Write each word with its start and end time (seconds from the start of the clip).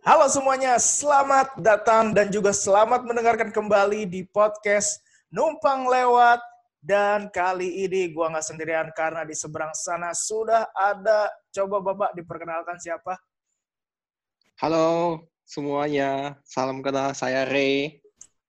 Halo 0.00 0.32
semuanya, 0.32 0.80
selamat 0.80 1.60
datang 1.60 2.16
dan 2.16 2.32
juga 2.32 2.56
selamat 2.56 3.04
mendengarkan 3.04 3.52
kembali 3.52 4.08
di 4.08 4.24
podcast 4.24 4.96
Numpang 5.28 5.84
Lewat. 5.84 6.40
Dan 6.80 7.28
kali 7.28 7.84
ini 7.84 8.08
gua 8.08 8.32
nggak 8.32 8.48
sendirian 8.48 8.88
karena 8.96 9.28
di 9.28 9.36
seberang 9.36 9.76
sana 9.76 10.16
sudah 10.16 10.72
ada. 10.72 11.28
Coba 11.52 11.84
Bapak 11.84 12.16
diperkenalkan 12.16 12.80
siapa? 12.80 13.20
Halo 14.56 15.20
semuanya, 15.44 16.40
salam 16.48 16.80
kenal 16.80 17.12
saya 17.12 17.44
Ray. 17.44 18.00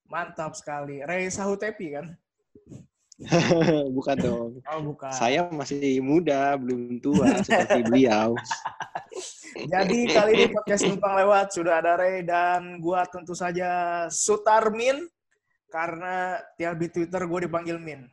Mantap 0.08 0.56
sekali. 0.56 1.04
Ray 1.04 1.28
Sahutepi 1.28 2.00
kan? 2.00 2.16
bukan 3.98 4.16
dong. 4.18 4.52
Oh, 4.66 4.82
bukan. 4.94 5.12
Saya 5.14 5.48
masih 5.52 6.02
muda, 6.02 6.58
belum 6.58 6.98
tua 7.04 7.42
seperti 7.42 7.80
beliau. 7.90 8.34
Jadi 9.56 10.00
kali 10.10 10.32
ini 10.34 10.46
podcast 10.50 10.88
numpang 10.88 11.16
lewat 11.22 11.54
sudah 11.54 11.84
ada 11.84 12.00
Ray 12.00 12.24
dan 12.24 12.80
gua 12.82 13.06
tentu 13.06 13.36
saja 13.38 14.06
Sutarmin 14.10 15.06
karena 15.72 16.40
tiap 16.60 16.76
di 16.76 16.88
Twitter 16.92 17.22
gue 17.24 17.40
dipanggil 17.48 17.80
Min. 17.80 18.06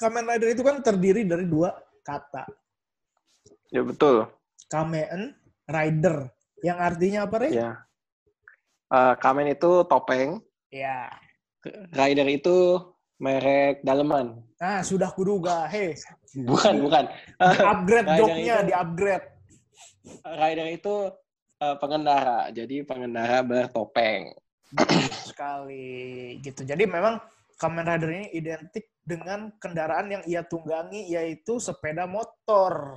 Kamen 0.00 0.24
Rider 0.24 0.48
itu 0.56 0.62
kan 0.64 0.80
terdiri 0.80 1.28
dari 1.28 1.44
dua 1.44 1.76
kata. 2.00 2.48
Ya 3.68 3.84
betul. 3.84 4.24
Kamen 4.72 5.36
Rider. 5.68 6.32
Yang 6.64 6.78
artinya 6.80 7.20
apa, 7.28 7.36
Ray? 7.40 7.52
Ya. 7.56 7.70
Uh, 8.90 9.14
kamen 9.22 9.54
itu 9.54 9.86
topeng, 9.86 10.42
Ya. 10.74 11.06
rider 11.94 12.26
itu 12.26 12.80
merek 13.22 13.84
daleman. 13.86 14.40
Nah, 14.58 14.80
sudah 14.82 15.12
kuduga. 15.12 15.68
Hei, 15.70 15.94
Bukan, 16.48 16.80
bukan. 16.84 17.04
upgrade 17.40 18.08
joknya, 18.18 18.66
di 18.66 18.72
upgrade. 18.74 19.26
rider 20.26 20.68
itu 20.74 21.12
uh, 21.60 21.76
pengendara, 21.78 22.48
jadi 22.50 22.82
pengendara 22.82 23.44
bertopeng. 23.46 24.32
sekali 25.26 26.38
gitu. 26.42 26.62
Jadi 26.62 26.86
memang 26.86 27.18
Kamen 27.60 27.84
Rider 27.84 28.08
ini 28.08 28.26
identik 28.32 28.88
dengan 29.04 29.52
kendaraan 29.60 30.08
yang 30.08 30.22
ia 30.24 30.40
tunggangi 30.40 31.12
yaitu 31.12 31.60
sepeda 31.60 32.08
motor. 32.08 32.96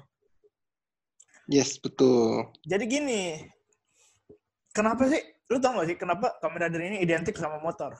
Yes, 1.51 1.75
betul. 1.75 2.47
Jadi 2.63 2.87
gini, 2.87 3.21
kenapa 4.71 5.11
sih? 5.11 5.19
Lu 5.51 5.59
tau 5.59 5.83
gak 5.83 5.91
sih 5.91 5.97
kenapa 5.99 6.39
Kamen 6.39 6.63
Rider 6.63 6.81
ini 6.87 6.97
identik 7.03 7.35
sama 7.35 7.59
motor? 7.59 7.91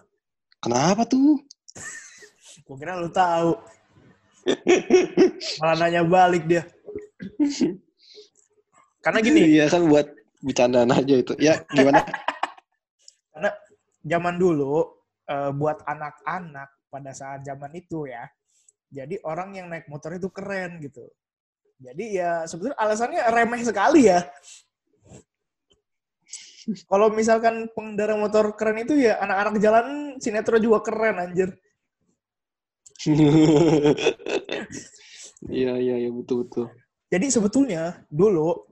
Kenapa 0.64 1.03
tuh? 1.03 1.44
Gue 2.64 2.75
kira 2.80 2.95
lu 2.95 3.11
tahu. 3.11 3.59
Malah 5.59 5.75
nanya 5.83 6.08
balik 6.08 6.48
dia. 6.48 6.64
Karena 9.03 9.20
gini, 9.20 9.39
Iya 9.59 9.67
kan 9.67 9.92
buat 9.92 10.08
bercandaan 10.39 10.95
aja 10.95 11.16
itu. 11.20 11.36
Ya, 11.44 11.59
gimana? 11.75 12.08
karena 13.36 13.52
zaman 14.08 14.39
dulu 14.39 15.03
eh, 15.30 15.52
buat 15.56 15.84
anak-anak 15.86 16.70
pada 16.92 17.12
saat 17.16 17.42
zaman 17.46 17.72
itu 17.76 18.06
ya. 18.10 18.28
Jadi 18.94 19.18
orang 19.26 19.58
yang 19.58 19.68
naik 19.74 19.90
motor 19.90 20.14
itu 20.14 20.30
keren 20.30 20.78
gitu. 20.84 21.10
Jadi 21.82 22.22
ya 22.22 22.45
sebetulnya 22.45 22.78
alasannya 22.78 23.22
remeh 23.33 23.62
sekali 23.66 24.08
ya. 24.08 24.22
Kalau 26.88 27.12
misalkan 27.12 27.67
pengendara 27.76 28.16
motor 28.16 28.56
keren 28.56 28.88
itu 28.88 28.95
ya 28.95 29.20
anak-anak 29.20 29.60
jalan 29.60 29.88
sinetron 30.22 30.64
juga 30.64 30.80
keren 30.86 31.20
anjir. 31.20 31.50
Iya, 35.52 35.76
iya, 35.76 35.95
iya, 36.08 36.10
betul, 36.12 36.48
betul. 36.48 36.72
jadi 37.12 37.28
sebetulnya 37.28 38.08
dulu 38.08 38.64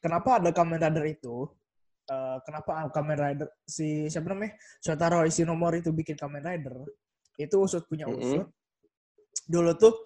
kenapa 0.00 0.40
ada 0.40 0.48
Kamen 0.56 0.80
Rider 0.80 1.04
itu 1.04 1.52
eh, 2.12 2.36
kenapa 2.44 2.92
Kamen 2.92 3.16
Rider 3.16 3.48
si 3.64 4.12
siapa 4.12 4.28
namanya 4.28 4.52
Shotaro 4.84 5.24
Ishinomori 5.24 5.80
itu 5.80 5.88
bikin 5.96 6.20
Kamen 6.20 6.44
Rider 6.44 6.76
itu 7.40 7.56
usut 7.56 7.88
punya 7.88 8.04
usut 8.04 8.44
dulu 9.48 9.72
tuh 9.80 9.96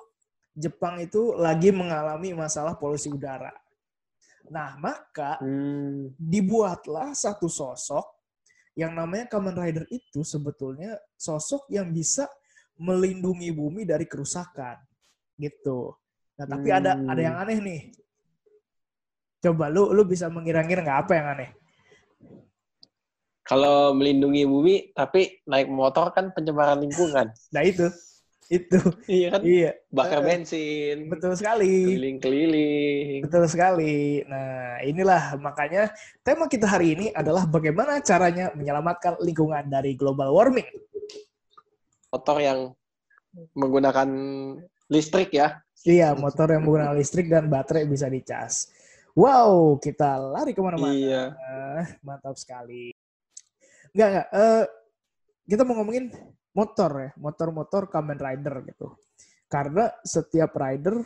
Jepang 0.56 1.02
itu 1.02 1.34
lagi 1.36 1.74
mengalami 1.74 2.32
masalah 2.32 2.78
polusi 2.78 3.10
udara 3.10 3.50
nah 4.46 4.78
maka 4.78 5.42
Hmm. 5.42 6.14
dibuatlah 6.14 7.10
satu 7.18 7.50
sosok 7.50 8.06
yang 8.78 8.94
namanya 8.94 9.26
Kamen 9.26 9.56
Rider 9.56 9.84
itu 9.90 10.22
sebetulnya 10.22 11.00
sosok 11.18 11.66
yang 11.72 11.90
bisa 11.90 12.30
melindungi 12.76 13.48
bumi 13.56 13.88
dari 13.88 14.04
kerusakan 14.04 14.76
gitu. 15.40 15.96
Nah 16.36 16.44
tapi 16.44 16.68
ada 16.68 16.92
Hmm. 16.92 17.08
ada 17.08 17.20
yang 17.24 17.36
aneh 17.40 17.58
nih. 17.64 17.80
Coba 19.40 19.72
lu 19.72 19.96
lu 19.96 20.04
bisa 20.04 20.28
mengira-ngira 20.28 20.84
nggak 20.84 21.00
apa 21.08 21.12
yang 21.16 21.26
aneh? 21.32 21.50
Kalau 23.46 23.94
melindungi 23.94 24.42
bumi, 24.42 24.90
tapi 24.90 25.38
naik 25.46 25.70
motor 25.70 26.10
kan 26.10 26.34
pencemaran 26.34 26.82
lingkungan. 26.82 27.30
Nah 27.54 27.62
itu 27.62 27.86
itu 28.46 28.78
Iya 29.10 29.28
kan? 29.34 29.40
iya 29.42 29.70
Bakar 29.90 30.22
Eh, 30.22 30.26
bensin, 30.26 31.10
betul 31.10 31.34
sekali. 31.34 31.98
keliling-keliling. 31.98 33.26
Betul 33.26 33.44
sekali. 33.50 34.22
Nah, 34.22 34.78
inilah 34.86 35.34
makanya 35.34 35.90
tema 36.22 36.46
kita 36.46 36.70
hari 36.70 36.94
ini 36.94 37.06
adalah 37.10 37.42
bagaimana 37.42 37.98
caranya 38.02 38.54
menyelamatkan 38.54 39.18
lingkungan 39.18 39.66
dari 39.66 39.98
global 39.98 40.30
warming. 40.30 40.66
Motor 42.14 42.38
yang 42.38 42.58
menggunakan 43.50 44.08
listrik 44.86 45.34
ya. 45.34 45.58
Iya, 45.82 46.14
motor 46.14 46.46
yang 46.54 46.62
menggunakan 46.62 46.94
listrik 46.94 47.26
dan 47.26 47.50
baterai 47.50 47.82
bisa 47.86 48.06
dicas. 48.06 48.70
Wow, 49.18 49.82
kita 49.82 50.22
lari 50.22 50.54
ke 50.54 50.62
mana-mana. 50.62 50.94
Iya. 50.94 51.22
Mantap 52.06 52.38
sekali. 52.38 52.94
Enggak, 53.96 54.08
enggak. 54.12 54.28
Eh, 54.28 54.64
kita 55.48 55.62
mau 55.64 55.80
ngomongin 55.80 56.12
motor 56.52 56.90
ya. 57.00 57.10
Motor-motor 57.16 57.88
Kamen 57.88 58.20
Rider 58.20 58.60
gitu. 58.68 58.92
Karena 59.48 59.88
setiap 60.04 60.52
rider, 60.52 61.00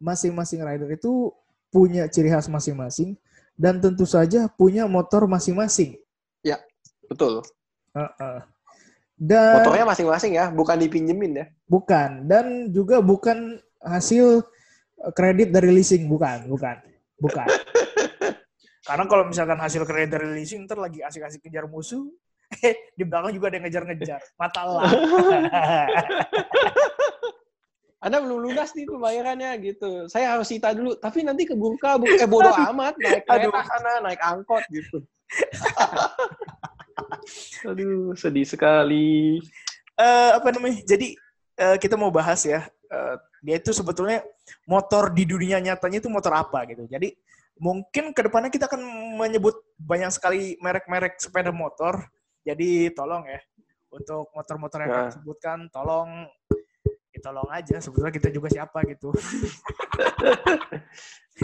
masing-masing 0.00 0.64
rider 0.64 0.88
itu 0.96 1.28
punya 1.68 2.08
ciri 2.08 2.32
khas 2.32 2.48
masing-masing. 2.48 3.20
Dan 3.52 3.84
tentu 3.84 4.08
saja 4.08 4.48
punya 4.48 4.88
motor 4.88 5.28
masing-masing. 5.28 6.00
Betul. 7.04 7.44
Heeh. 7.92 8.36
Dan 9.20 9.60
Motornya 9.60 9.86
masing-masing 9.92 10.32
ya, 10.34 10.48
bukan 10.48 10.80
dipinjemin 10.80 11.32
ya. 11.36 11.46
Bukan. 11.68 12.24
Dan 12.24 12.72
juga 12.72 13.04
bukan 13.04 13.60
hasil 13.84 14.40
eh, 15.04 15.12
kredit 15.12 15.52
dari 15.52 15.68
leasing. 15.68 16.08
Bukan. 16.08 16.48
Bukan. 16.48 16.80
Bukan. 17.20 17.48
Karena 18.82 19.06
kalau 19.06 19.30
misalkan 19.30 19.58
hasil 19.62 19.86
kredit 19.86 20.18
dari 20.18 20.26
leasing, 20.34 20.66
ntar 20.66 20.82
lagi 20.82 21.06
asik-asik 21.06 21.46
kejar 21.46 21.70
musuh, 21.70 22.02
eh, 22.66 22.90
di 22.98 23.06
belakang 23.06 23.30
juga 23.30 23.46
ada 23.48 23.62
yang 23.62 23.64
ngejar-ngejar. 23.70 24.20
Matalah. 24.34 24.90
Anda 28.02 28.18
belum 28.18 28.50
lunas 28.50 28.74
nih 28.74 28.90
pembayarannya 28.90 29.50
gitu. 29.62 30.10
Saya 30.10 30.34
harus 30.34 30.50
sita 30.50 30.74
dulu, 30.74 30.98
tapi 30.98 31.22
nanti 31.22 31.46
keburu 31.46 31.78
kabur. 31.78 32.10
Eh 32.10 32.26
bodoh 32.26 32.50
amat, 32.50 32.98
naik 32.98 33.22
kereta 33.22 33.62
sana, 33.62 34.02
naik 34.02 34.18
angkot 34.18 34.66
gitu. 34.74 35.06
Aduh, 37.70 38.10
sedih 38.18 38.42
sekali. 38.42 39.38
Eh, 39.94 40.30
apa 40.34 40.50
namanya? 40.50 40.82
Jadi, 40.82 41.14
eh, 41.54 41.76
kita 41.78 41.94
mau 41.94 42.10
bahas 42.10 42.42
ya. 42.42 42.66
eh, 42.92 43.16
dia 43.40 43.56
itu 43.56 43.70
sebetulnya 43.70 44.20
motor 44.68 45.14
di 45.14 45.22
dunia 45.22 45.62
nyatanya 45.62 46.02
itu 46.02 46.10
motor 46.10 46.34
apa 46.34 46.66
gitu. 46.68 46.84
Jadi, 46.90 47.14
mungkin 47.56 48.12
ke 48.12 48.20
depannya 48.24 48.48
kita 48.48 48.66
akan 48.66 48.80
menyebut 49.16 49.60
banyak 49.76 50.12
sekali 50.12 50.56
merek-merek 50.58 51.18
sepeda 51.18 51.50
motor. 51.50 52.04
Jadi, 52.42 52.90
tolong 52.92 53.24
ya. 53.24 53.40
Untuk 53.92 54.32
motor-motor 54.32 54.78
yang 54.82 54.90
Ya. 54.90 54.96
kita 55.06 55.10
sebutkan, 55.20 55.58
tolong 55.68 56.26
ya 57.12 57.20
tolong 57.20 57.48
aja. 57.52 57.76
Sebetulnya 57.78 58.10
kita 58.10 58.32
juga 58.32 58.48
siapa 58.48 58.80
gitu. 58.88 59.12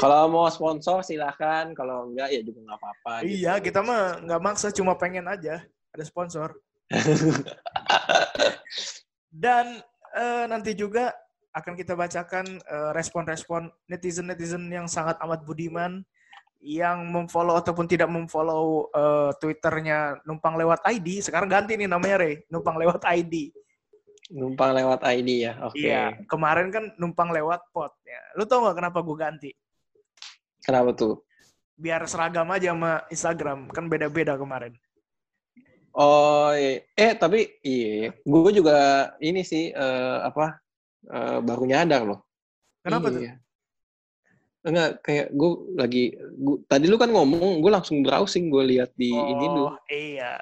Kalau 0.00 0.28
mau 0.28 0.46
sponsor 0.48 1.00
silahkan, 1.00 1.72
kalau 1.72 2.12
enggak 2.12 2.28
ya 2.30 2.44
juga 2.44 2.60
nggak 2.60 2.78
apa-apa. 2.78 3.12
gitu. 3.24 3.40
Iya, 3.40 3.56
kita 3.58 3.80
mah 3.80 4.20
nggak 4.20 4.40
maksa, 4.44 4.68
cuma 4.68 4.92
pengen 4.94 5.24
aja 5.26 5.64
ada 5.64 6.04
sponsor. 6.04 6.54
Dan 9.32 9.80
eh, 10.14 10.44
nanti 10.46 10.72
juga 10.72 11.12
akan 11.60 11.74
kita 11.74 11.98
bacakan 11.98 12.46
eh, 12.58 12.90
respon-respon 12.94 13.68
netizen-netizen 13.90 14.66
yang 14.70 14.86
sangat 14.86 15.18
amat 15.22 15.42
budiman 15.42 16.02
yang 16.58 17.06
memfollow 17.06 17.54
ataupun 17.54 17.86
tidak 17.86 18.10
memfollow 18.10 18.90
uh, 18.90 19.30
Twitternya 19.38 20.18
numpang 20.26 20.58
lewat 20.58 20.82
ID, 20.90 21.22
sekarang 21.22 21.46
ganti 21.46 21.78
nih 21.78 21.86
namanya 21.86 22.18
Rey, 22.18 22.42
numpang 22.50 22.74
lewat 22.74 23.06
ID. 23.06 23.54
Numpang 24.34 24.74
lewat 24.74 25.06
ID 25.06 25.48
ya, 25.48 25.54
oke. 25.62 25.78
Okay. 25.78 25.86
Iya, 25.86 26.04
kemarin 26.26 26.68
kan 26.74 26.84
numpang 26.98 27.30
lewat 27.30 27.62
pot. 27.70 27.94
Ya. 28.02 28.20
Lu 28.34 28.44
tau 28.44 28.66
gak 28.66 28.76
kenapa 28.76 28.98
gue 29.06 29.16
ganti? 29.16 29.50
Kenapa 30.60 30.92
tuh? 30.92 31.22
Biar 31.78 32.02
seragam 32.10 32.50
aja 32.50 32.74
sama 32.74 33.06
Instagram, 33.06 33.70
kan 33.70 33.86
beda-beda 33.86 34.34
kemarin. 34.34 34.74
Oh, 35.94 36.50
iya. 36.54 36.82
eh 36.94 37.12
tapi 37.14 37.58
iya, 37.62 38.10
gue 38.12 38.52
juga 38.54 39.10
ini 39.22 39.42
sih 39.46 39.70
uh, 39.74 40.26
apa 40.26 40.58
uh, 41.10 41.38
baru 41.42 41.64
nyadar 41.64 42.02
loh. 42.04 42.20
Kenapa 42.84 43.08
iya. 43.10 43.14
tuh? 43.14 43.22
Enggak, 44.68 44.90
kayak 45.06 45.26
gue 45.32 45.50
lagi, 45.78 46.04
gua, 46.34 46.56
tadi 46.66 46.84
lu 46.90 46.98
kan 46.98 47.08
ngomong, 47.08 47.62
gue 47.62 47.70
langsung 47.72 48.02
browsing, 48.02 48.50
gue 48.50 48.64
lihat 48.76 48.90
di 48.98 49.14
oh, 49.14 49.26
ini 49.32 49.46
lu. 49.48 49.62
Oh 49.70 49.76
iya, 49.88 50.34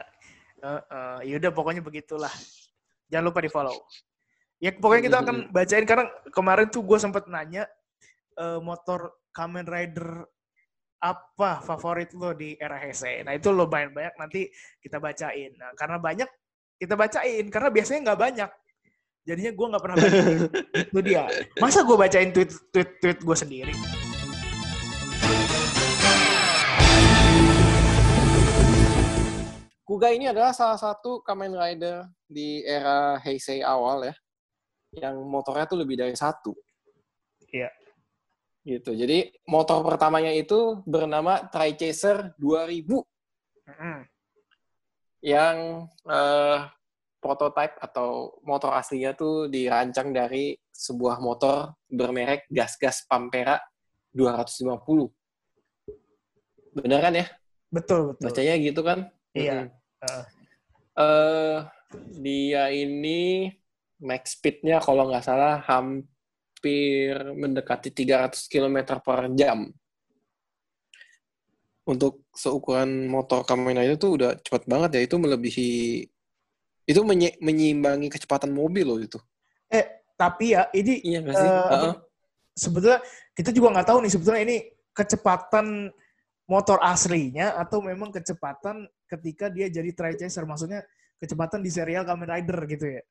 uh, 0.64 0.82
uh, 0.82 1.18
yaudah 1.22 1.52
pokoknya 1.52 1.84
begitulah. 1.84 2.32
Jangan 3.12 3.24
lupa 3.30 3.44
di 3.44 3.50
follow. 3.52 3.76
Ya 4.56 4.72
pokoknya 4.72 5.02
kita 5.12 5.18
akan 5.20 5.36
bacain 5.52 5.84
karena 5.84 6.08
kemarin 6.32 6.66
tuh 6.72 6.80
gue 6.80 6.96
sempet 6.96 7.28
nanya 7.28 7.68
uh, 8.40 8.58
motor 8.58 9.12
Kamen 9.36 9.68
Rider 9.68 10.24
apa 10.96 11.60
favorit 11.60 12.08
lo 12.16 12.32
di 12.32 12.56
era 12.56 12.80
Heisei. 12.80 13.20
Nah 13.20 13.36
itu 13.36 13.52
lo 13.52 13.68
banyak 13.68 13.92
banyak 13.92 14.14
nanti 14.16 14.48
kita 14.80 14.96
bacain. 14.96 15.52
Nah, 15.60 15.76
karena 15.76 16.00
banyak 16.00 16.28
kita 16.80 16.96
bacain 16.96 17.44
karena 17.52 17.68
biasanya 17.68 18.00
nggak 18.10 18.20
banyak. 18.20 18.50
Jadinya 19.26 19.52
gue 19.58 19.66
nggak 19.74 19.82
pernah 19.82 19.96
bacain. 19.98 20.38
itu 20.86 21.00
dia. 21.02 21.26
Masa 21.58 21.82
gue 21.82 21.96
bacain 21.98 22.30
tweet 22.30 22.50
tweet 22.70 22.90
tweet 23.02 23.18
gue 23.26 23.36
sendiri? 23.36 23.74
Kuga 29.82 30.14
ini 30.14 30.30
adalah 30.30 30.54
salah 30.54 30.78
satu 30.78 31.26
Kamen 31.26 31.58
Rider 31.58 32.06
di 32.22 32.62
era 32.62 33.18
Heisei 33.18 33.66
awal 33.66 34.10
ya, 34.10 34.14
yang 35.02 35.18
motornya 35.26 35.66
tuh 35.66 35.82
lebih 35.82 35.98
dari 35.98 36.14
satu. 36.14 36.54
Iya. 37.50 37.70
Gitu. 38.62 38.94
Jadi 38.94 39.30
motor 39.50 39.82
pertamanya 39.82 40.30
itu 40.30 40.86
bernama 40.86 41.50
Trichaser 41.50 42.30
2000. 42.38 42.94
Mm-hmm. 43.66 43.98
Yang 45.26 45.56
uh, 46.06 46.70
prototype 47.26 47.74
atau 47.82 48.38
motor 48.46 48.70
aslinya 48.78 49.18
tuh 49.18 49.50
dirancang 49.50 50.14
dari 50.14 50.54
sebuah 50.70 51.18
motor 51.18 51.74
bermerek 51.90 52.46
gas-gas 52.46 53.02
Pampera 53.10 53.58
250. 54.14 55.10
Bener 56.78 57.00
kan 57.02 57.18
ya? 57.18 57.26
Betul, 57.66 58.14
betul. 58.14 58.30
Bacanya 58.30 58.54
gitu 58.62 58.80
kan? 58.86 59.10
Iya. 59.34 59.74
Uh. 60.06 60.24
Uh, 60.96 61.58
dia 62.16 62.72
ini 62.72 63.52
max 64.00 64.38
speed-nya 64.38 64.80
kalau 64.80 65.08
nggak 65.10 65.24
salah 65.26 65.60
hampir 65.66 67.12
mendekati 67.36 67.90
300 67.90 68.46
km 68.46 69.02
per 69.02 69.28
jam. 69.34 69.68
Untuk 71.86 72.26
seukuran 72.34 73.06
motor 73.06 73.46
Kamen 73.46 73.78
Rider 73.78 73.94
itu 73.94 74.18
udah 74.18 74.34
cepat 74.42 74.66
banget 74.66 74.90
ya. 74.98 75.00
Itu 75.06 75.22
melebihi 75.22 76.02
itu 76.86 77.00
menye, 77.02 77.34
menyeimbangi 77.42 78.06
kecepatan 78.08 78.54
mobil 78.54 78.86
loh 78.86 78.98
itu. 79.02 79.18
Eh, 79.68 80.06
tapi 80.14 80.54
ya 80.54 80.70
ini 80.70 81.02
iya 81.02 81.18
gak 81.20 81.34
sih? 81.34 81.50
Uh, 81.50 81.58
uh 81.58 81.74
-uh. 81.74 81.94
sebetulnya 82.56 82.98
kita 83.36 83.50
juga 83.52 83.68
nggak 83.76 83.88
tahu 83.90 83.98
nih 84.00 84.12
sebetulnya 84.14 84.42
ini 84.48 84.56
kecepatan 84.96 85.92
motor 86.48 86.78
aslinya 86.80 87.58
atau 87.58 87.84
memang 87.84 88.14
kecepatan 88.14 88.86
ketika 89.10 89.52
dia 89.52 89.68
jadi 89.68 89.92
tri-chaser 89.92 90.46
maksudnya 90.48 90.86
kecepatan 91.20 91.60
di 91.60 91.68
serial 91.68 92.06
Kamen 92.06 92.24
Rider 92.24 92.58
gitu 92.70 92.86
ya? 92.96 93.02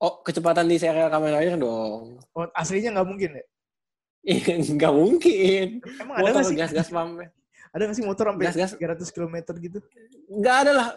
Oh 0.00 0.22
kecepatan 0.22 0.64
di 0.70 0.78
serial 0.78 1.10
Kamen 1.10 1.34
Rider 1.36 1.58
dong. 1.58 2.22
Oh 2.32 2.46
aslinya 2.54 2.96
nggak 2.96 3.08
mungkin 3.10 3.30
ya? 3.36 3.44
Iya 4.22 4.54
nggak 4.62 4.94
mungkin. 4.94 5.66
Emang 5.98 6.16
ada 6.22 6.30
nggak 6.30 6.46
sih? 6.46 6.56
gas-gas 6.56 6.88
pam 6.88 7.18
ada 7.72 7.82
nggak 7.88 7.96
sih 7.96 8.04
motor 8.04 8.28
sampai 8.28 8.46
gas, 8.52 8.56
gas. 8.56 8.72
300 8.78 9.16
km 9.16 9.36
gitu? 9.58 9.78
Nggak 10.28 10.56
ada 10.64 10.72
lah 10.76 10.88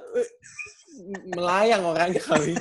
melayang 1.36 1.84
orangnya 1.84 2.24
kali 2.24 2.56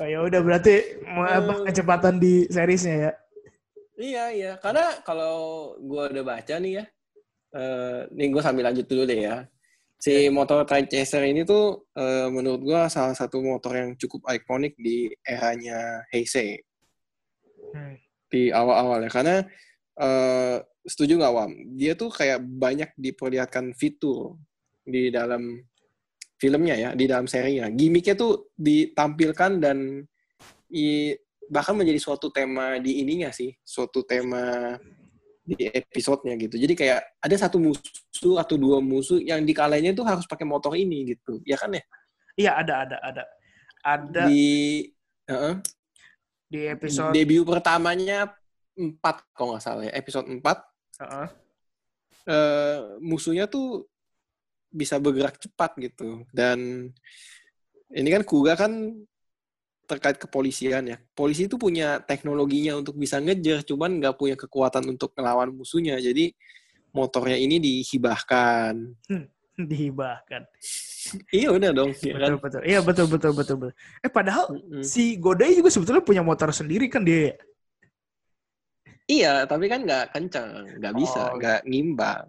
oh 0.00 0.06
ya 0.06 0.18
udah 0.24 0.40
berarti 0.44 0.74
apa 1.08 1.52
eh. 1.52 1.64
kecepatan 1.70 2.20
di 2.20 2.46
seriesnya 2.48 2.96
ya 3.08 3.12
Iya 4.02 4.24
iya, 4.34 4.52
karena 4.58 4.98
kalau 5.06 5.36
gue 5.78 6.02
udah 6.10 6.24
baca 6.26 6.54
nih 6.58 6.80
ya, 6.80 6.84
uh, 7.54 8.00
nih 8.10 8.28
gue 8.34 8.42
sambil 8.42 8.66
lanjut 8.66 8.86
dulu 8.90 9.06
deh 9.06 9.20
ya. 9.30 9.46
Si 10.02 10.26
iya. 10.26 10.30
motor 10.34 10.66
Tide 10.66 10.90
Chaser 10.90 11.22
ini 11.28 11.46
tuh 11.46 11.86
uh, 11.94 12.26
menurut 12.32 12.66
gue 12.66 12.80
salah 12.90 13.14
satu 13.14 13.38
motor 13.38 13.78
yang 13.78 13.94
cukup 13.94 14.26
ikonik 14.32 14.74
di 14.74 15.12
eranya 15.22 16.02
Heisei. 16.10 16.58
Hmm. 17.70 17.94
Di 18.26 18.50
awal-awal 18.50 19.06
ya, 19.06 19.10
karena 19.12 19.36
uh, 20.02 20.58
setuju 20.82 21.22
nggak 21.22 21.34
Wam? 21.38 21.52
Dia 21.78 21.94
tuh 21.94 22.10
kayak 22.10 22.42
banyak 22.42 22.90
diperlihatkan 22.98 23.70
fitur 23.78 24.34
di 24.82 25.08
dalam 25.08 25.58
filmnya 26.36 26.74
ya, 26.74 26.90
di 26.92 27.06
dalam 27.06 27.30
serinya. 27.30 27.70
Gimiknya 27.70 28.18
tuh 28.18 28.50
ditampilkan 28.58 29.62
dan 29.62 30.02
i, 30.74 31.14
bahkan 31.46 31.78
menjadi 31.78 32.02
suatu 32.02 32.34
tema 32.34 32.82
di 32.82 33.02
ininya 33.02 33.30
sih, 33.30 33.54
suatu 33.62 34.02
tema 34.02 34.74
di 35.42 35.70
episodenya 35.70 36.34
gitu. 36.38 36.58
Jadi 36.58 36.74
kayak 36.74 37.00
ada 37.22 37.36
satu 37.38 37.58
musuh 37.58 38.38
atau 38.38 38.58
dua 38.58 38.78
musuh 38.82 39.18
yang 39.18 39.42
dikalainya 39.42 39.94
itu 39.94 40.02
harus 40.02 40.26
pakai 40.26 40.46
motor 40.46 40.74
ini 40.74 41.14
gitu, 41.14 41.38
ya 41.46 41.54
kan 41.58 41.74
ya? 41.74 41.82
Iya 42.32 42.52
ada 42.64 42.74
ada 42.88 42.96
ada 43.02 43.22
ada 43.82 44.22
di 44.30 44.86
uh, 45.28 45.58
di 46.48 46.60
episode 46.70 47.12
debut 47.12 47.44
pertamanya 47.44 48.30
empat 48.78 49.26
kalau 49.36 49.54
nggak 49.56 49.64
salah 49.64 49.84
ya 49.84 49.92
episode 49.92 50.28
empat 50.32 50.64
uh 51.00 51.04
-uh. 51.04 51.28
uh, 52.30 52.78
musuhnya 53.04 53.44
tuh 53.50 53.84
bisa 54.72 54.96
bergerak 54.96 55.36
cepat 55.36 55.76
gitu 55.78 56.24
dan 56.32 56.90
ini 57.92 58.08
kan 58.08 58.24
Kuga 58.24 58.56
kan 58.56 58.72
terkait 59.86 60.16
kepolisian 60.16 60.88
ya. 60.88 60.96
Polisi 61.12 61.44
itu 61.44 61.60
punya 61.60 62.00
teknologinya 62.00 62.80
untuk 62.80 62.96
bisa 62.96 63.20
ngejar, 63.20 63.60
cuman 63.66 64.00
nggak 64.00 64.16
punya 64.16 64.36
kekuatan 64.38 64.88
untuk 64.88 65.12
melawan 65.12 65.52
musuhnya. 65.52 66.00
Jadi 66.00 66.32
motornya 66.96 67.36
ini 67.36 67.60
dihibahkan. 67.60 68.72
Hmm, 69.12 69.26
dihibahkan. 69.70 70.48
iya 71.34 71.52
udah 71.52 71.70
dong. 71.74 71.92
Ya 72.00 72.14
betul, 72.14 72.22
kan? 72.22 72.32
betul. 72.40 72.60
Iya 72.64 72.80
betul 72.80 73.06
betul 73.10 73.32
betul 73.36 73.56
betul. 73.60 73.72
Eh 74.00 74.10
padahal 74.12 74.44
mm-hmm. 74.54 74.82
si 74.86 75.18
Godai 75.20 75.52
juga 75.58 75.68
sebetulnya 75.68 76.00
punya 76.00 76.22
motor 76.24 76.48
sendiri 76.54 76.88
kan 76.88 77.04
dia. 77.04 77.36
Iya, 79.10 79.44
tapi 79.50 79.66
kan 79.66 79.82
nggak 79.82 80.14
kencang, 80.14 80.78
nggak 80.78 80.94
bisa, 80.94 81.34
oh. 81.34 81.36
nggak 81.36 81.66
ngimbang. 81.66 82.22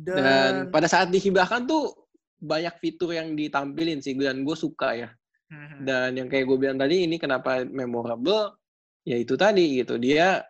Dan... 0.00 0.16
dan 0.16 0.52
pada 0.72 0.88
saat 0.88 1.12
dihibahkan 1.12 1.68
tuh 1.68 1.92
banyak 2.40 2.72
fitur 2.80 3.12
yang 3.12 3.36
ditampilin 3.36 4.00
sih 4.00 4.16
dan 4.16 4.40
gue 4.42 4.56
suka 4.56 4.96
ya. 4.96 5.08
Hmm. 5.52 5.84
Dan 5.84 6.10
yang 6.16 6.28
kayak 6.30 6.48
gue 6.48 6.56
bilang 6.56 6.78
tadi 6.80 7.04
ini 7.04 7.20
kenapa 7.20 7.66
memorable? 7.68 8.56
Ya 9.04 9.20
itu 9.20 9.36
tadi 9.36 9.82
gitu. 9.84 10.00
Dia 10.00 10.40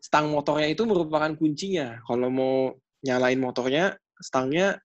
stang 0.00 0.32
motornya 0.32 0.66
itu 0.66 0.82
merupakan 0.88 1.30
kuncinya. 1.38 2.02
Kalau 2.02 2.28
mau 2.32 2.74
nyalain 3.06 3.38
motornya 3.38 3.94
stangnya 4.18 4.80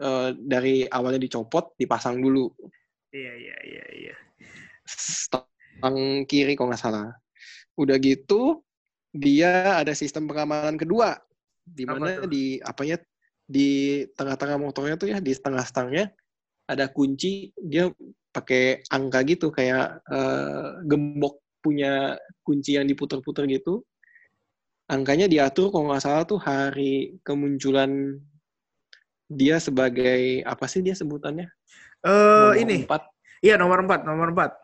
uh, 0.00 0.30
dari 0.34 0.86
awalnya 0.88 1.20
dicopot 1.20 1.76
dipasang 1.76 2.22
dulu. 2.22 2.48
Iya 3.12 3.32
iya 3.34 3.56
iya 3.66 3.84
iya. 3.98 4.16
Stang 4.88 6.24
kiri 6.24 6.56
kalau 6.56 6.72
nggak 6.72 6.80
salah. 6.80 7.12
Udah 7.76 7.98
gitu 8.00 8.62
dia 9.12 9.82
ada 9.82 9.92
sistem 9.92 10.30
pengamanan 10.30 10.78
kedua. 10.78 11.18
Di 11.68 11.84
mana 11.84 12.24
Apa 12.24 12.30
di 12.30 12.56
apanya 12.64 12.96
di 13.48 14.04
tengah-tengah 14.12 14.60
motornya 14.60 15.00
tuh 15.00 15.08
ya 15.08 15.18
di 15.24 15.32
tengah 15.32 15.64
stangnya 15.64 16.12
ada 16.68 16.84
kunci 16.92 17.48
dia 17.56 17.88
pakai 18.28 18.84
angka 18.92 19.24
gitu 19.24 19.48
kayak 19.48 20.04
uh, 20.04 20.84
gembok 20.84 21.40
punya 21.64 22.20
kunci 22.44 22.76
yang 22.76 22.84
diputer-puter 22.84 23.48
gitu. 23.48 23.82
Angkanya 24.88 25.28
diatur 25.28 25.72
kalau 25.72 25.88
nggak 25.88 26.04
salah 26.04 26.24
tuh 26.28 26.40
hari 26.40 27.16
kemunculan 27.24 28.20
dia 29.28 29.60
sebagai 29.60 30.44
apa 30.44 30.64
sih 30.68 30.84
dia 30.84 30.92
sebutannya? 30.92 31.48
Uh, 32.04 32.52
ini. 32.56 32.84
empat. 32.84 33.08
Iya 33.40 33.56
nomor 33.56 33.80
empat 33.84 34.04
nomor 34.04 34.36
empat. 34.36 34.60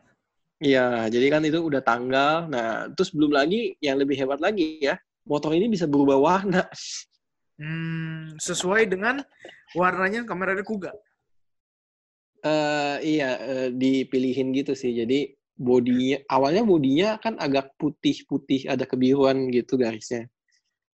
Iya 0.60 1.08
jadi 1.08 1.26
kan 1.32 1.42
itu 1.48 1.60
udah 1.64 1.80
tanggal. 1.80 2.48
Nah 2.52 2.92
terus 2.92 3.16
belum 3.16 3.32
lagi 3.32 3.80
yang 3.80 3.96
lebih 3.96 4.20
hebat 4.20 4.44
lagi 4.44 4.76
ya 4.80 5.00
motor 5.24 5.56
ini 5.56 5.72
bisa 5.72 5.88
berubah 5.88 6.20
warna 6.20 6.68
hmm, 7.58 8.40
sesuai 8.40 8.88
dengan 8.90 9.22
warnanya 9.76 10.26
kamera 10.26 10.58
Kuga 10.62 10.92
Uh, 12.44 13.00
iya, 13.00 13.40
uh, 13.40 13.68
dipilihin 13.72 14.52
gitu 14.52 14.76
sih. 14.76 14.92
Jadi 14.92 15.32
bodinya 15.56 16.20
awalnya 16.28 16.60
bodinya 16.60 17.16
kan 17.16 17.40
agak 17.40 17.72
putih-putih, 17.80 18.68
ada 18.68 18.84
kebiruan 18.84 19.48
gitu 19.48 19.80
garisnya. 19.80 20.28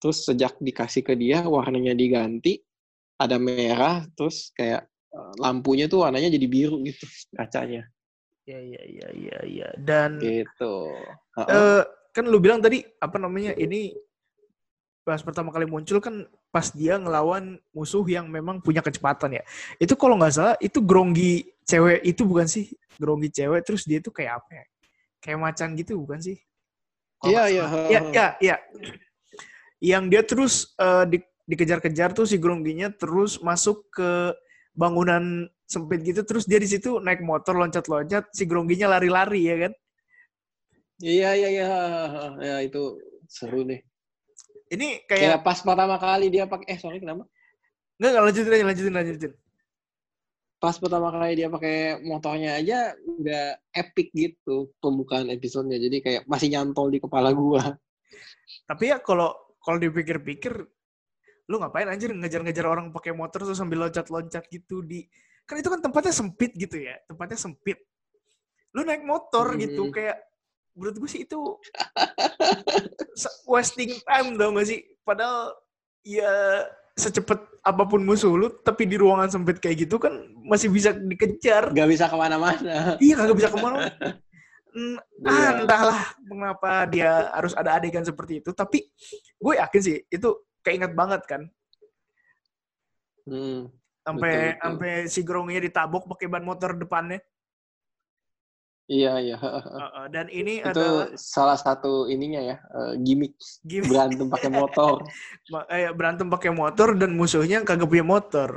terus 0.04 0.28
sejak 0.28 0.60
dikasih 0.60 1.00
ke 1.00 1.16
dia 1.16 1.40
warnanya 1.48 1.96
diganti 1.96 2.60
ada 3.16 3.40
merah 3.40 4.04
terus 4.12 4.52
kayak 4.52 4.84
eh, 4.84 5.32
lampunya 5.40 5.88
tuh 5.88 6.04
warnanya 6.04 6.28
jadi 6.28 6.44
biru 6.44 6.84
gitu 6.84 7.08
kacanya 7.32 7.88
Iya 8.44 8.60
iya 8.60 8.82
iya 8.84 9.08
iya 9.16 9.38
iya. 9.48 9.68
Dan 9.80 10.20
gitu 10.20 10.92
Heeh. 11.40 11.80
eh, 11.80 11.82
kan 12.12 12.28
lu 12.28 12.36
bilang 12.36 12.60
tadi 12.60 12.84
apa 13.00 13.16
namanya 13.16 13.56
ini 13.56 13.96
pas 15.00 15.24
pertama 15.24 15.48
kali 15.48 15.64
muncul 15.64 15.96
kan 16.04 16.28
pas 16.54 16.70
dia 16.70 16.94
ngelawan 17.02 17.58
musuh 17.74 18.06
yang 18.06 18.30
memang 18.30 18.62
punya 18.62 18.78
kecepatan 18.78 19.42
ya. 19.42 19.42
Itu 19.82 19.98
kalau 19.98 20.14
nggak 20.14 20.32
salah 20.34 20.54
itu 20.62 20.78
Gronggi 20.78 21.50
cewek 21.66 22.06
itu 22.06 22.22
bukan 22.22 22.46
sih? 22.46 22.70
Gronggi 22.94 23.34
cewek 23.34 23.66
terus 23.66 23.82
dia 23.82 23.98
itu 23.98 24.14
kayak 24.14 24.38
apa 24.38 24.50
ya? 24.62 24.64
Kayak 25.18 25.38
macan 25.42 25.68
gitu 25.74 25.98
bukan 25.98 26.22
sih? 26.22 26.38
Iya, 27.26 27.42
iya, 27.50 27.64
Iya 27.90 28.00
iya 28.14 28.26
iya. 28.38 28.56
Yang 29.82 30.04
dia 30.14 30.22
terus 30.22 30.54
eh, 30.78 31.04
di- 31.10 31.30
dikejar-kejar 31.50 32.14
tuh 32.14 32.24
si 32.30 32.38
Grongginya 32.38 32.94
terus 32.94 33.42
masuk 33.42 33.90
ke 33.90 34.30
bangunan 34.78 35.50
sempit 35.66 36.06
gitu 36.06 36.22
terus 36.22 36.46
dia 36.46 36.62
di 36.62 36.68
situ 36.70 37.02
naik 37.02 37.20
motor 37.26 37.58
loncat-loncat 37.58 38.30
si 38.30 38.46
Grongginya 38.46 38.94
lari-lari 38.94 39.42
ya 39.50 39.56
kan? 39.68 39.72
iya 41.02 41.30
iya 41.34 41.48
iya 41.50 41.66
ya 42.38 42.56
itu 42.62 42.96
seru 43.26 43.66
deh 43.66 43.80
Ini 44.72 45.04
kayak 45.04 45.20
kayak 45.20 45.40
pas 45.44 45.58
pertama 45.60 45.96
kali 46.00 46.26
dia 46.32 46.44
pakai 46.48 46.66
eh 46.72 46.78
sorry 46.80 46.98
kenapa 47.00 47.28
Enggak, 48.00 48.10
enggak 48.10 48.24
lanjutin 48.26 48.52
aja, 48.52 48.64
lanjutin, 48.66 48.94
lanjutin. 48.94 49.32
pas 50.58 50.76
pertama 50.80 51.12
kali 51.12 51.32
dia 51.36 51.48
pakai 51.52 52.00
motornya 52.00 52.56
aja 52.56 52.96
udah 53.04 53.52
epic 53.70 54.08
gitu 54.16 54.72
pembukaan 54.80 55.28
episodenya 55.28 55.76
jadi 55.76 55.96
kayak 56.00 56.22
masih 56.24 56.48
nyantol 56.48 56.88
di 56.88 56.98
kepala 57.04 57.36
gua 57.36 57.76
Tapi 58.64 58.88
ya 58.88 58.96
kalau 59.04 59.32
kalau 59.60 59.76
dipikir-pikir, 59.80 60.52
lu 61.48 61.56
ngapain 61.60 61.88
anjir 61.88 62.12
ngejar-ngejar 62.12 62.64
orang 62.68 62.92
pakai 62.92 63.12
motor 63.12 63.44
terus 63.44 63.56
sambil 63.60 63.84
loncat-loncat 63.88 64.44
gitu 64.48 64.80
di 64.84 65.04
kan 65.44 65.60
itu 65.60 65.68
kan 65.68 65.80
tempatnya 65.84 66.12
sempit 66.16 66.52
gitu 66.56 66.80
ya, 66.80 66.96
tempatnya 67.04 67.36
sempit. 67.36 67.76
Lu 68.72 68.84
naik 68.84 69.04
motor 69.04 69.52
Hmm. 69.52 69.60
gitu 69.60 69.88
kayak 69.92 70.16
menurut 70.74 70.96
gue 70.98 71.10
sih 71.10 71.22
itu 71.22 71.40
wasting 73.46 73.94
time 74.04 74.34
dong 74.34 74.58
gak 74.58 74.68
sih? 74.68 74.82
Padahal 75.06 75.54
ya 76.02 76.30
secepat 76.94 77.40
apa 77.64 77.82
pun 77.88 78.04
musuh 78.04 78.30
lu, 78.36 78.52
tapi 78.62 78.84
di 78.86 78.94
ruangan 78.94 79.26
sempit 79.32 79.58
kayak 79.58 79.88
gitu 79.88 79.96
kan 79.98 80.14
masih 80.44 80.68
bisa 80.70 80.92
dikejar. 80.94 81.72
nggak 81.72 81.88
bisa 81.90 82.06
ke 82.06 82.14
mana-mana 82.14 82.94
Iya 83.00 83.14
kagak 83.18 83.36
bisa 83.40 83.48
ke 83.50 83.58
mana. 83.58 83.88
Hmm, 84.74 84.98
ah, 85.22 85.30
Iya. 85.30 85.50
entahlah 85.64 86.02
mengapa 86.26 86.70
dia 86.90 87.30
harus 87.30 87.54
ada 87.54 87.78
adegan 87.78 88.02
seperti 88.02 88.42
itu. 88.42 88.50
Tapi 88.50 88.82
gue 89.38 89.54
yakin 89.54 89.80
sih 89.80 89.96
itu 90.10 90.28
keinget 90.66 90.92
banget 90.98 91.22
kan. 91.30 91.42
Hmm. 93.24 93.70
Sampai 94.04 94.28
Betul, 94.28 94.44
betul. 94.44 94.60
sampai 94.60 94.92
si 95.08 95.20
Grongnya 95.24 95.60
ditabok 95.64 96.04
pakai 96.10 96.26
ban 96.28 96.44
motor 96.44 96.76
depannya. 96.76 97.22
Iya 98.90 99.16
iya 99.20 99.36
Heeh, 99.40 100.04
dan 100.12 100.26
ini 100.28 100.60
itu 100.60 100.68
adalah 100.68 101.08
salah 101.16 101.56
satu 101.56 102.04
ininya 102.08 102.40
ya 102.40 102.56
eh, 102.60 102.92
gimmick 103.00 103.34
gimmick 103.64 103.90
berantem 103.90 104.26
pakai 104.28 104.50
motor 104.52 104.96
eh, 105.72 105.90
berantem 105.92 106.28
pakai 106.28 106.50
motor 106.52 106.92
dan 106.96 107.16
musuhnya 107.16 107.64
kagak 107.64 107.88
punya 107.88 108.04
motor. 108.04 108.50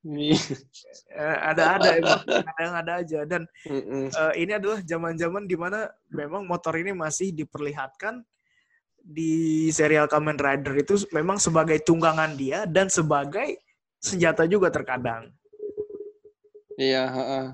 Eh, 0.00 1.36
ada 1.44 1.76
ada 1.76 1.88
emang 2.00 2.20
ada 2.24 2.60
yang 2.64 2.76
ada 2.76 2.92
aja 3.04 3.20
dan 3.28 3.42
Mm-mm. 3.68 4.08
eh, 4.08 4.34
ini 4.40 4.52
adalah 4.56 4.80
zaman-zaman 4.80 5.44
di 5.44 5.56
mana 5.60 5.92
memang 6.08 6.48
motor 6.48 6.72
ini 6.80 6.96
masih 6.96 7.36
diperlihatkan 7.36 8.24
di 9.00 9.68
serial 9.72 10.08
Kamen 10.08 10.36
Rider 10.36 10.76
itu 10.76 11.04
memang 11.12 11.40
sebagai 11.40 11.80
tunggangan 11.84 12.36
dia 12.36 12.64
dan 12.68 12.88
sebagai 12.88 13.60
senjata 14.00 14.48
juga 14.48 14.72
terkadang. 14.72 15.28
iya 16.80 17.04
heeh. 17.12 17.46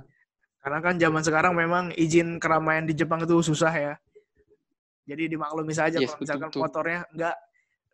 Karena 0.67 0.83
kan 0.83 0.99
zaman 0.99 1.23
sekarang 1.23 1.55
memang 1.55 1.95
izin 1.95 2.43
keramaian 2.43 2.83
di 2.83 2.91
Jepang 2.91 3.23
itu 3.23 3.39
susah 3.39 3.71
ya. 3.71 3.95
Jadi 5.07 5.31
dimaklumi 5.31 5.71
saja 5.71 6.03
Yes, 6.03 6.11
kalau 6.11 6.19
misalkan 6.27 6.51
betul-betul. 6.51 6.63
motornya 6.67 7.01
nggak 7.15 7.37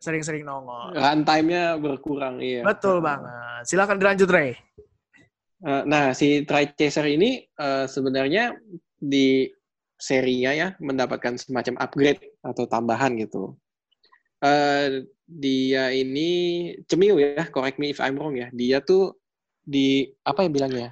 sering-sering 0.01 0.41
nongol. 0.41 0.89
runtime-nya 0.97 1.77
berkurang 1.77 2.41
iya 2.41 2.65
Betul 2.65 3.05
banget. 3.05 3.29
Silakan 3.69 4.01
dilanjut 4.01 4.25
Ray. 4.25 4.57
Eh, 5.61 5.83
Nah, 5.85 6.17
si 6.17 6.41
Tri 6.49 6.73
Chaser 6.73 7.13
ini 7.13 7.45
eh, 7.45 7.85
sebenarnya 7.85 8.57
di 8.97 9.45
serinya 9.93 10.49
ya 10.57 10.67
mendapatkan 10.81 11.37
semacam 11.37 11.77
upgrade 11.77 12.41
atau 12.41 12.65
tambahan 12.65 13.13
gitu. 13.21 13.53
Eh, 14.41 15.05
dia 15.29 15.93
ini 15.93 16.73
cemiu 16.89 17.21
ya, 17.21 17.45
correct 17.53 17.77
me 17.77 17.93
if 17.93 18.01
I'm 18.01 18.17
wrong 18.17 18.33
ya. 18.33 18.49
Dia 18.49 18.81
tuh 18.81 19.13
di 19.61 20.09
apa 20.25 20.41
ya 20.41 20.49
bilangnya? 20.49 20.89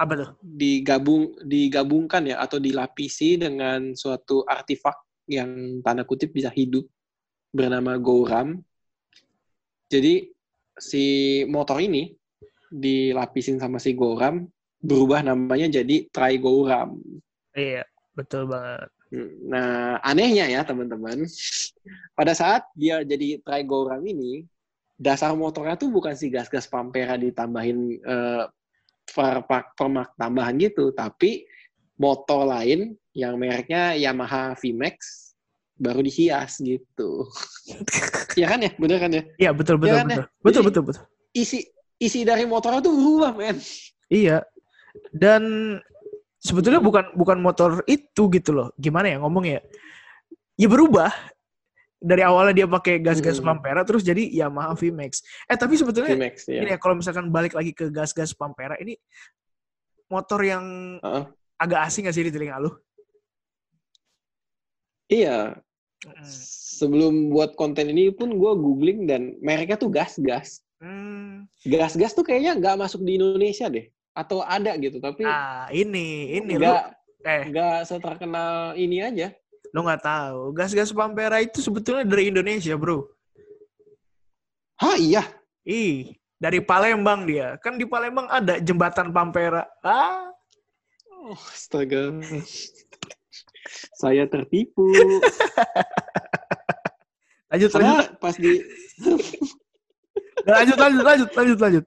Apa 0.00 0.12
tuh? 0.16 0.30
digabung 0.40 1.36
digabungkan 1.44 2.24
ya 2.24 2.40
atau 2.40 2.56
dilapisi 2.56 3.36
dengan 3.36 3.92
suatu 3.92 4.40
artefak 4.48 4.96
yang 5.28 5.80
tanda 5.84 6.08
kutip 6.08 6.32
bisa 6.32 6.48
hidup 6.48 6.88
bernama 7.52 8.00
Gouram. 8.00 8.56
Jadi 9.92 10.32
si 10.80 11.04
motor 11.44 11.84
ini 11.84 12.16
dilapisin 12.72 13.60
sama 13.60 13.76
si 13.76 13.92
Gouram 13.92 14.48
berubah 14.80 15.20
namanya 15.20 15.68
jadi 15.68 16.08
Trigouram. 16.08 16.96
Iya, 17.52 17.84
betul 18.16 18.48
banget. 18.48 18.88
Nah, 19.44 20.00
anehnya 20.00 20.48
ya 20.48 20.64
teman-teman, 20.64 21.28
pada 22.16 22.32
saat 22.32 22.64
dia 22.72 23.04
jadi 23.04 23.44
Trigouram 23.44 24.00
ini, 24.08 24.48
dasar 24.96 25.36
motornya 25.36 25.76
tuh 25.76 25.92
bukan 25.92 26.16
si 26.16 26.32
gas-gas 26.32 26.64
Pampera 26.64 27.20
ditambahin 27.20 28.00
perpak 28.00 28.61
permak 29.06 29.74
tambahan 30.16 30.54
gitu, 30.58 30.90
tapi 30.94 31.44
motor 31.98 32.46
lain 32.48 32.94
yang 33.12 33.36
mereknya 33.36 33.92
Yamaha 33.94 34.56
VMAX 34.56 35.30
baru 35.76 36.00
dihias 36.00 36.62
gitu. 36.62 37.26
Iya 38.32 38.48
kan 38.48 38.64
ya, 38.64 38.72
bener 38.80 38.96
kan 38.96 39.10
ya? 39.12 39.22
Iya, 39.36 39.50
betul 39.52 39.76
betul 39.76 39.92
Iya 39.92 40.00
kan, 40.00 40.08
betul. 40.08 40.24
ya? 40.24 40.28
Betul 40.40 40.48
Jadi- 40.56 40.68
betul 40.72 40.82
betul. 40.88 41.02
Isi 41.36 41.58
isi 42.00 42.24
dari 42.24 42.48
motornya 42.48 42.80
tuh 42.80 42.96
berubah, 42.96 43.36
men. 43.36 43.60
Iya. 44.08 44.40
Dan 45.12 45.42
sebetulnya 46.40 46.80
bukan 46.80 47.12
bukan 47.12 47.44
motor 47.44 47.84
itu 47.84 48.32
gitu 48.32 48.50
loh. 48.56 48.68
Gimana 48.80 49.12
ya 49.12 49.20
ngomong 49.20 49.44
ya? 49.44 49.60
Ya 50.56 50.64
berubah. 50.64 51.12
Dari 52.02 52.22
awalnya 52.26 52.50
dia 52.50 52.66
pakai 52.66 52.98
gas-gas 52.98 53.38
Hmm. 53.38 53.54
Pampera 53.54 53.86
terus 53.86 54.02
jadi 54.02 54.26
Yamaha 54.26 54.74
VMAX. 54.74 55.22
Eh 55.46 55.54
tapi 55.54 55.78
sebetulnya 55.78 56.18
VMAX 56.18 56.50
ya. 56.50 56.66
ini 56.66 56.70
ya 56.74 56.78
kalau 56.82 56.98
misalkan 56.98 57.30
balik 57.30 57.54
lagi 57.54 57.70
ke 57.70 57.86
gas-gas 57.94 58.34
Pampera 58.34 58.74
ini 58.82 58.98
motor 60.10 60.42
yang 60.42 60.98
Heeh. 60.98 61.24
agak 61.62 61.86
asing 61.86 62.10
gak 62.10 62.14
sih 62.18 62.26
di 62.26 62.34
telinga 62.34 62.58
lu? 62.58 62.74
Iya, 65.06 65.60
sebelum 66.24 67.28
buat 67.30 67.52
konten 67.54 67.92
ini 67.92 68.08
pun 68.10 68.32
gue 68.32 68.52
googling 68.56 69.04
dan 69.04 69.36
mereknya 69.44 69.76
tuh 69.76 69.92
gas-gas. 69.92 70.64
Hmm. 70.80 71.46
Gas-gas 71.62 72.16
tuh 72.16 72.24
kayaknya 72.26 72.56
nggak 72.58 72.80
masuk 72.80 73.04
di 73.04 73.20
Indonesia 73.20 73.68
deh. 73.68 73.86
Atau 74.16 74.40
ada 74.42 74.72
gitu, 74.80 74.98
tapi 74.98 75.22
Ah, 75.24 75.68
ini 75.70 76.36
ini 76.36 76.56
lu 76.58 76.64
nggak 76.64 76.84
eh 77.22 77.42
nggak 77.52 77.76
seterkenal 77.86 78.74
ini 78.74 78.98
aja. 79.04 79.30
Lu 79.72 79.80
nggak 79.82 80.04
tahu. 80.04 80.52
Gas-gas 80.52 80.92
Pampera 80.92 81.40
itu 81.40 81.64
sebetulnya 81.64 82.04
dari 82.04 82.28
Indonesia, 82.28 82.76
Bro. 82.76 83.08
Hah 84.78 84.96
iya? 85.00 85.24
Ih, 85.64 86.12
dari 86.36 86.60
Palembang 86.60 87.24
dia. 87.24 87.56
Kan 87.58 87.80
di 87.80 87.88
Palembang 87.88 88.28
ada 88.28 88.60
jembatan 88.60 89.10
Pampera. 89.10 89.64
Ah, 89.80 90.32
Oh, 91.22 91.38
astaga. 91.54 92.10
Saya 93.94 94.26
tertipu. 94.26 94.90
lanjut 97.52 97.70
lanjut 97.70 97.70
Karena 97.78 98.18
pas 98.18 98.34
di 98.34 98.58
lanjut 100.50 100.76
lanjut 100.82 101.02
lanjut 101.06 101.30
lanjut 101.30 101.58
lanjut. 101.62 101.84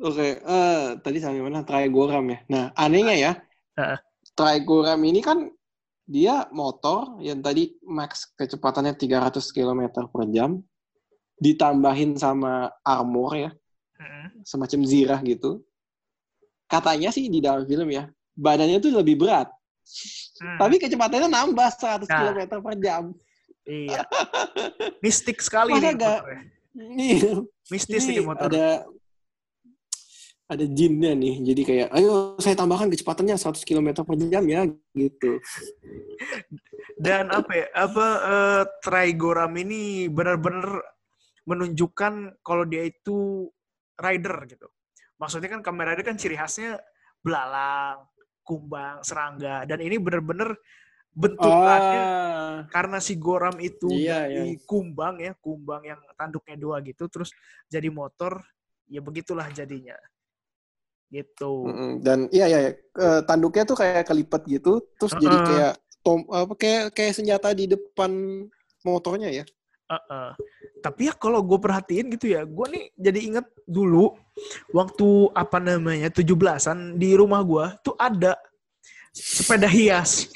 Oke, 0.00 0.40
eh 0.40 0.84
tadi 1.04 1.20
sampai 1.20 1.44
mana? 1.44 1.68
Trigoram 1.68 2.24
ya. 2.32 2.38
Nah, 2.48 2.64
anehnya 2.80 3.12
ya. 3.12 3.32
Heeh. 3.76 3.98
Trigoram 4.32 5.00
ini 5.04 5.20
kan 5.20 5.52
dia 6.06 6.46
motor 6.54 7.18
yang 7.18 7.42
tadi 7.42 7.74
max 7.82 8.30
kecepatannya 8.32 8.94
300 8.94 9.42
km 9.50 9.80
per 10.06 10.22
jam 10.30 10.62
ditambahin 11.36 12.14
sama 12.16 12.70
armor 12.80 13.34
ya, 13.36 13.50
semacam 14.42 14.80
zirah 14.86 15.20
gitu. 15.20 15.60
Katanya 16.66 17.10
sih 17.10 17.26
di 17.26 17.38
dalam 17.38 17.66
film 17.66 17.90
ya, 17.90 18.06
badannya 18.32 18.78
tuh 18.78 18.94
lebih 18.94 19.18
berat. 19.18 19.50
Hmm, 20.42 20.58
Tapi 20.58 20.78
kecepatannya 20.78 21.30
nambah 21.30 21.68
100 21.70 22.06
Nah. 22.06 22.18
km 22.32 22.38
per 22.58 22.74
jam. 22.78 23.02
iya. 23.66 24.02
Mistik 25.04 25.38
sekali 25.42 25.74
Masa 25.74 25.82
nih 25.82 25.94
motornya. 25.98 26.40
Ini, 26.76 27.08
Mistis 27.66 28.04
ini 28.06 28.20
ini 28.20 28.26
motor. 28.26 28.46
ada 28.52 28.66
ada 30.46 30.64
jinnya 30.66 31.12
nih. 31.18 31.42
Jadi 31.42 31.62
kayak, 31.66 31.88
ayo 31.90 32.38
saya 32.38 32.54
tambahkan 32.54 32.90
kecepatannya 32.90 33.34
100 33.34 33.66
km 33.66 33.88
per 34.06 34.14
jam 34.30 34.44
ya, 34.46 34.62
gitu. 34.94 35.42
Dan 36.96 37.28
apa 37.34 37.52
ya, 37.52 37.66
apa 37.74 38.06
uh, 38.22 38.62
Trigoram 38.80 39.52
ini 39.58 40.06
benar-benar 40.06 40.80
menunjukkan 41.46 42.42
kalau 42.42 42.64
dia 42.66 42.86
itu 42.86 43.50
rider 43.98 44.36
gitu. 44.50 44.66
Maksudnya 45.16 45.48
kan 45.48 45.60
Kamen 45.64 45.86
Rider 45.88 46.04
kan 46.04 46.18
ciri 46.20 46.36
khasnya 46.36 46.76
belalang, 47.24 48.04
kumbang, 48.44 49.00
serangga. 49.00 49.64
Dan 49.64 49.80
ini 49.80 49.96
benar-benar 49.96 50.52
bentukannya 51.16 52.02
Ah, 52.56 52.68
karena 52.68 53.00
si 53.00 53.16
Goram 53.16 53.56
itu 53.56 53.88
Iya, 53.88 54.28
iya. 54.28 54.42
kumbang 54.68 55.16
ya, 55.20 55.32
kumbang 55.40 55.82
yang 55.84 56.00
tanduknya 56.16 56.56
dua 56.60 56.76
gitu, 56.84 57.08
terus 57.08 57.32
jadi 57.72 57.88
motor, 57.88 58.44
ya 58.88 59.00
begitulah 59.00 59.48
jadinya. 59.52 59.96
Gitu. 61.06 61.52
dan 62.02 62.26
iya. 62.34 62.74
Eh, 62.74 63.20
tanduknya 63.28 63.62
tuh 63.62 63.78
kayak 63.78 64.08
kelipet 64.08 64.42
gitu, 64.48 64.82
terus 64.98 65.14
jadi 65.16 65.36
Heeh. 65.38 65.46
kayak 65.46 65.74
tom 66.02 66.22
apa 66.30 66.54
kayak 66.54 66.84
kayak 66.94 67.14
senjata 67.14 67.54
di 67.54 67.70
depan 67.70 68.10
motornya 68.82 69.30
ya. 69.30 69.44
Heeh. 69.86 70.30
Tapi 70.82 71.10
ya 71.10 71.14
kalau 71.14 71.42
gue 71.42 71.58
perhatiin 71.58 72.10
gitu 72.14 72.34
ya, 72.34 72.42
gue 72.42 72.66
nih 72.70 72.84
jadi 72.98 73.20
inget 73.22 73.46
dulu 73.66 74.14
waktu 74.74 75.08
apa 75.34 75.58
namanya 75.62 76.10
17-an 76.10 76.98
di 76.98 77.14
rumah 77.14 77.42
gue 77.42 77.66
tuh 77.86 77.94
ada 77.98 78.34
sepeda 79.14 79.70
hias. 79.70 80.30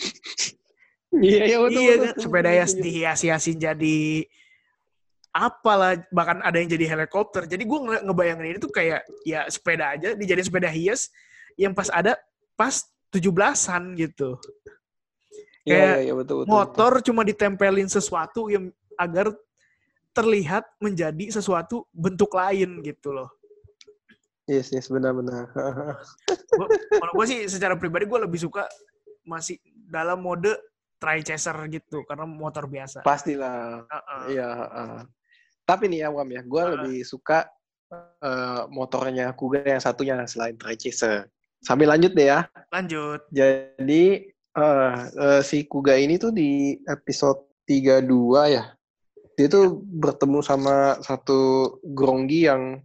Iya 1.10 1.38
iya 1.42 1.58
betul. 1.58 1.80
iya 1.82 1.94
betul. 1.98 2.06
kan, 2.06 2.14
sepeda 2.22 2.50
hias 2.54 2.72
dihias-hiasin 2.78 3.58
jadi 3.58 3.98
apalah 5.30 5.94
bahkan 6.10 6.42
ada 6.42 6.58
yang 6.58 6.70
jadi 6.70 6.94
helikopter. 6.96 7.46
Jadi 7.46 7.62
gue 7.62 7.78
nge 7.78 7.98
ngebayangin 8.06 8.46
ini 8.50 8.58
tuh 8.58 8.70
kayak 8.70 9.06
ya 9.22 9.46
sepeda 9.46 9.94
aja 9.94 10.14
dijadiin 10.18 10.46
sepeda 10.46 10.70
hias 10.70 11.10
yang 11.54 11.74
pas 11.74 11.86
ada 11.90 12.18
pas 12.58 12.82
17-an 13.14 13.94
gitu. 13.98 14.38
Iya 15.66 15.74
kayak 15.74 15.86
iya 15.86 15.98
iya 16.10 16.14
betul 16.14 16.34
betul. 16.42 16.50
Motor 16.50 16.92
cuma 17.06 17.22
ditempelin 17.22 17.88
sesuatu 17.90 18.50
yang 18.50 18.70
agar 18.98 19.30
terlihat 20.10 20.66
menjadi 20.82 21.30
sesuatu 21.30 21.86
bentuk 21.94 22.34
lain 22.34 22.82
gitu 22.82 23.14
loh. 23.14 23.30
Yes 24.50 24.74
yes 24.74 24.90
benar-benar. 24.90 25.46
Kalau 27.00 27.12
gue 27.14 27.26
sih 27.30 27.46
secara 27.46 27.78
pribadi 27.78 28.10
gue 28.10 28.18
lebih 28.18 28.40
suka 28.42 28.66
masih 29.22 29.62
dalam 29.86 30.18
mode 30.18 30.50
tri 30.98 31.22
chaser 31.22 31.54
gitu 31.70 32.02
karena 32.02 32.26
motor 32.26 32.66
biasa. 32.66 33.06
Pastilah. 33.06 33.86
Iya. 34.26 34.48
heeh. 34.50 35.19
Tapi 35.70 35.86
nih 35.86 36.02
ya 36.02 36.08
Wam 36.10 36.26
ya, 36.26 36.42
gue 36.42 36.58
Heeh. 36.58 36.72
lebih 36.74 36.98
suka 37.06 37.46
eh, 37.94 38.62
motornya 38.74 39.30
Kuga 39.38 39.62
yang 39.62 39.78
satunya 39.78 40.18
selain 40.26 40.58
Trichaser. 40.58 41.30
Sambil 41.62 41.94
lanjut 41.94 42.10
deh 42.10 42.26
ya. 42.26 42.50
Lanjut. 42.74 43.22
Jadi 43.30 44.34
eh, 44.34 44.96
eh, 45.14 45.40
si 45.46 45.62
Kuga 45.70 45.94
ini 45.94 46.18
tuh 46.18 46.34
di 46.34 46.74
episode 46.90 47.46
32 47.70 48.02
ya. 48.50 48.74
Dia 49.38 49.46
tuh 49.46 49.78
bertemu 49.78 50.42
sama 50.42 50.98
satu 51.06 51.78
Gronggi 51.86 52.50
yang 52.50 52.82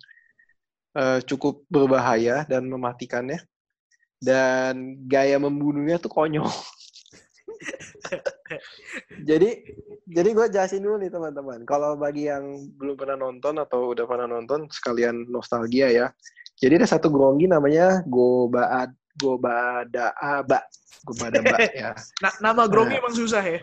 eh, 0.93 1.19
cukup 1.25 1.65
berbahaya 1.73 2.45
dan 2.45 2.69
mematikannya. 2.69 3.41
Dan 4.21 5.01
gaya 5.09 5.41
membunuhnya 5.41 5.97
tuh 5.97 6.13
konyol. 6.13 6.45
jadi 9.29 9.49
jadi 10.05 10.29
gue 10.37 10.45
jelasin 10.53 10.85
dulu 10.85 11.01
nih 11.01 11.09
teman-teman. 11.09 11.65
Kalau 11.65 11.97
bagi 11.97 12.29
yang 12.29 12.69
belum 12.77 12.93
pernah 12.93 13.17
nonton 13.17 13.57
atau 13.57 13.91
udah 13.91 14.05
pernah 14.05 14.29
nonton, 14.29 14.69
sekalian 14.69 15.25
nostalgia 15.29 15.89
ya. 15.89 16.07
Jadi 16.55 16.79
ada 16.79 16.87
satu 16.87 17.09
Gronggi 17.11 17.49
namanya 17.49 18.05
Gobaad 18.05 18.93
Gobadaaba. 19.15 20.59
Gobadaaba 21.03 21.57
ya. 21.73 21.91
Nah, 22.23 22.33
nama 22.43 22.63
Grommy 22.69 22.95
Nah. 22.95 23.01
emang 23.01 23.15
susah 23.15 23.43
ya. 23.43 23.59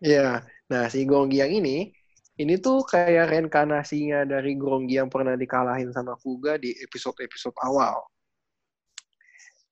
Iya. 0.00 0.28
Nah, 0.70 0.84
si 0.90 1.06
Gronggi 1.06 1.40
yang 1.40 1.52
ini, 1.52 1.90
ini 2.36 2.54
tuh 2.60 2.84
kayak 2.84 3.32
reinkarnasinya 3.32 4.28
dari 4.28 4.58
Gronggi 4.58 5.00
yang 5.00 5.08
pernah 5.08 5.38
dikalahin 5.38 5.90
sama 5.94 6.18
Kuga 6.20 6.60
di 6.60 6.74
episode-episode 6.84 7.56
awal. 7.64 8.04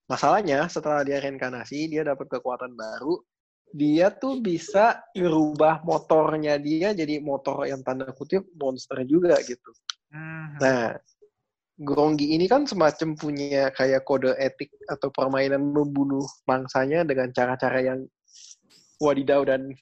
Masalahnya, 0.04 0.68
setelah 0.68 1.00
dia 1.00 1.20
reinkarnasi, 1.20 1.88
dia 1.88 2.04
dapat 2.04 2.28
kekuatan 2.28 2.76
baru. 2.76 3.20
Dia 3.70 4.12
tuh 4.12 4.38
bisa 4.42 5.02
ngerubah 5.14 5.82
motornya 5.82 6.60
dia 6.60 6.94
jadi 6.94 7.18
motor 7.18 7.66
yang 7.66 7.82
tanda 7.82 8.10
kutip 8.14 8.46
monster 8.58 9.02
juga 9.06 9.38
gitu. 9.42 9.70
Hmm. 10.14 10.58
Nah, 10.62 10.94
Gronggi 11.74 12.38
ini 12.38 12.46
kan 12.46 12.70
semacam 12.70 13.18
punya 13.18 13.74
kayak 13.74 14.06
kode 14.06 14.30
etik 14.38 14.70
atau 14.86 15.10
permainan 15.10 15.74
membunuh 15.74 16.22
mangsanya 16.46 17.02
dengan 17.02 17.34
cara-cara 17.34 17.82
yang 17.82 18.06
wadidaw 19.02 19.42
dan 19.42 19.74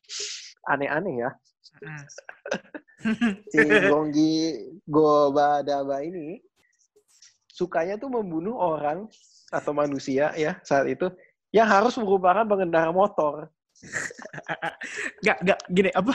aneh-aneh 0.72 1.28
ya. 1.28 1.30
Hmm. 1.80 2.04
Si 3.50 3.58
Gronggi 3.58 4.62
Gobadaba 4.86 6.06
ini 6.06 6.38
sukanya 7.50 7.98
tuh 7.98 8.14
membunuh 8.14 8.54
orang 8.54 9.10
atau 9.50 9.74
manusia 9.74 10.30
ya 10.38 10.56
saat 10.62 10.86
itu 10.86 11.10
yang 11.52 11.68
harus 11.68 11.98
merupakan 12.00 12.46
pengendara 12.46 12.94
motor. 12.94 13.50
Gak, 15.22 15.38
gak, 15.42 15.60
gini 15.68 15.90
apa? 15.92 16.14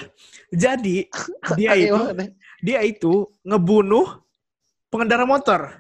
Jadi 0.49 1.07
dia 1.59 1.71
itu 1.75 1.95
ya. 1.95 2.25
dia 2.63 2.79
itu 2.83 3.27
ngebunuh 3.43 4.23
pengendara 4.87 5.23
motor. 5.23 5.79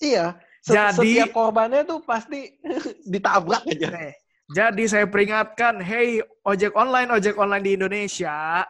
Iya. 0.00 0.36
Se- 0.60 0.74
Jadi- 0.74 1.22
setiap 1.22 1.30
korbannya 1.32 1.86
tuh 1.86 2.02
pasti 2.02 2.58
ditabrak 3.12 3.62
aja. 3.64 3.88
Nih, 3.92 4.14
jadi 4.50 4.82
saya 4.86 5.06
peringatkan, 5.06 5.78
hey 5.78 6.18
ojek 6.42 6.74
online, 6.74 7.10
ojek 7.10 7.34
online 7.34 7.64
di 7.64 7.72
Indonesia, 7.74 8.62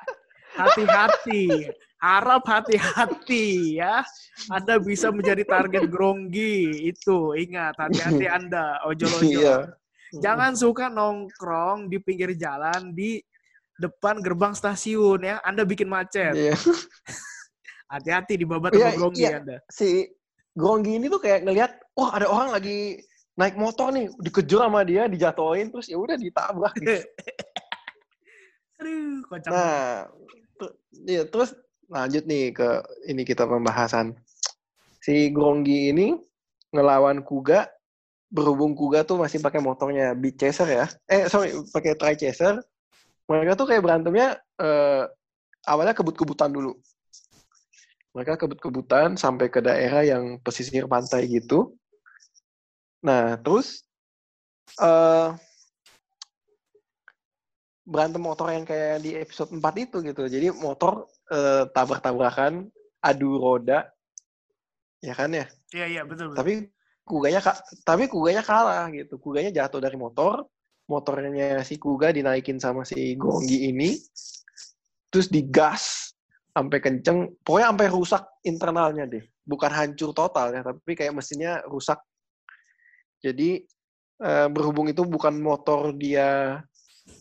hati-hati, 0.56 1.68
harap 1.96 2.44
hati-hati 2.44 3.76
ya. 3.80 4.00
Anda 4.48 4.76
bisa 4.76 5.08
menjadi 5.08 5.44
target 5.44 5.88
gronggi 5.88 6.84
itu. 6.86 7.32
Ingat, 7.32 7.76
hati-hati 7.76 8.26
Anda, 8.28 8.80
ojol-ojol. 8.84 9.32
Iya. 9.40 9.56
Jangan 10.14 10.55
suka 10.55 10.87
nongkrong 10.87 11.90
di 11.90 11.99
pinggir 11.99 12.35
jalan 12.38 12.95
di 12.95 13.19
depan 13.77 14.23
gerbang 14.23 14.55
stasiun 14.55 15.27
ya. 15.27 15.37
Anda 15.42 15.66
bikin 15.66 15.90
macet. 15.90 16.35
Iya. 16.35 16.55
Hati-hati 17.92 18.35
di 18.35 18.47
babat 18.47 18.75
Iya, 18.75 18.95
sama 18.95 18.99
gronggi 18.99 19.23
iya. 19.23 19.38
Anda. 19.38 19.57
si 19.71 20.11
Gronggi 20.57 20.97
ini 20.97 21.12
tuh 21.12 21.21
kayak 21.21 21.45
ngelihat, 21.45 21.77
wah 21.92 22.16
ada 22.16 22.33
orang 22.33 22.49
lagi 22.57 22.97
naik 23.37 23.61
motor 23.61 23.92
nih, 23.92 24.09
dikejar 24.25 24.64
sama 24.64 24.81
dia, 24.88 25.05
dijatuhin, 25.05 25.69
terus 25.69 25.92
ya 25.92 26.01
udah 26.01 26.16
ditabrak. 26.16 26.73
Gitu. 26.81 27.05
Aduh, 28.81 29.21
kocak. 29.29 29.53
Nah, 29.53 30.09
iya, 31.05 31.29
terus 31.29 31.53
lanjut 31.92 32.25
nih 32.25 32.57
ke 32.57 32.69
ini 33.05 33.23
kita 33.29 33.45
pembahasan. 33.45 34.16
Si 35.05 35.29
Gronggi 35.29 35.92
ini 35.92 36.16
ngelawan 36.73 37.21
Kuga, 37.21 37.69
berhubung 38.26 38.74
Kuga 38.74 39.06
tuh 39.06 39.22
masih 39.22 39.38
pakai 39.38 39.62
motornya 39.62 40.12
Beat 40.12 40.38
Chaser 40.38 40.68
ya. 40.68 40.86
Eh, 41.06 41.30
sorry, 41.30 41.54
pakai 41.70 41.94
Tri 41.94 42.14
Chaser. 42.18 42.58
Mereka 43.26 43.58
tuh 43.58 43.66
kayak 43.70 43.82
berantemnya 43.82 44.38
eh, 44.58 45.04
awalnya 45.66 45.94
kebut-kebutan 45.94 46.50
dulu. 46.50 46.74
Mereka 48.14 48.40
kebut-kebutan 48.40 49.18
sampai 49.20 49.52
ke 49.52 49.60
daerah 49.60 50.02
yang 50.02 50.40
pesisir 50.40 50.88
pantai 50.88 51.28
gitu. 51.28 51.76
Nah, 53.04 53.38
terus 53.38 53.84
eh 54.82 55.30
berantem 57.86 58.18
motor 58.18 58.50
yang 58.50 58.66
kayak 58.66 58.98
di 58.98 59.14
episode 59.14 59.54
4 59.54 59.62
itu 59.78 60.02
gitu. 60.02 60.26
Jadi 60.26 60.50
motor 60.50 61.06
eh, 61.30 61.70
tabrak-tabrakan, 61.70 62.66
adu 62.98 63.38
roda, 63.38 63.86
ya 64.98 65.14
kan 65.14 65.30
ya. 65.30 65.46
Iya, 65.70 65.86
iya, 65.86 66.02
betul. 66.02 66.34
betul. 66.34 66.38
Tapi 66.38 66.52
kuganya 67.07 67.38
tapi 67.87 68.11
kuganya 68.11 68.42
kalah 68.42 68.90
gitu. 68.90 69.16
Kuganya 69.23 69.55
jatuh 69.55 69.79
dari 69.79 69.95
motor, 69.95 70.42
motornya 70.90 71.62
si 71.62 71.79
Kuga 71.79 72.11
dinaikin 72.11 72.59
sama 72.59 72.83
si 72.83 73.14
Gonggi 73.14 73.71
ini, 73.71 73.95
terus 75.11 75.31
digas 75.31 76.14
sampai 76.51 76.79
kenceng, 76.83 77.37
pokoknya 77.47 77.69
sampai 77.71 77.88
rusak 77.92 78.23
internalnya 78.42 79.05
deh. 79.07 79.23
Bukan 79.47 79.71
hancur 79.71 80.11
total 80.11 80.51
ya, 80.51 80.61
tapi 80.66 80.99
kayak 80.99 81.14
mesinnya 81.14 81.62
rusak. 81.71 82.03
Jadi 83.23 83.62
eh, 84.23 84.49
berhubung 84.51 84.90
itu 84.90 85.07
bukan 85.07 85.38
motor 85.38 85.95
dia 85.95 86.59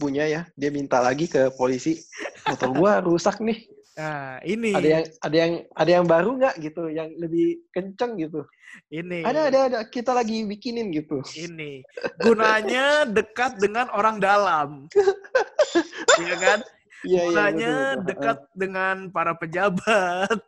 punya 0.01 0.25
ya, 0.25 0.41
dia 0.57 0.73
minta 0.73 0.97
lagi 0.97 1.29
ke 1.29 1.53
polisi, 1.53 2.01
motor 2.49 2.69
gua 2.73 2.91
rusak 3.05 3.37
nih. 3.37 3.74
Nah, 3.95 4.43
ini. 4.43 4.75
Ada 4.75 4.87
yang 4.87 5.05
ada 5.23 5.35
yang 5.39 5.53
ada 5.71 5.91
yang 5.91 6.05
baru 6.05 6.29
nggak 6.35 6.55
gitu, 6.59 6.91
yang 6.91 7.09
lebih 7.15 7.63
kenceng 7.71 8.19
gitu. 8.19 8.43
ini. 8.91 9.23
Ada 9.23 9.47
ada 9.47 9.59
ada 9.71 9.79
kita 9.87 10.11
lagi 10.11 10.43
bikinin 10.43 10.91
gitu. 10.91 11.23
Ini. 11.31 11.79
Gunanya 12.19 13.07
dekat 13.07 13.55
dengan 13.59 13.87
orang 13.95 14.19
dalam. 14.19 14.69
Iya 16.15 16.35
kan? 16.39 16.59
Iya 17.03 17.19
iya. 17.19 17.23
Gunanya 17.27 17.71
betul, 17.71 17.91
betul. 17.91 18.07
dekat 18.07 18.39
dengan 18.55 18.95
para 19.11 19.33
pejabat, 19.35 20.39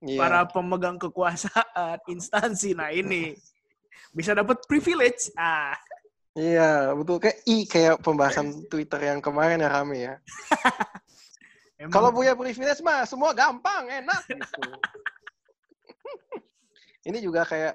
Iya. 0.00 0.18
para 0.18 0.40
pemegang 0.48 0.96
kekuasaan 0.96 2.00
instansi. 2.08 2.72
Nah 2.72 2.88
ini 2.88 3.36
bisa 4.16 4.32
dapat 4.32 4.64
privilege. 4.64 5.28
Ah, 5.36 5.76
Iya, 6.32 6.96
betul. 6.96 7.20
Kayak 7.20 7.38
i 7.44 7.56
kayak 7.68 8.00
pembahasan 8.00 8.64
Twitter 8.72 9.00
yang 9.04 9.20
kemarin 9.20 9.60
ya 9.60 9.68
rame 9.68 9.96
ya. 10.00 10.14
emang 11.82 11.92
Kalau 11.92 12.10
punya 12.14 12.32
privilege 12.32 12.80
mah 12.80 13.02
semua 13.04 13.34
gampang, 13.34 13.90
enak 13.90 14.22
gitu. 14.30 14.62
Ini 17.02 17.18
juga 17.18 17.42
kayak, 17.42 17.74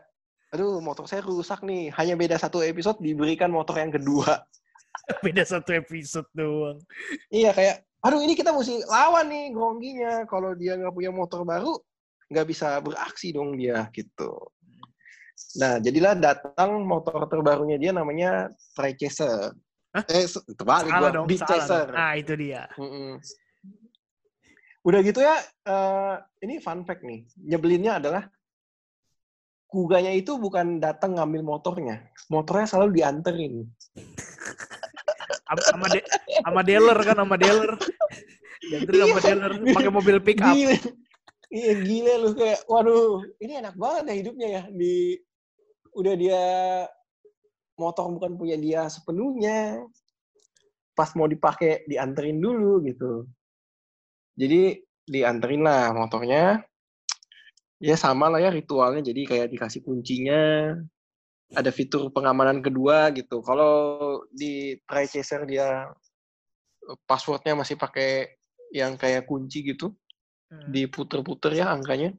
aduh 0.55 0.79
motor 0.79 1.03
saya 1.03 1.19
rusak 1.19 1.59
nih. 1.61 1.91
Hanya 1.91 2.15
beda 2.15 2.39
satu 2.39 2.63
episode 2.63 2.97
diberikan 3.03 3.51
motor 3.51 3.75
yang 3.75 3.91
kedua. 3.91 4.47
beda 5.25 5.43
satu 5.43 5.75
episode 5.75 6.27
doang. 6.31 6.79
Iya 7.27 7.51
kayak, 7.51 7.83
aduh 8.03 8.23
ini 8.23 8.33
kita 8.33 8.55
mesti 8.55 8.87
lawan 8.87 9.27
nih 9.27 9.51
Grongginya. 9.51 10.13
Kalau 10.31 10.55
dia 10.55 10.79
nggak 10.79 10.95
punya 10.95 11.11
motor 11.11 11.43
baru, 11.43 11.75
nggak 12.31 12.47
bisa 12.47 12.79
beraksi 12.79 13.35
dong 13.35 13.59
dia 13.59 13.91
gitu. 13.91 14.31
Nah, 15.61 15.77
jadilah 15.77 16.17
datang 16.17 16.81
motor 16.81 17.29
terbarunya 17.29 17.77
dia 17.77 17.91
namanya 17.93 18.49
Trichaser. 18.73 19.53
Hah? 19.93 20.03
Eh, 20.09 20.25
terbalik 20.57 20.89
Salah 20.91 21.09
gua. 21.11 21.15
dong, 21.21 21.25
Beat 21.29 21.39
salah 21.43 21.49
Chaser. 21.51 21.85
dong. 21.91 21.97
Nah 21.99 22.11
itu 22.17 22.33
dia. 22.39 22.63
Mm-mm. 22.79 23.11
Udah 24.87 25.03
gitu 25.03 25.19
ya, 25.19 25.35
eh, 25.67 26.15
ini 26.47 26.63
fun 26.63 26.87
fact 26.87 27.03
nih. 27.03 27.27
Nyebelinnya 27.43 27.99
adalah 27.99 28.23
Kuganya 29.67 30.15
itu 30.15 30.39
bukan 30.39 30.79
datang 30.79 31.19
ngambil 31.19 31.43
motornya. 31.43 32.07
Motornya 32.31 32.71
selalu 32.71 33.03
dianterin. 33.03 33.67
Am- 35.43 35.59
Sama 35.59 35.91
de 35.91 35.99
sama 36.39 36.61
dealer 36.63 36.95
kan 37.03 37.19
sama 37.19 37.35
dealer. 37.35 37.75
Dianterin 38.63 38.99
sama 39.03 39.19
Iya. 39.19 39.25
dealer 39.27 39.51
pakai 39.75 39.91
mobil 39.91 40.17
pick 40.23 40.39
up. 40.39 40.55
Gile. 40.55 40.79
Iya 41.51 41.73
gile 41.83 42.13
lu 42.15 42.29
kayak, 42.35 42.63
waduh, 42.63 43.23
ini 43.43 43.59
enak 43.59 43.75
banget 43.75 44.03
ya 44.07 44.15
hidupnya 44.15 44.47
ya. 44.47 44.63
Di 44.71 45.19
udah 45.99 46.13
dia 46.15 46.43
motor 47.75 48.07
bukan 48.07 48.39
punya 48.39 48.55
dia 48.55 48.87
sepenuhnya. 48.87 49.83
Pas 50.95 51.11
mau 51.11 51.27
dipakai 51.27 51.83
dianterin 51.91 52.39
dulu 52.39 52.87
gitu. 52.87 53.27
Jadi 54.37 54.77
dianterin 55.09 55.65
lah 55.65 55.91
motornya. 55.97 56.61
Ya 57.81 57.97
sama 57.97 58.29
lah 58.29 58.37
ya 58.37 58.53
ritualnya. 58.53 59.01
Jadi 59.01 59.25
kayak 59.25 59.49
dikasih 59.51 59.81
kuncinya. 59.81 60.73
Ada 61.57 61.73
fitur 61.73 62.13
pengamanan 62.13 62.61
kedua 62.61 63.09
gitu. 63.17 63.41
Kalau 63.41 63.73
di 64.29 64.77
Trichaser 64.85 65.49
dia 65.49 65.89
passwordnya 67.09 67.57
masih 67.57 67.75
pakai 67.75 68.37
yang 68.71 68.95
kayak 68.95 69.25
kunci 69.27 69.63
gitu 69.63 69.91
Hmm. 70.47 70.71
diputer-puter 70.71 71.59
ya 71.59 71.67
angkanya. 71.75 72.15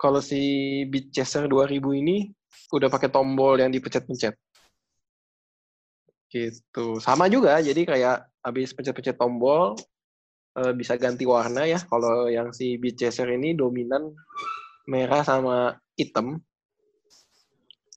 Kalau 0.00 0.24
si 0.24 0.40
Beat 0.88 1.12
Chaser 1.12 1.44
2000 1.44 1.92
ini 1.92 2.32
udah 2.72 2.88
pakai 2.88 3.12
tombol 3.12 3.60
yang 3.60 3.68
dipencet-pencet. 3.68 4.32
Gitu. 6.32 6.86
Sama 7.04 7.28
juga, 7.28 7.60
jadi 7.60 7.84
kayak 7.84 8.16
habis 8.44 8.72
pencet-pencet 8.72 9.20
tombol 9.20 9.76
eh, 10.58 10.72
bisa 10.74 10.98
ganti 10.98 11.24
warna 11.24 11.64
ya. 11.64 11.78
Kalau 11.86 12.26
yang 12.26 12.50
si 12.50 12.76
Beat 12.76 12.98
Chaser 12.98 13.30
ini 13.30 13.54
dominan 13.54 14.10
merah 14.90 15.22
sama 15.22 15.78
hitam. 15.94 16.42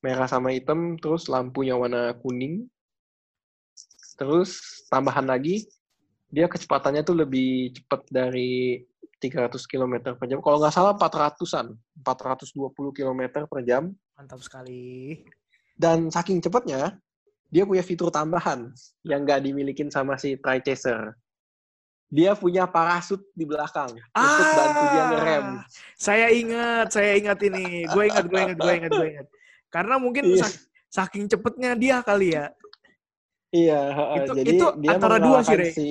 Merah 0.01 0.25
sama 0.25 0.49
hitam, 0.53 0.97
terus 0.97 1.29
lampunya 1.29 1.77
warna 1.77 2.13
kuning. 2.17 2.65
Terus 4.17 4.61
tambahan 4.89 5.29
lagi, 5.29 5.65
dia 6.29 6.49
kecepatannya 6.49 7.05
tuh 7.05 7.21
lebih 7.21 7.73
cepat 7.77 8.05
dari 8.09 8.81
300 9.21 9.53
km 9.69 10.17
per 10.17 10.25
jam. 10.25 10.41
Kalau 10.41 10.57
nggak 10.57 10.73
salah 10.73 10.97
400-an. 10.97 11.77
420 12.01 12.97
km 12.97 13.21
per 13.45 13.61
jam. 13.61 13.93
Mantap 14.17 14.41
sekali. 14.41 15.21
Dan 15.77 16.09
saking 16.09 16.41
cepatnya, 16.41 16.97
dia 17.53 17.63
punya 17.67 17.85
fitur 17.85 18.09
tambahan 18.09 18.73
yang 19.05 19.21
nggak 19.21 19.45
dimilikin 19.45 19.93
sama 19.93 20.17
si 20.17 20.39
Trichaser. 20.41 21.13
Dia 22.11 22.35
punya 22.35 22.67
parasut 22.67 23.23
di 23.31 23.47
belakang 23.47 23.87
untuk 23.95 24.47
bantu 24.51 24.83
dia 24.91 25.03
ngerem. 25.15 25.45
Ah, 25.47 25.63
Saya 25.95 26.27
ingat, 26.27 26.91
saya 26.91 27.15
ingat 27.15 27.39
ini. 27.39 27.87
Gue 27.87 28.11
ingat, 28.11 28.27
gue 28.27 28.39
ingat, 28.43 28.57
gue 28.59 28.73
ingat, 28.75 28.91
gue 28.91 29.07
ingat. 29.15 29.27
Karena 29.71 29.95
mungkin 29.95 30.27
Iya. 30.27 30.43
sak- 30.43 30.59
saking 30.91 31.31
cepetnya 31.31 31.71
dia 31.71 32.03
kali 32.03 32.35
ya. 32.35 32.51
Iya. 33.55 33.79
Itu- 34.27 34.35
jadi 34.35 34.51
itu 34.59 34.65
dia 34.83 34.89
antara 34.91 35.23
dua 35.23 35.39
sih, 35.39 35.55
Rey. 35.55 35.71
si 35.71 35.87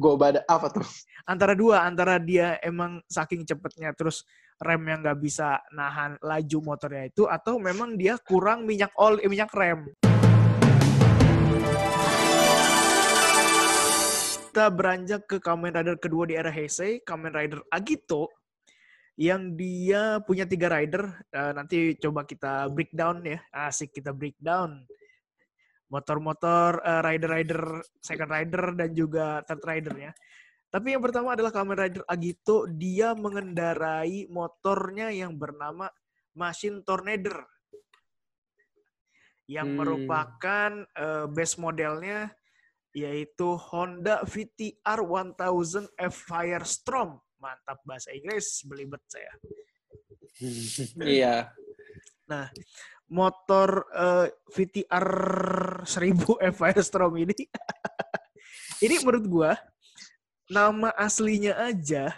Gobada 0.00 0.40
apa 0.48 0.72
tuh? 0.72 0.86
Antara 1.28 1.52
dua, 1.52 1.84
antara 1.84 2.16
dia 2.16 2.56
emang 2.64 3.04
saking 3.04 3.44
cepetnya 3.44 3.92
terus 3.92 4.24
rem 4.56 4.80
yang 4.88 5.04
nggak 5.04 5.20
bisa 5.20 5.60
nahan 5.76 6.16
laju 6.24 6.58
motornya 6.64 7.12
itu, 7.12 7.28
atau 7.28 7.60
memang 7.60 8.00
dia 8.00 8.16
kurang 8.16 8.64
minyak 8.64 8.96
oli, 8.96 9.28
minyak 9.28 9.52
rem. 9.52 9.92
Kita 14.50 14.66
beranjak 14.66 15.30
ke 15.30 15.38
Kamen 15.38 15.70
Rider 15.70 15.94
kedua 15.94 16.26
di 16.26 16.34
era 16.34 16.50
Heisei, 16.50 16.98
Kamen 17.06 17.30
Rider 17.30 17.62
Agito, 17.70 18.34
yang 19.14 19.54
dia 19.54 20.18
punya 20.26 20.42
tiga 20.42 20.66
rider. 20.66 21.06
Eh, 21.30 21.54
nanti 21.54 21.94
coba 22.02 22.26
kita 22.26 22.66
breakdown 22.66 23.22
ya, 23.22 23.38
asik 23.54 23.94
kita 23.94 24.10
breakdown. 24.10 24.82
Motor-motor, 25.86 26.82
eh, 26.82 26.98
rider-rider, 26.98 27.78
second 28.02 28.26
rider, 28.26 28.74
dan 28.74 28.90
juga 28.90 29.38
third 29.46 29.62
ridernya. 29.62 30.10
Tapi 30.66 30.98
yang 30.98 31.02
pertama 31.06 31.38
adalah 31.38 31.54
Kamen 31.54 31.78
Rider 31.78 32.02
Agito, 32.10 32.66
dia 32.66 33.14
mengendarai 33.14 34.26
motornya 34.34 35.14
yang 35.14 35.30
bernama 35.30 35.86
Machine 36.34 36.82
Tornado. 36.82 37.38
Yang 39.46 39.68
Hmm. 39.70 39.78
merupakan 39.78 40.70
eh, 40.98 41.26
base 41.30 41.54
modelnya 41.54 42.34
yaitu 42.94 43.54
Honda 43.70 44.22
VTR 44.26 45.00
1000 45.02 45.90
F 45.94 46.14
Firestorm. 46.26 47.18
Mantap 47.40 47.80
bahasa 47.86 48.12
Inggris, 48.12 48.66
belibet 48.66 49.02
saya. 49.08 49.32
Iya. 51.00 51.52
Motor 53.10 53.90
eh, 53.90 54.28
VTR 54.54 55.08
1000 55.82 56.46
F 56.46 56.54
Firestorm 56.54 57.18
ini 57.18 57.34
ini 58.86 58.94
menurut 59.02 59.26
gua 59.26 59.52
nama 60.46 60.94
aslinya 60.94 61.58
aja 61.58 62.14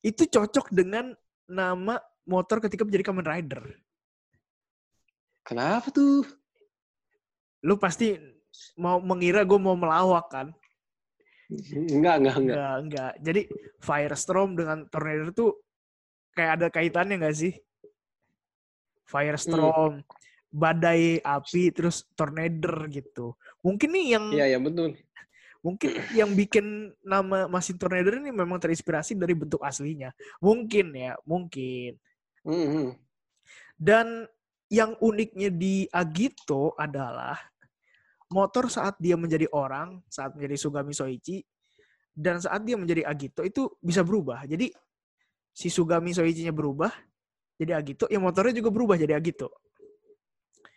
itu 0.00 0.24
cocok 0.24 0.72
dengan 0.72 1.12
nama 1.46 2.00
motor 2.26 2.58
ketika 2.64 2.82
menjadi 2.82 3.04
Kamen 3.06 3.26
Rider. 3.26 3.62
Kenapa 5.46 5.94
tuh? 5.94 6.26
Lu 7.62 7.78
pasti 7.78 8.18
mau 8.76 9.00
mengira 9.00 9.42
gue 9.42 9.58
mau 9.58 9.74
melawak 9.74 10.26
kan? 10.28 10.48
Enggak, 11.48 12.14
enggak, 12.18 12.36
enggak. 12.36 12.36
Enggak, 12.38 12.74
enggak. 12.82 13.12
Jadi 13.22 13.42
Firestorm 13.78 14.50
dengan 14.58 14.78
Tornado 14.90 15.30
tuh 15.30 15.50
kayak 16.34 16.52
ada 16.60 16.66
kaitannya 16.68 17.16
nggak 17.22 17.36
sih? 17.36 17.54
Firestorm, 19.06 20.02
badai 20.50 21.22
api, 21.22 21.70
terus 21.70 22.02
tornado 22.18 22.90
gitu. 22.90 23.38
Mungkin 23.62 23.88
nih 23.94 24.06
yang 24.18 24.24
Iya, 24.34 24.46
iya 24.56 24.58
betul. 24.58 24.98
mungkin 25.62 25.98
yang 26.14 26.30
bikin 26.30 26.94
nama 27.02 27.50
mesin 27.50 27.74
tornado 27.74 28.14
ini 28.14 28.30
memang 28.30 28.58
terinspirasi 28.58 29.18
dari 29.18 29.34
bentuk 29.34 29.62
aslinya. 29.62 30.10
Mungkin 30.42 30.94
ya, 30.94 31.14
mungkin. 31.22 31.98
Mhm. 32.42 32.94
Dan 33.78 34.26
yang 34.66 34.98
uniknya 34.98 35.50
di 35.50 35.86
Agito 35.90 36.74
adalah 36.74 37.38
motor 38.32 38.66
saat 38.72 38.98
dia 38.98 39.14
menjadi 39.14 39.46
orang, 39.54 40.02
saat 40.10 40.34
menjadi 40.34 40.56
Sugami 40.58 40.92
Soichi, 40.92 41.42
dan 42.16 42.40
saat 42.42 42.64
dia 42.64 42.74
menjadi 42.74 43.06
Agito 43.06 43.44
itu 43.44 43.70
bisa 43.78 44.02
berubah. 44.02 44.42
Jadi 44.48 44.72
si 45.52 45.68
Sugami 45.68 46.10
Soichi-nya 46.16 46.50
berubah 46.50 46.90
jadi 47.56 47.76
Agito, 47.78 48.04
yang 48.12 48.24
motornya 48.24 48.52
juga 48.56 48.70
berubah 48.72 48.96
jadi 48.98 49.16
Agito. 49.16 49.52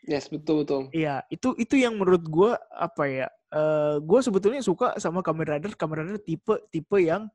Yes, 0.08 0.32
betul 0.32 0.64
betul. 0.64 0.82
Iya, 0.96 1.28
itu 1.28 1.54
itu 1.60 1.76
yang 1.76 1.94
menurut 2.00 2.24
gue 2.24 2.52
apa 2.72 3.04
ya? 3.06 3.28
eh 3.50 3.98
gue 3.98 4.20
sebetulnya 4.22 4.62
suka 4.62 4.94
sama 5.02 5.26
Kamen 5.26 5.46
Rider, 5.46 5.74
Kamen 5.74 6.06
Rider 6.06 6.22
tipe 6.22 6.54
tipe 6.70 6.98
yang 7.02 7.28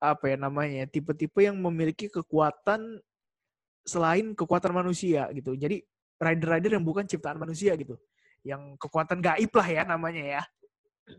apa 0.00 0.24
ya 0.28 0.36
namanya? 0.36 0.84
Tipe-tipe 0.86 1.40
yang 1.40 1.56
memiliki 1.56 2.12
kekuatan 2.12 3.00
selain 3.86 4.34
kekuatan 4.36 4.72
manusia 4.74 5.28
gitu. 5.32 5.56
Jadi 5.56 5.80
rider-rider 6.20 6.76
yang 6.76 6.84
bukan 6.84 7.04
ciptaan 7.08 7.40
manusia 7.40 7.72
gitu. 7.76 7.96
Yang 8.46 8.78
kekuatan 8.78 9.18
gaib 9.18 9.50
lah 9.50 9.68
ya 9.68 9.82
namanya 9.82 10.22
ya. 10.22 10.42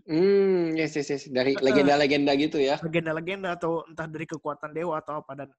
Hmm, 0.08 0.76
yes, 0.76 0.96
yes, 0.96 1.08
yes. 1.12 1.24
Dari 1.28 1.60
legenda-legenda 1.60 2.32
gitu 2.40 2.60
ya. 2.60 2.80
Legenda-legenda 2.80 3.60
atau 3.60 3.84
entah 3.88 4.08
dari 4.08 4.24
kekuatan 4.24 4.72
dewa 4.72 5.00
atau 5.04 5.20
apa 5.20 5.32
dan 5.44 5.50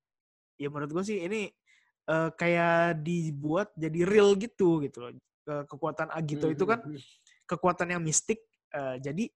ya 0.57 0.69
menurut 0.73 0.91
gue 0.97 1.05
sih 1.05 1.21
ini 1.25 1.49
eh, 2.09 2.31
kayak 2.33 3.05
dibuat 3.05 3.73
jadi 3.77 4.09
real 4.09 4.33
gitu 4.41 4.81
gitu 4.81 4.99
loh. 5.05 5.13
Eh, 5.49 5.65
Kekuatan 5.69 6.09
Agito 6.13 6.49
itu 6.49 6.65
kan 6.65 6.81
Mhm. 6.85 7.01
kekuatan 7.45 7.89
yang 7.93 8.03
mistik. 8.05 8.41
eh, 8.69 9.01
jadi 9.01 9.33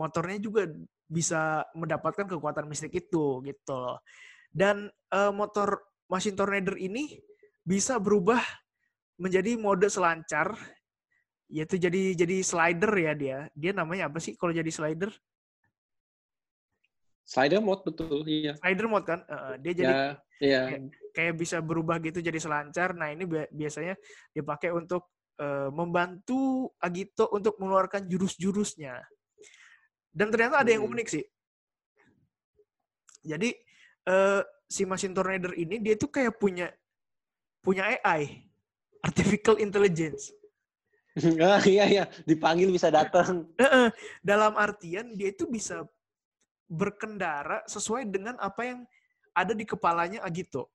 motornya 0.00 0.40
juga 0.40 0.64
bisa 1.04 1.60
mendapatkan 1.76 2.24
kekuatan 2.24 2.64
mistik 2.64 2.92
itu 2.96 3.44
gitu 3.44 3.74
loh. 3.76 4.00
Dan 4.48 4.88
uh, 5.12 5.28
motor 5.28 5.76
Machine 6.08 6.32
Tornado 6.32 6.72
ini 6.72 7.20
bisa 7.60 8.00
berubah 8.00 8.40
menjadi 9.20 9.60
mode 9.60 9.92
selancar 9.92 10.56
yaitu 11.46 11.78
jadi 11.78 12.14
jadi 12.18 12.36
slider 12.42 12.92
ya 12.94 13.12
dia. 13.14 13.38
Dia 13.54 13.72
namanya 13.74 14.10
apa 14.10 14.18
sih 14.18 14.34
kalau 14.34 14.50
jadi 14.50 14.68
slider? 14.70 15.10
Slider 17.26 17.58
mode 17.58 17.82
betul, 17.82 18.22
iya. 18.30 18.54
Slider 18.62 18.86
mode 18.86 19.02
kan, 19.02 19.20
uh, 19.26 19.58
dia 19.58 19.72
jadi 19.74 19.94
ya, 19.94 20.06
iya. 20.38 20.60
kayak, 20.70 20.82
kayak 21.10 21.34
bisa 21.34 21.58
berubah 21.58 21.98
gitu 21.98 22.22
jadi 22.22 22.38
selancar. 22.38 22.94
Nah 22.94 23.10
ini 23.10 23.26
biasanya 23.50 23.98
dipakai 24.30 24.70
untuk 24.70 25.10
uh, 25.42 25.66
membantu 25.74 26.70
Agito 26.78 27.26
untuk 27.34 27.58
mengeluarkan 27.58 28.06
jurus-jurusnya. 28.06 29.02
Dan 30.14 30.30
ternyata 30.30 30.62
ada 30.62 30.70
yang 30.70 30.86
unik 30.86 31.08
sih. 31.10 31.24
Jadi 33.26 33.50
uh, 34.06 34.40
si 34.70 34.86
Machine 34.86 35.14
Tornado 35.14 35.50
ini 35.50 35.82
dia 35.82 35.98
tuh 35.98 36.14
kayak 36.14 36.38
punya 36.38 36.70
punya 37.58 37.90
AI, 37.90 38.46
artificial 39.02 39.58
intelligence. 39.58 40.30
Ah, 41.40 41.64
iya 41.64 41.84
iya, 41.88 42.04
dipanggil 42.28 42.68
bisa 42.68 42.92
datang. 42.92 43.48
Dalam 44.20 44.52
artian 44.60 45.16
dia 45.16 45.32
itu 45.32 45.48
bisa 45.48 45.88
berkendara 46.68 47.64
sesuai 47.64 48.04
dengan 48.04 48.36
apa 48.36 48.62
yang 48.68 48.80
ada 49.32 49.56
di 49.56 49.64
kepalanya 49.64 50.20
Agito. 50.20 50.68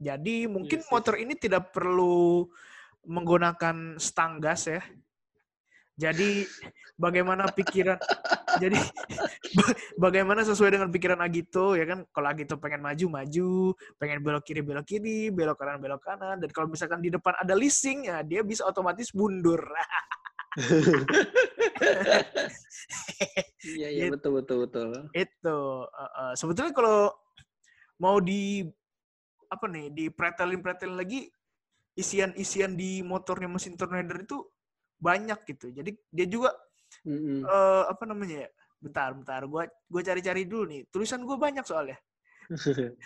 Jadi 0.00 0.48
mungkin 0.48 0.80
yes, 0.80 0.88
iya 0.88 0.92
motor 0.92 1.14
ini 1.20 1.34
tidak 1.36 1.70
perlu 1.70 2.48
menggunakan 3.04 4.00
stang 4.00 4.40
gas 4.40 4.68
ya. 4.68 4.82
Jadi 5.94 6.42
bagaimana 6.98 7.46
pikiran 7.50 7.98
jadi 8.58 8.78
bagaimana 10.04 10.46
sesuai 10.46 10.78
dengan 10.78 10.90
pikiran 10.90 11.18
Agito 11.22 11.74
ya 11.74 11.86
kan 11.86 12.06
kalau 12.10 12.28
Agito 12.30 12.58
pengen 12.58 12.82
maju 12.82 13.06
maju, 13.22 13.74
pengen 13.98 14.18
belok 14.22 14.42
kiri 14.46 14.62
belok 14.62 14.86
kiri, 14.86 15.30
belok 15.30 15.58
kanan 15.58 15.78
belok 15.78 16.02
kanan 16.02 16.42
dan 16.42 16.50
kalau 16.50 16.66
misalkan 16.70 16.98
di 17.02 17.10
depan 17.14 17.34
ada 17.38 17.54
leasing 17.54 18.10
ya 18.10 18.22
dia 18.26 18.42
bisa 18.42 18.66
otomatis 18.66 19.10
mundur. 19.14 19.62
Iya 23.64 23.88
iya 23.88 24.04
betul 24.12 24.44
betul 24.44 24.68
betul. 24.68 24.88
Itu 25.16 25.88
uh, 25.88 26.12
uh, 26.20 26.32
sebetulnya 26.36 26.76
kalau 26.76 27.10
mau 27.96 28.20
di 28.20 28.60
apa 29.48 29.64
nih 29.70 29.88
di 29.88 30.04
pretelin 30.12 30.60
pretelin 30.60 31.00
lagi 31.00 31.26
isian-isian 31.96 32.76
di 32.76 33.00
motornya 33.00 33.48
mesin 33.48 33.78
tornado 33.78 34.14
itu 34.20 34.38
banyak 35.04 35.38
gitu. 35.44 35.68
Jadi 35.68 35.90
dia 36.08 36.26
juga 36.26 36.56
mm 37.04 37.18
-hmm. 37.20 37.40
uh, 37.44 37.84
apa 37.92 38.04
namanya 38.08 38.48
ya? 38.48 38.50
Bentar, 38.80 39.12
bentar. 39.12 39.40
Gua 39.44 39.68
gua 39.68 40.00
cari-cari 40.00 40.48
dulu 40.48 40.64
nih. 40.72 40.80
Tulisan 40.88 41.24
gue 41.28 41.36
banyak 41.36 41.64
soalnya. 41.64 42.00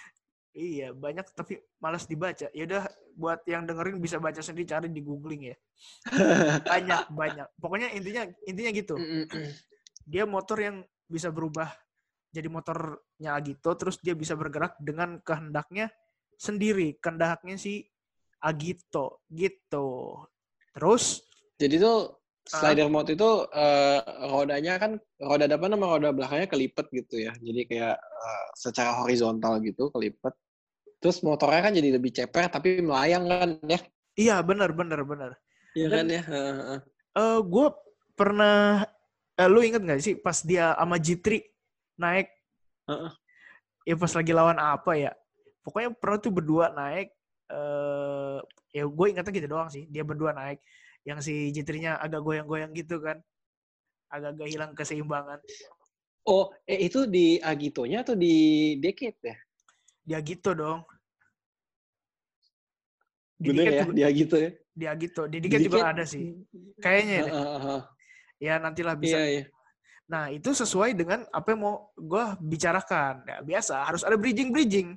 iya, 0.55 0.95
banyak 0.95 1.27
tapi 1.35 1.59
malas 1.83 2.07
dibaca. 2.07 2.47
Ya 2.55 2.63
udah 2.67 2.87
buat 3.19 3.43
yang 3.51 3.67
dengerin 3.67 3.99
bisa 3.99 4.23
baca 4.23 4.39
sendiri 4.39 4.67
cari 4.71 4.87
di 4.91 5.03
googling 5.03 5.55
ya. 5.55 5.57
banyak, 6.63 7.03
banyak. 7.21 7.47
Pokoknya 7.59 7.91
intinya 7.95 8.27
intinya 8.47 8.71
gitu. 8.71 8.95
Dia 10.07 10.27
motor 10.27 10.59
yang 10.63 10.77
bisa 11.11 11.31
berubah 11.35 11.71
jadi 12.29 12.49
motornya 12.53 13.31
Agito 13.35 13.73
terus 13.75 13.97
dia 14.05 14.13
bisa 14.13 14.37
bergerak 14.37 14.77
dengan 14.79 15.19
kehendaknya 15.25 15.89
sendiri, 16.37 17.01
kehendaknya 17.01 17.57
si 17.57 17.89
Agito 18.39 19.25
gitu. 19.33 20.15
Terus 20.77 21.25
jadi 21.59 21.75
tuh 21.83 22.17
slider 22.49 22.89
uh, 22.89 22.93
mode 22.93 23.13
itu 23.13 23.31
uh, 23.45 24.01
rodanya 24.33 24.81
kan 24.81 24.97
roda 25.21 25.45
depan 25.45 25.75
sama 25.77 25.87
roda 25.99 26.09
belakangnya 26.15 26.49
kelipet 26.49 26.87
gitu 26.95 27.29
ya. 27.29 27.37
Jadi 27.37 27.61
kayak 27.69 27.97
uh, 27.99 28.47
secara 28.57 29.05
horizontal 29.05 29.61
gitu 29.61 29.93
kelipet. 29.93 30.33
Terus 30.99 31.21
motornya 31.21 31.61
kan 31.61 31.75
jadi 31.77 31.99
lebih 32.01 32.15
ceper 32.15 32.49
tapi 32.49 32.81
melayang 32.81 33.29
kan 33.29 33.51
ya. 33.69 33.81
Iya, 34.19 34.37
benar 34.43 34.73
benar 34.73 35.05
benar. 35.05 35.31
Iya 35.77 35.87
kan 35.93 36.05
ya. 36.09 36.23
Uh, 36.25 36.39
uh. 36.39 36.81
uh 37.19 37.39
gue 37.45 37.69
pernah 38.17 38.83
uh, 39.39 39.49
lu 39.49 39.63
inget 39.63 39.83
gak 39.87 40.03
sih 40.03 40.19
pas 40.19 40.43
dia 40.43 40.75
sama 40.75 40.99
G3 40.99 41.39
naik 42.03 42.27
uh, 42.91 42.93
uh. 43.07 43.13
ya 43.87 43.95
pas 43.95 44.11
lagi 44.11 44.33
lawan 44.35 44.59
apa 44.59 44.93
ya 44.99 45.13
pokoknya 45.63 45.95
pernah 45.95 46.19
tuh 46.19 46.33
berdua 46.35 46.75
naik 46.75 47.15
uh, 47.55 48.43
ya 48.75 48.85
gue 48.85 49.07
ingatnya 49.07 49.33
gitu 49.33 49.49
doang 49.49 49.71
sih 49.71 49.87
dia 49.87 50.03
berdua 50.03 50.35
naik 50.35 50.59
yang 51.09 51.25
si 51.25 51.49
jitrinya 51.57 51.97
agak 51.97 52.21
goyang-goyang 52.21 52.77
gitu 52.77 53.01
kan 53.01 53.17
agak-agak 54.13 54.49
hilang 54.53 54.73
keseimbangan 54.77 55.41
oh 56.29 56.53
eh 56.69 56.85
itu 56.85 57.09
di 57.09 57.41
Agitonya 57.41 58.05
atau 58.05 58.13
di 58.13 58.77
Deket 58.77 59.17
ya 59.25 59.37
di 60.05 60.13
Agito 60.13 60.53
dong 60.53 60.85
di 63.41 63.49
Bener 63.57 63.65
ya, 63.65 63.83
juga, 63.89 63.93
di 63.97 64.03
Agito 64.05 64.37
ya 64.37 64.51
di 64.53 64.85
Agito 64.85 65.23
di 65.25 65.37
Deket 65.41 65.61
juga 65.65 65.97
ada 65.97 66.05
sih 66.05 66.37
kayaknya 66.85 67.17
ya, 67.17 67.25
uh, 67.33 67.41
uh, 67.41 67.57
uh. 67.57 67.81
ya 68.37 68.55
nantilah 68.61 68.95
bisa 69.01 69.17
iya, 69.17 69.27
iya. 69.41 69.45
Nah, 70.09 70.33
itu 70.33 70.57
sesuai 70.57 70.97
dengan 70.97 71.29
apa 71.29 71.53
yang 71.53 71.61
mau 71.61 71.93
gue 71.93 72.25
bicarakan. 72.41 73.29
Ya, 73.29 73.39
biasa, 73.45 73.85
harus 73.85 74.01
ada 74.01 74.17
bridging-bridging. 74.17 74.97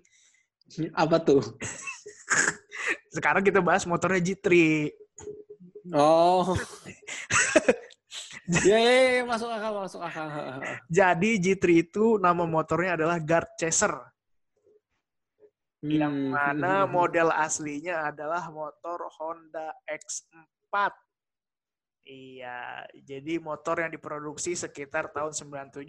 Apa 0.95 1.19
tuh? 1.19 1.43
Sekarang 3.15 3.43
kita 3.43 3.59
bahas 3.59 3.83
motornya 3.83 4.23
G3. 4.23 4.47
Oh. 5.91 6.55
ya, 8.67 8.77
ya, 8.79 8.93
ya, 9.19 9.23
masuk 9.27 9.51
akal, 9.51 9.71
masuk 9.75 10.01
akal. 10.03 10.27
Jadi 10.87 11.29
G3 11.39 11.65
itu 11.83 12.05
nama 12.15 12.47
motornya 12.47 12.95
adalah 12.95 13.19
Guard 13.19 13.51
Chaser. 13.59 13.91
Hmm. 15.81 15.91
Yang 15.91 16.15
mana 16.31 16.85
model 16.87 17.33
aslinya 17.33 18.07
adalah 18.07 18.47
motor 18.53 19.09
Honda 19.19 19.75
X4. 19.89 20.75
Iya, 22.01 22.81
jadi 22.97 23.37
motor 23.37 23.85
yang 23.85 23.93
diproduksi 23.93 24.57
sekitar 24.57 25.13
tahun 25.13 25.37
97 25.37 25.85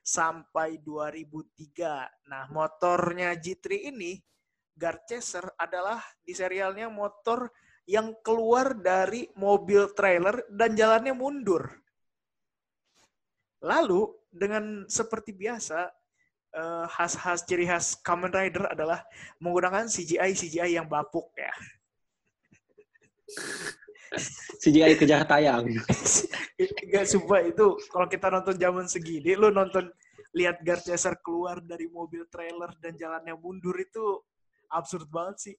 sampai 0.00 0.80
2003. 0.80 2.32
Nah, 2.32 2.48
motornya 2.48 3.36
G3 3.36 3.92
ini 3.92 4.16
Guard 4.72 5.04
Chaser 5.04 5.44
adalah 5.60 6.00
di 6.24 6.32
serialnya 6.32 6.88
motor 6.88 7.52
yang 7.90 8.14
keluar 8.22 8.78
dari 8.78 9.26
mobil 9.34 9.90
trailer 9.98 10.46
dan 10.46 10.78
jalannya 10.78 11.10
mundur. 11.10 11.66
Lalu 13.66 14.06
dengan 14.30 14.86
seperti 14.86 15.34
biasa 15.34 15.90
uh, 16.54 16.86
khas-khas 16.86 17.42
ciri 17.42 17.66
khas 17.66 17.98
Kamen 17.98 18.30
Rider 18.30 18.70
adalah 18.70 19.02
menggunakan 19.42 19.90
CGI 19.90 20.38
CGI 20.38 20.78
yang 20.78 20.86
bapuk 20.86 21.34
ya. 21.34 21.50
CGI 24.62 24.94
kejar 24.94 25.26
tayang. 25.26 25.66
Gak 26.94 27.06
sumpah 27.10 27.42
itu 27.42 27.74
kalau 27.90 28.06
kita 28.06 28.30
nonton 28.30 28.54
zaman 28.54 28.86
segini, 28.86 29.34
lu 29.34 29.50
nonton 29.50 29.90
lihat 30.30 30.62
Guard 30.62 30.86
Chaser 30.86 31.18
keluar 31.26 31.58
dari 31.58 31.90
mobil 31.90 32.22
trailer 32.30 32.70
dan 32.78 32.94
jalannya 32.94 33.34
mundur 33.34 33.74
itu 33.82 34.22
absurd 34.70 35.10
banget 35.10 35.50
sih. 35.50 35.56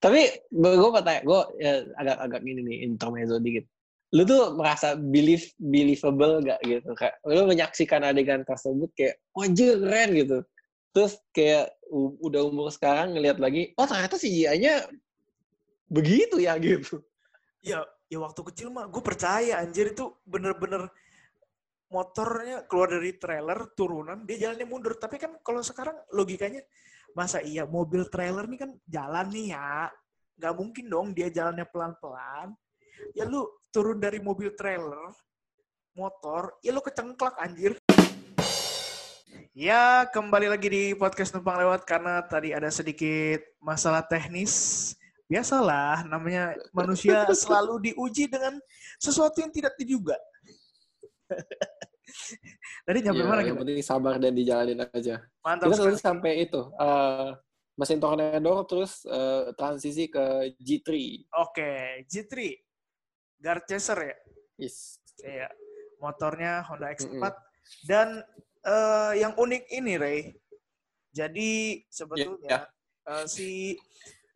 Tapi 0.00 0.20
gue 0.48 1.02
tanya, 1.04 1.20
gue 1.20 1.40
ya, 1.60 1.84
agak-agak 2.00 2.40
gini 2.40 2.60
nih 2.64 2.78
intermezzo 2.88 3.36
dikit. 3.36 3.68
Lu 4.16 4.24
tuh 4.26 4.56
merasa 4.56 4.96
believe, 4.98 5.44
believable 5.60 6.40
gak 6.42 6.60
gitu? 6.64 6.90
Kayak 6.96 7.20
lu 7.28 7.44
menyaksikan 7.44 8.02
adegan 8.02 8.42
tersebut 8.48 8.90
kayak, 8.96 9.20
wajah 9.36 9.76
keren 9.76 10.10
gitu. 10.16 10.38
Terus 10.90 11.12
kayak 11.30 11.76
udah 12.24 12.42
umur 12.48 12.72
sekarang 12.72 13.14
ngeliat 13.14 13.38
lagi, 13.38 13.76
oh 13.76 13.86
ternyata 13.86 14.16
CGI-nya 14.18 14.88
begitu 15.90 16.40
ya 16.40 16.56
gitu. 16.58 17.02
Ya, 17.60 17.84
ya 18.08 18.18
waktu 18.24 18.40
kecil 18.50 18.72
mah 18.72 18.88
gue 18.88 19.02
percaya 19.04 19.60
anjir 19.60 19.92
itu 19.92 20.10
bener-bener 20.26 20.90
motornya 21.90 22.64
keluar 22.70 22.86
dari 22.86 23.18
trailer 23.18 23.74
turunan 23.74 24.22
dia 24.22 24.46
jalannya 24.46 24.66
mundur 24.66 24.94
tapi 24.94 25.18
kan 25.18 25.34
kalau 25.42 25.58
sekarang 25.58 25.98
logikanya 26.14 26.62
masa 27.14 27.42
iya 27.42 27.66
mobil 27.66 28.06
trailer 28.06 28.46
nih 28.46 28.60
kan 28.66 28.70
jalan 28.86 29.26
nih 29.32 29.56
ya. 29.56 29.90
Nggak 30.40 30.54
mungkin 30.56 30.84
dong 30.88 31.06
dia 31.12 31.28
jalannya 31.28 31.66
pelan-pelan. 31.68 32.54
Ya 33.16 33.24
lu 33.26 33.48
turun 33.72 33.98
dari 33.98 34.20
mobil 34.20 34.52
trailer 34.54 35.14
motor 35.94 36.54
ya 36.62 36.70
lu 36.70 36.82
kecengklak 36.82 37.34
anjir. 37.38 37.76
Ya 39.50 40.06
kembali 40.08 40.46
lagi 40.46 40.68
di 40.70 40.84
podcast 40.94 41.34
numpang 41.34 41.58
lewat 41.58 41.82
karena 41.84 42.22
tadi 42.24 42.54
ada 42.54 42.70
sedikit 42.70 43.42
masalah 43.60 44.06
teknis. 44.06 44.94
Biasalah 45.30 46.02
namanya 46.10 46.58
manusia 46.74 47.22
selalu 47.30 47.90
diuji 47.90 48.26
dengan 48.26 48.58
sesuatu 48.98 49.38
yang 49.38 49.54
tidak 49.54 49.78
diduga 49.78 50.18
Tadi 52.86 52.98
nyampe 53.02 53.22
ya, 53.22 53.28
mana 53.28 53.42
Yang 53.42 53.58
penting 53.62 53.78
sabar 53.84 54.14
dan 54.18 54.32
dijalanin 54.34 54.80
aja. 54.82 55.22
Mantap. 55.42 55.70
Kita 55.70 55.84
tadi 55.86 55.98
sampai 55.98 56.32
itu. 56.48 56.60
Uh, 56.76 57.34
mesin 57.80 57.96
tornado 57.96 58.54
terus 58.68 59.08
uh, 59.08 59.56
transisi 59.56 60.12
ke 60.12 60.52
G3. 60.60 60.88
Oke, 60.88 61.24
okay. 61.32 61.84
G3. 62.04 62.34
Guard 63.40 63.64
Chaser 63.64 63.98
ya? 64.04 64.16
Yes. 64.60 65.00
Iya. 65.24 65.48
Motornya 66.00 66.60
Honda 66.68 66.92
X4 66.92 67.08
mm 67.08 67.20
-hmm. 67.20 67.32
dan 67.88 68.08
eh, 68.64 69.12
yang 69.20 69.32
unik 69.36 69.64
ini, 69.72 69.96
Ray. 69.96 70.20
Jadi 71.10 71.82
sebetulnya 71.88 72.46
Ya, 72.46 72.60
eh, 73.08 73.24
si 73.26 73.76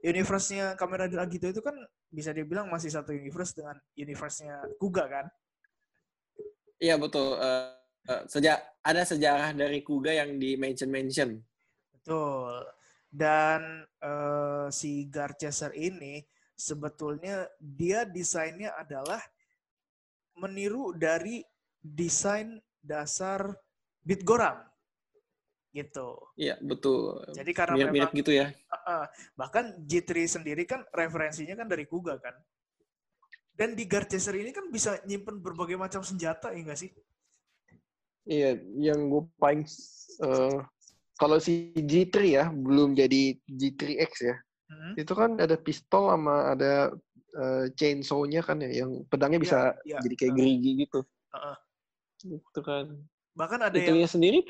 universe-nya 0.01 0.75
Kamen 0.77 1.07
Rider 1.07 1.21
Agito 1.21 1.47
itu 1.49 1.61
kan 1.61 1.77
bisa 2.13 2.33
dibilang 2.33 2.69
masih 2.69 2.93
satu 2.93 3.13
universe 3.13 3.57
dengan 3.57 3.77
universe-nya 3.97 4.65
Kuga 4.81 5.05
kan? 5.09 5.27
Iya 6.85 7.01
betul. 7.01 7.40
Eh, 7.40 7.68
eh, 8.12 8.23
sejak 8.29 8.59
ada 8.85 9.03
sejarah 9.09 9.57
dari 9.57 9.81
Kuga 9.81 10.12
yang 10.12 10.37
di 10.37 10.61
mention 10.61 10.92
mention. 10.92 11.40
Betul. 11.88 12.61
Dan 13.09 13.88
eh, 14.05 14.68
si 14.68 15.09
Garchaser 15.09 15.73
ini 15.73 16.20
sebetulnya 16.53 17.49
dia 17.57 18.05
desainnya 18.05 18.77
adalah 18.77 19.25
meniru 20.37 20.92
dari 20.92 21.40
desain 21.81 22.61
dasar 22.85 23.57
Bitgoram. 24.05 24.61
Gitu. 25.73 26.09
Iya 26.38 26.61
betul. 26.62 27.25
Jadi 27.35 27.51
karena 27.51 27.75
Mirip-mirip 27.75 28.12
memang 28.12 28.20
gitu 28.23 28.31
ya. 28.31 28.47
uh, 28.70 29.11
bahkan 29.35 29.75
G3 29.83 30.38
sendiri 30.38 30.62
kan 30.70 30.87
referensinya 30.94 31.59
kan 31.59 31.66
dari 31.66 31.88
Kuga 31.88 32.14
kan. 32.23 32.37
Dan 33.55 33.79
di 33.79 33.87
Garchaser 33.87 34.35
ini 34.35 34.51
kan 34.51 34.67
bisa 34.67 34.99
nyimpen 35.07 35.38
berbagai 35.38 35.79
macam 35.79 36.03
senjata 36.03 36.51
ya 36.51 36.61
nggak 36.67 36.81
sih? 36.81 36.90
Iya, 38.27 38.59
yang 38.75 39.07
gue 39.12 39.23
paling 39.38 39.62
eh, 40.27 40.59
kalau 41.14 41.38
si 41.38 41.71
G3 41.79 42.14
ya 42.27 42.45
belum 42.51 42.99
jadi 42.99 43.38
G3X 43.47 44.12
ya. 44.27 44.37
Hmm. 44.67 44.93
Itu 44.99 45.14
kan 45.14 45.38
ada 45.38 45.55
pistol 45.55 46.11
sama 46.11 46.51
ada 46.51 46.90
eh, 47.38 47.64
chainsaw-nya 47.79 48.43
kan 48.43 48.59
ya, 48.59 48.83
yang 48.85 49.07
pedangnya 49.07 49.38
bisa 49.38 49.59
iya. 49.87 50.03
jadi 50.03 50.14
kayak 50.19 50.35
gerigi 50.35 50.71
gitu. 50.83 51.01
Heeh. 51.31 51.57
Itu 52.43 52.61
kan. 52.64 52.90
Bahkan 53.38 53.61
ada 53.71 53.77
yang 53.79 53.95
Itunya 53.95 54.09
sendiri, 54.11 54.40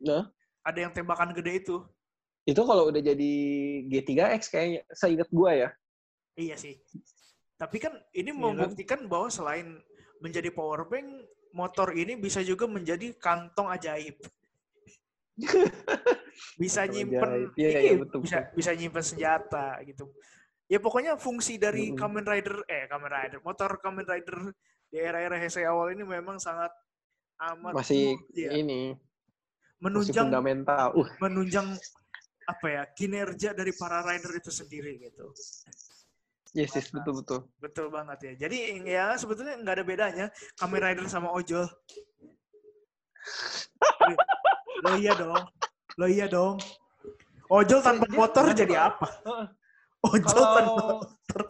nah 0.00 0.28
ada 0.66 0.78
yang 0.82 0.92
tembakan 0.92 1.30
gede 1.30 1.62
itu. 1.62 1.78
itu 2.46 2.62
kalau 2.62 2.94
udah 2.94 3.02
jadi 3.02 3.32
G3X 3.90 4.54
kayaknya, 4.54 4.80
saya 4.94 5.18
ingat 5.18 5.30
gua 5.34 5.50
ya. 5.50 5.68
Iya 6.38 6.54
sih. 6.54 6.78
Tapi 7.56 7.76
kan 7.80 7.92
ini 8.12 8.30
kan? 8.32 8.40
membuktikan 8.40 9.00
bahwa 9.08 9.32
selain 9.32 9.80
menjadi 10.20 10.52
power 10.52 10.84
bank, 10.88 11.08
motor 11.56 11.92
ini 11.96 12.16
bisa 12.20 12.44
juga 12.44 12.68
menjadi 12.68 13.16
kantong 13.16 13.72
ajaib. 13.72 14.16
bisa 16.62 16.84
nyimpen, 16.88 17.48
ajaib. 17.48 17.50
Iya, 17.56 17.68
iya, 17.68 17.80
iya, 17.80 17.96
betul, 17.96 18.18
bisa 18.24 18.38
bisa 18.52 18.70
nyimpen 18.76 19.04
senjata 19.04 19.80
gitu. 19.88 20.12
Ya 20.66 20.82
pokoknya 20.82 21.14
fungsi 21.16 21.56
dari 21.56 21.94
Mm-mm. 21.94 21.98
Kamen 22.00 22.26
Rider, 22.26 22.56
eh 22.66 22.84
Kamen 22.90 23.10
Rider, 23.10 23.38
motor 23.40 23.78
Kamen 23.80 24.04
Rider 24.04 24.52
di 24.90 24.96
era-era 24.98 25.38
Heisei 25.38 25.64
awal 25.64 25.94
ini 25.94 26.02
memang 26.02 26.42
sangat 26.42 26.70
amat 27.52 27.72
Masih 27.76 28.16
iya, 28.32 28.56
ini, 28.56 28.96
masih 28.96 29.82
menunjang 29.82 30.26
fundamental. 30.28 30.88
Uh, 30.96 31.08
menunjang 31.20 31.68
apa 32.46 32.66
ya 32.70 32.82
kinerja 32.94 33.50
dari 33.52 33.74
para 33.74 34.02
rider 34.06 34.32
itu 34.38 34.50
sendiri 34.54 35.02
gitu. 35.02 35.34
Yes, 36.56 36.72
yes, 36.72 36.88
betul 36.88 37.20
betul. 37.20 37.40
Betul 37.60 37.86
banget 37.92 38.18
ya. 38.24 38.32
Jadi 38.48 38.82
ya 38.88 39.12
sebetulnya 39.20 39.60
nggak 39.60 39.74
ada 39.76 39.84
bedanya 39.84 40.26
Kamen 40.56 40.80
Rider 40.80 41.06
sama 41.06 41.28
ojol. 41.30 41.68
Lo 44.82 44.90
iya 44.96 45.12
dong. 45.12 45.44
Lo 46.00 46.06
iya 46.08 46.26
dong. 46.26 46.56
Ojol 47.46 47.80
tanpa 47.84 48.08
motor 48.10 48.50
jadi 48.56 48.90
apa? 48.90 49.06
Heeh. 49.22 49.46
Ojol 50.02 50.42
tanpa 50.42 50.82
motor. 50.82 51.40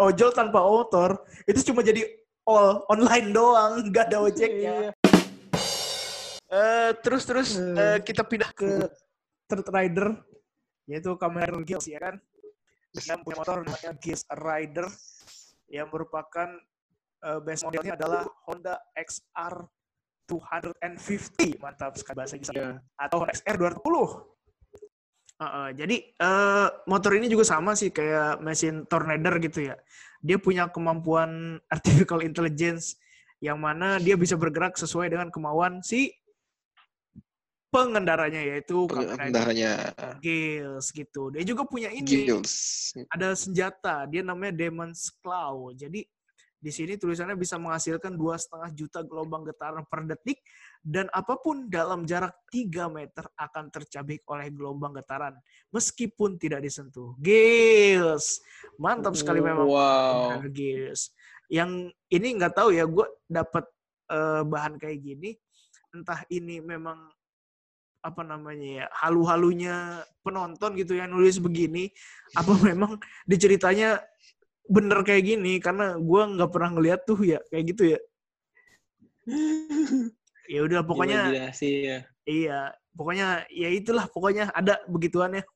Ojol 0.00 0.30
tanpa 0.32 0.60
motor 0.64 1.10
itu 1.44 1.60
cuma 1.70 1.84
jadi 1.84 2.02
all 2.48 2.84
online 2.88 3.28
doang, 3.30 3.84
nggak 3.88 4.10
ada 4.10 4.18
ojeknya. 4.24 4.74
Iya. 4.88 4.90
Eh, 6.54 6.90
terus 7.02 7.26
terus 7.26 7.58
eh, 7.58 7.98
kita 8.04 8.22
pindah 8.22 8.50
ke 8.54 8.86
third 9.50 9.66
rider 9.74 10.14
yaitu 10.86 11.16
Kamen 11.16 11.40
Rider 11.42 11.62
Gears 11.64 11.88
ya 11.88 11.98
kan. 11.98 12.14
Yang 12.94 13.20
punya 13.26 13.36
motor 13.42 13.56
namanya 13.66 13.92
Gears 13.98 14.22
Rider 14.30 14.86
yang 15.66 15.90
merupakan 15.90 16.48
eh, 17.26 17.38
base 17.42 17.66
modelnya 17.66 17.98
adalah 17.98 18.22
Honda 18.46 18.78
XR 18.94 19.66
250 20.30 21.60
mantap 21.60 21.98
sekali 22.00 22.16
bahasa 22.16 22.34
Inggris 22.38 22.54
Iya. 22.54 22.80
atau 22.96 23.26
XR 23.26 23.56
220. 23.60 24.32
Heeh, 25.34 25.68
jadi 25.74 25.96
eh, 26.14 26.68
motor 26.86 27.12
ini 27.18 27.26
juga 27.26 27.42
sama 27.42 27.74
sih 27.74 27.90
kayak 27.90 28.38
mesin 28.38 28.86
Tornado 28.86 29.34
gitu 29.42 29.74
ya. 29.74 29.76
Dia 30.22 30.38
punya 30.38 30.70
kemampuan 30.70 31.58
artificial 31.74 32.22
intelligence 32.22 32.94
yang 33.42 33.58
mana 33.58 33.98
dia 33.98 34.14
bisa 34.14 34.38
bergerak 34.38 34.78
sesuai 34.78 35.10
dengan 35.10 35.28
kemauan 35.28 35.82
si 35.84 36.14
pengendaranya 37.74 38.38
yaitu 38.38 38.86
Pengendaranya 38.86 39.90
Gills 40.22 40.94
gitu. 40.94 41.34
Dia 41.34 41.42
juga 41.42 41.66
punya 41.66 41.90
ini 41.90 42.06
Gills. 42.06 42.94
ada 43.10 43.34
senjata 43.34 44.06
dia 44.06 44.22
namanya 44.22 44.54
Demon's 44.54 45.10
Claw 45.18 45.74
jadi 45.74 46.06
di 46.64 46.72
sini 46.72 46.96
tulisannya 46.96 47.36
bisa 47.36 47.60
menghasilkan 47.60 48.16
dua 48.16 48.40
setengah 48.40 48.72
juta 48.72 49.04
gelombang 49.04 49.44
getaran 49.44 49.84
per 49.84 50.08
detik 50.08 50.40
dan 50.80 51.12
apa 51.12 51.36
pun 51.36 51.68
dalam 51.68 52.08
jarak 52.08 52.32
3 52.48 52.88
meter 52.88 53.28
akan 53.36 53.68
tercabik 53.68 54.24
oleh 54.32 54.48
gelombang 54.48 54.96
getaran 54.96 55.36
meskipun 55.68 56.40
tidak 56.40 56.64
disentuh. 56.64 57.12
Gils, 57.20 58.40
mantap 58.80 59.12
sekali 59.12 59.44
memang 59.44 59.68
Wow. 59.68 60.40
Gils. 60.48 61.12
Yang 61.52 61.92
ini 62.08 62.28
nggak 62.40 62.56
tahu 62.56 62.72
ya, 62.72 62.88
gue 62.88 63.12
dapat 63.28 63.68
eh, 64.08 64.42
bahan 64.48 64.80
kayak 64.80 65.04
gini, 65.04 65.36
entah 65.92 66.24
ini 66.32 66.64
memang 66.64 67.12
apa 68.04 68.20
namanya 68.20 68.84
ya 68.84 68.86
halu-halunya 69.00 70.04
penonton 70.20 70.76
gitu 70.76 70.92
yang 70.92 71.08
nulis 71.08 71.40
begini, 71.40 71.88
apa 72.36 72.52
memang 72.68 73.00
diceritanya 73.24 74.04
bener 74.68 75.00
kayak 75.04 75.24
gini 75.24 75.60
karena 75.60 75.96
gue 75.96 76.22
nggak 76.36 76.50
pernah 76.52 76.70
ngeliat 76.76 77.00
tuh 77.08 77.20
ya 77.24 77.40
kayak 77.48 77.64
gitu 77.72 77.96
ya. 77.96 78.00
Ya 80.44 80.60
udah 80.60 80.84
pokoknya 80.84 81.32
ya. 81.32 81.48
iya, 82.28 82.76
pokoknya 82.92 83.48
ya 83.48 83.68
itulah 83.72 84.04
pokoknya 84.12 84.52
ada 84.52 84.76
begituannya. 84.84 85.40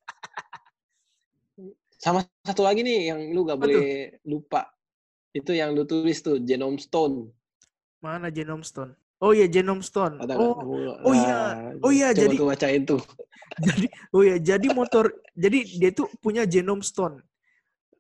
Sama 2.00 2.24
satu 2.40 2.64
lagi 2.64 2.80
nih 2.80 3.12
yang 3.12 3.20
lu 3.36 3.44
gak 3.44 3.60
tuh? 3.60 3.68
boleh 3.68 4.16
lupa. 4.24 4.72
Itu 5.36 5.52
yang 5.52 5.76
lu 5.76 5.84
tulis 5.84 6.24
tuh, 6.24 6.40
Genome 6.40 6.80
Stone. 6.80 7.28
Mana 8.00 8.32
Genome 8.32 8.64
Stone? 8.64 8.96
Oh 9.18 9.34
iya 9.34 9.50
Genome 9.50 9.82
Stone. 9.82 10.22
Ada? 10.22 10.38
Oh, 10.38 10.54
oh 11.02 11.14
iya. 11.14 11.38
Nah, 11.74 11.82
Oh 11.82 11.90
iya, 11.90 12.08
coba 12.14 12.20
jadi- 12.22 12.38
tuh 12.38 12.48
bacain 12.48 12.82
tuh. 12.86 13.02
jadi 13.66 13.86
oh 14.14 14.22
ya 14.22 14.36
jadi 14.38 14.66
motor 14.70 15.10
jadi 15.34 15.58
dia 15.66 15.90
tuh 15.90 16.06
punya 16.22 16.44
genome 16.46 16.84
stone 16.84 17.18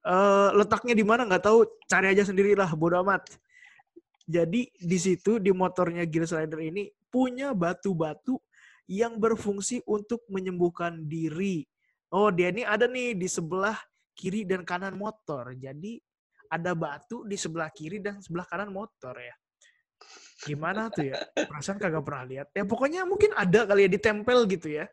Eh 0.08 0.50
letaknya 0.56 0.94
di 0.96 1.04
mana 1.04 1.26
nggak 1.26 1.44
tahu 1.44 1.66
cari 1.84 2.14
aja 2.14 2.24
sendirilah 2.24 2.70
bodo 2.78 3.02
amat 3.04 3.28
jadi 4.24 4.70
di 4.70 4.98
situ 5.00 5.36
di 5.42 5.50
motornya 5.52 6.06
Gears 6.08 6.32
Rider 6.32 6.62
ini 6.64 6.88
punya 7.12 7.52
batu-batu 7.52 8.38
yang 8.88 9.20
berfungsi 9.20 9.84
untuk 9.84 10.24
menyembuhkan 10.32 11.04
diri 11.04 11.66
oh 12.08 12.32
dia 12.32 12.48
ini 12.54 12.64
ada 12.64 12.88
nih 12.88 13.18
di 13.18 13.28
sebelah 13.28 13.76
kiri 14.16 14.48
dan 14.48 14.64
kanan 14.64 14.96
motor 14.96 15.52
jadi 15.52 16.00
ada 16.48 16.72
batu 16.72 17.26
di 17.28 17.36
sebelah 17.36 17.68
kiri 17.68 18.00
dan 18.00 18.22
sebelah 18.24 18.48
kanan 18.48 18.72
motor 18.72 19.12
ya 19.18 19.34
gimana 20.38 20.86
tuh 20.92 21.10
ya 21.10 21.18
perasaan 21.34 21.82
kagak 21.82 22.04
pernah 22.06 22.24
lihat 22.26 22.48
ya 22.54 22.62
pokoknya 22.62 23.02
mungkin 23.02 23.34
ada 23.34 23.66
kali 23.66 23.86
ya 23.86 23.90
ditempel 23.90 24.46
gitu 24.46 24.68
ya 24.70 24.86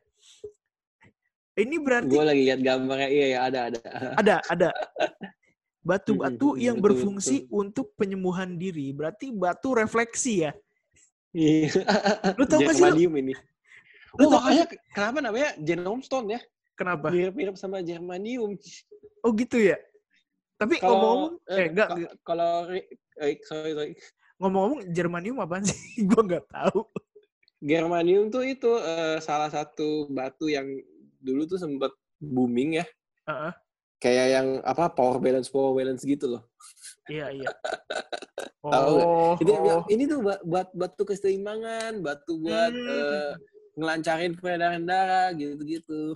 ini 1.56 1.80
berarti 1.80 2.12
Gue 2.12 2.26
lagi 2.28 2.44
lihat 2.52 2.60
gambarnya, 2.60 3.08
iya 3.08 3.26
ya 3.32 3.40
ada 3.48 3.60
ada. 3.72 3.80
ada 4.20 4.36
ada 4.52 4.70
batu-batu 5.88 6.60
yang 6.60 6.76
betul, 6.84 6.86
berfungsi 6.92 7.48
untuk 7.48 7.96
penyembuhan 7.96 8.60
diri. 8.60 8.92
Berarti 8.92 9.32
batu 9.32 9.72
refleksi 9.72 10.44
ya. 10.44 10.52
Iya. 11.32 11.72
Lu 12.36 12.44
tau 12.44 12.60
gak 12.68 12.76
sih, 12.76 13.08
ini. 13.08 13.32
Lu 14.20 14.28
Oh 14.28 14.36
tau 14.36 14.44
makanya 14.44 14.68
kenapa 14.92 15.18
namanya 15.24 15.50
Genome 15.64 16.04
Stone 16.04 16.28
ya? 16.36 16.42
Kenapa? 16.76 17.08
Mirip-mirip 17.08 17.56
sama 17.56 17.80
Germanium. 17.80 18.60
Oh 19.24 19.32
gitu 19.32 19.56
ya. 19.56 19.80
Tapi 20.60 20.76
Kalau 20.84 20.92
ngomong-ngomong, 20.92 21.34
eh 21.56 21.68
enggak, 21.72 21.88
ka- 21.88 22.16
kalau 22.28 22.68
ri- 22.68 22.88
eh, 23.24 23.40
sorry 23.48 23.72
sorry. 23.72 23.94
Ngomong-ngomong 24.40 24.92
Germanium 24.92 25.40
apaan 25.40 25.64
sih? 25.64 25.80
Gua 26.10 26.22
nggak 26.24 26.46
tahu. 26.52 26.84
Germanium 27.64 28.30
tuh 28.30 28.44
itu 28.46 28.70
eh, 28.78 29.18
salah 29.24 29.50
satu 29.50 30.12
batu 30.12 30.52
yang 30.52 30.68
dulu 31.24 31.48
tuh 31.50 31.58
sempat 31.58 31.92
booming 32.22 32.84
ya. 32.84 32.86
Heeh. 33.26 33.54
Kayak 33.98 34.28
yang 34.38 34.48
apa 34.62 34.92
power 34.92 35.18
balance 35.18 35.50
power 35.50 35.74
balance 35.74 36.04
gitu 36.06 36.38
loh. 36.38 36.44
Iya 37.10 37.32
iya. 37.32 37.50
Tahu 38.66 38.92
nggak? 38.98 39.08
Oh, 39.08 39.34
Itu 39.40 39.52
oh. 39.56 39.84
ini 39.90 40.04
tuh 40.10 40.20
buat 40.22 40.70
batu 40.74 41.06
keseimbangan, 41.06 42.02
batu 42.02 42.38
buat 42.42 42.74
Hmm. 42.74 42.90
eh, 42.92 43.32
ngelancarin 43.76 44.34
peredaran 44.36 44.84
darah 44.86 45.32
gitu-gitu. 45.34 46.16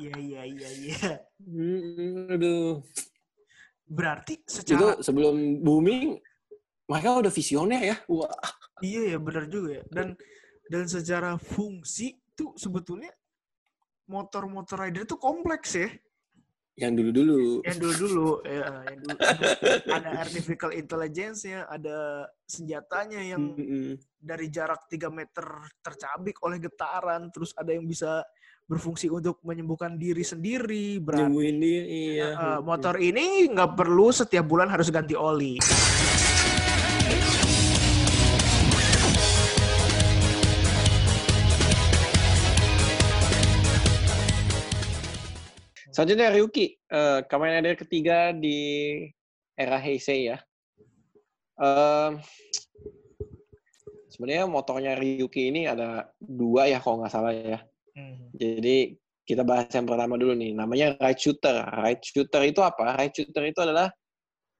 Iya 0.00 0.14
iya 0.18 0.42
iya 0.48 0.68
iya. 0.72 1.10
Hmm, 1.40 2.32
aduh. 2.32 2.80
Berarti 3.84 4.40
Itu 4.40 4.64
secara 4.64 4.96
sebelum 5.04 5.60
booming 5.60 6.16
mereka 6.88 7.20
udah 7.22 7.32
visioner 7.32 7.82
ya. 7.82 7.96
Wah. 8.10 8.30
iya 8.82 9.14
ya 9.14 9.18
benar 9.22 9.46
juga 9.46 9.80
ya. 9.80 9.84
Dan 9.90 10.18
Dan 10.72 10.88
secara 10.88 11.36
fungsi 11.36 12.16
tuh 12.32 12.56
sebetulnya 12.56 13.12
motor-motor 14.08 14.88
rider 14.88 15.04
tuh 15.04 15.20
kompleks 15.20 15.76
ya. 15.76 15.92
Yang 16.80 16.92
dulu-dulu. 17.04 17.40
Yang 17.68 17.78
dulu-dulu 17.84 18.28
ya, 18.48 18.64
yang 18.88 19.00
dulu 19.04 19.16
ada, 19.92 20.10
artificial 20.24 20.72
intelligence-nya, 20.72 21.68
ada 21.68 22.24
senjatanya 22.48 23.20
yang 23.20 23.52
Mm-mm. 23.52 24.00
dari 24.16 24.48
jarak 24.48 24.88
3 24.88 25.12
meter 25.12 25.44
tercabik 25.84 26.40
oleh 26.40 26.56
getaran, 26.56 27.28
terus 27.28 27.52
ada 27.60 27.76
yang 27.76 27.84
bisa 27.84 28.24
berfungsi 28.64 29.12
untuk 29.12 29.44
menyembuhkan 29.44 30.00
diri 30.00 30.24
sendiri. 30.24 30.96
Berarti 30.96 31.28
dia, 31.60 31.82
iya. 31.84 32.28
eh, 32.32 32.60
motor 32.64 32.96
ini 32.96 33.52
nggak 33.52 33.76
perlu 33.76 34.08
setiap 34.08 34.48
bulan 34.48 34.72
harus 34.72 34.88
ganti 34.88 35.12
oli. 35.12 35.60
Selanjutnya 45.92 46.32
Ryuki, 46.32 46.66
eh 46.88 47.20
Kamen 47.28 47.60
Rider 47.60 47.76
ketiga 47.76 48.32
di 48.32 48.58
era 49.52 49.76
Heisei 49.76 50.32
ya. 50.32 50.40
Em, 51.60 52.16
sebenarnya 54.08 54.48
motornya 54.48 54.96
Ryuki 54.96 55.52
ini 55.52 55.68
ada 55.68 56.08
dua 56.16 56.72
ya 56.72 56.80
kalau 56.80 57.04
nggak 57.04 57.12
salah 57.12 57.36
ya. 57.36 57.60
Jadi 58.32 58.96
kita 59.22 59.44
bahas 59.44 59.68
yang 59.70 59.84
pertama 59.84 60.16
dulu 60.16 60.32
nih, 60.32 60.56
namanya 60.56 60.96
Ride 60.96 61.20
Shooter. 61.20 61.60
Ride 61.60 62.02
Shooter 62.02 62.42
itu 62.48 62.64
apa? 62.64 62.96
Ride 62.96 63.12
Shooter 63.12 63.44
itu 63.52 63.60
adalah 63.60 63.92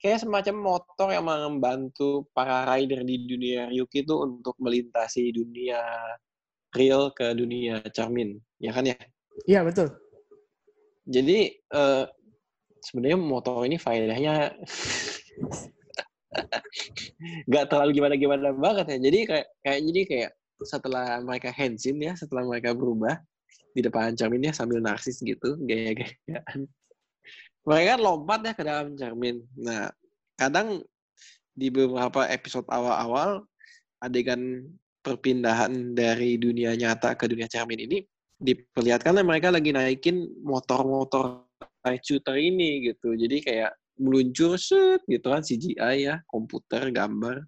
kayak 0.03 0.21
semacam 0.21 0.55
motor 0.59 1.09
yang 1.15 1.25
membantu 1.25 2.27
para 2.35 2.67
rider 2.67 3.07
di 3.07 3.23
dunia 3.23 3.71
Ryuki 3.71 4.03
itu 4.03 4.15
untuk 4.19 4.59
melintasi 4.59 5.31
dunia 5.31 5.81
real 6.77 7.15
ke 7.15 7.33
dunia 7.33 7.81
cermin, 7.95 8.37
ya 8.59 8.75
kan 8.75 8.85
ya? 8.85 8.99
Iya 9.49 9.63
betul. 9.65 9.95
Jadi 11.03 11.39
eh, 11.55 12.05
sebenarnya 12.83 13.19
motor 13.19 13.63
ini 13.67 13.79
faedahnya 13.79 14.51
nggak 17.49 17.67
terlalu 17.71 17.91
gimana-gimana 17.99 18.53
banget 18.55 18.97
ya. 18.97 18.99
Jadi 19.11 19.19
kayak 19.29 19.47
kayak 19.63 19.81
jadi 19.91 20.01
kayak 20.09 20.31
setelah 20.63 21.19
mereka 21.23 21.51
hensin 21.51 21.99
ya, 21.99 22.15
setelah 22.15 22.47
mereka 22.47 22.75
berubah 22.75 23.19
di 23.73 23.81
depan 23.81 24.15
cerminnya 24.15 24.53
sambil 24.53 24.79
narsis 24.79 25.19
gitu, 25.23 25.59
gaya-gayaan. 25.65 26.69
Mereka 27.63 27.89
kan 27.97 28.01
lompat 28.03 28.41
ya 28.43 28.53
ke 28.55 28.63
dalam 28.67 28.95
cermin. 28.99 29.43
Nah, 29.59 29.91
kadang 30.35 30.83
di 31.53 31.69
beberapa 31.69 32.27
episode 32.27 32.67
awal-awal 32.69 33.45
adegan 34.03 34.67
perpindahan 35.03 35.95
dari 35.95 36.39
dunia 36.39 36.75
nyata 36.79 37.15
ke 37.19 37.27
dunia 37.27 37.47
cermin 37.51 37.87
ini 37.87 37.99
diperlihatkan 38.43 39.15
lah 39.15 39.25
mereka 39.25 39.55
lagi 39.55 39.71
naikin 39.71 40.27
motor-motor 40.43 41.47
shooter 42.03 42.37
ini 42.37 42.91
gitu. 42.91 43.15
Jadi 43.15 43.39
kayak 43.39 43.73
meluncur 44.03 44.59
set 44.59 45.07
gitu 45.07 45.31
kan 45.31 45.47
CGI 45.47 45.97
ya, 46.11 46.15
komputer 46.27 46.91
gambar 46.91 47.47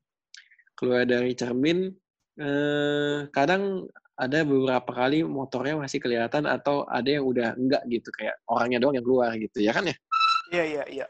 keluar 0.79 1.03
dari 1.03 1.35
cermin. 1.35 1.91
Eh, 2.35 3.31
kadang 3.31 3.87
ada 4.15 4.47
beberapa 4.47 4.91
kali 4.95 5.27
motornya 5.27 5.75
masih 5.79 5.99
kelihatan 5.99 6.47
atau 6.47 6.87
ada 6.87 7.07
yang 7.11 7.27
udah 7.27 7.59
enggak 7.59 7.83
gitu 7.91 8.11
kayak 8.15 8.39
orangnya 8.47 8.79
doang 8.79 8.95
yang 8.95 9.07
keluar 9.07 9.35
gitu 9.35 9.59
ya 9.59 9.75
kan 9.75 9.91
ya? 9.91 9.97
Iya 10.55 10.65
iya 10.65 10.85
iya. 10.87 11.07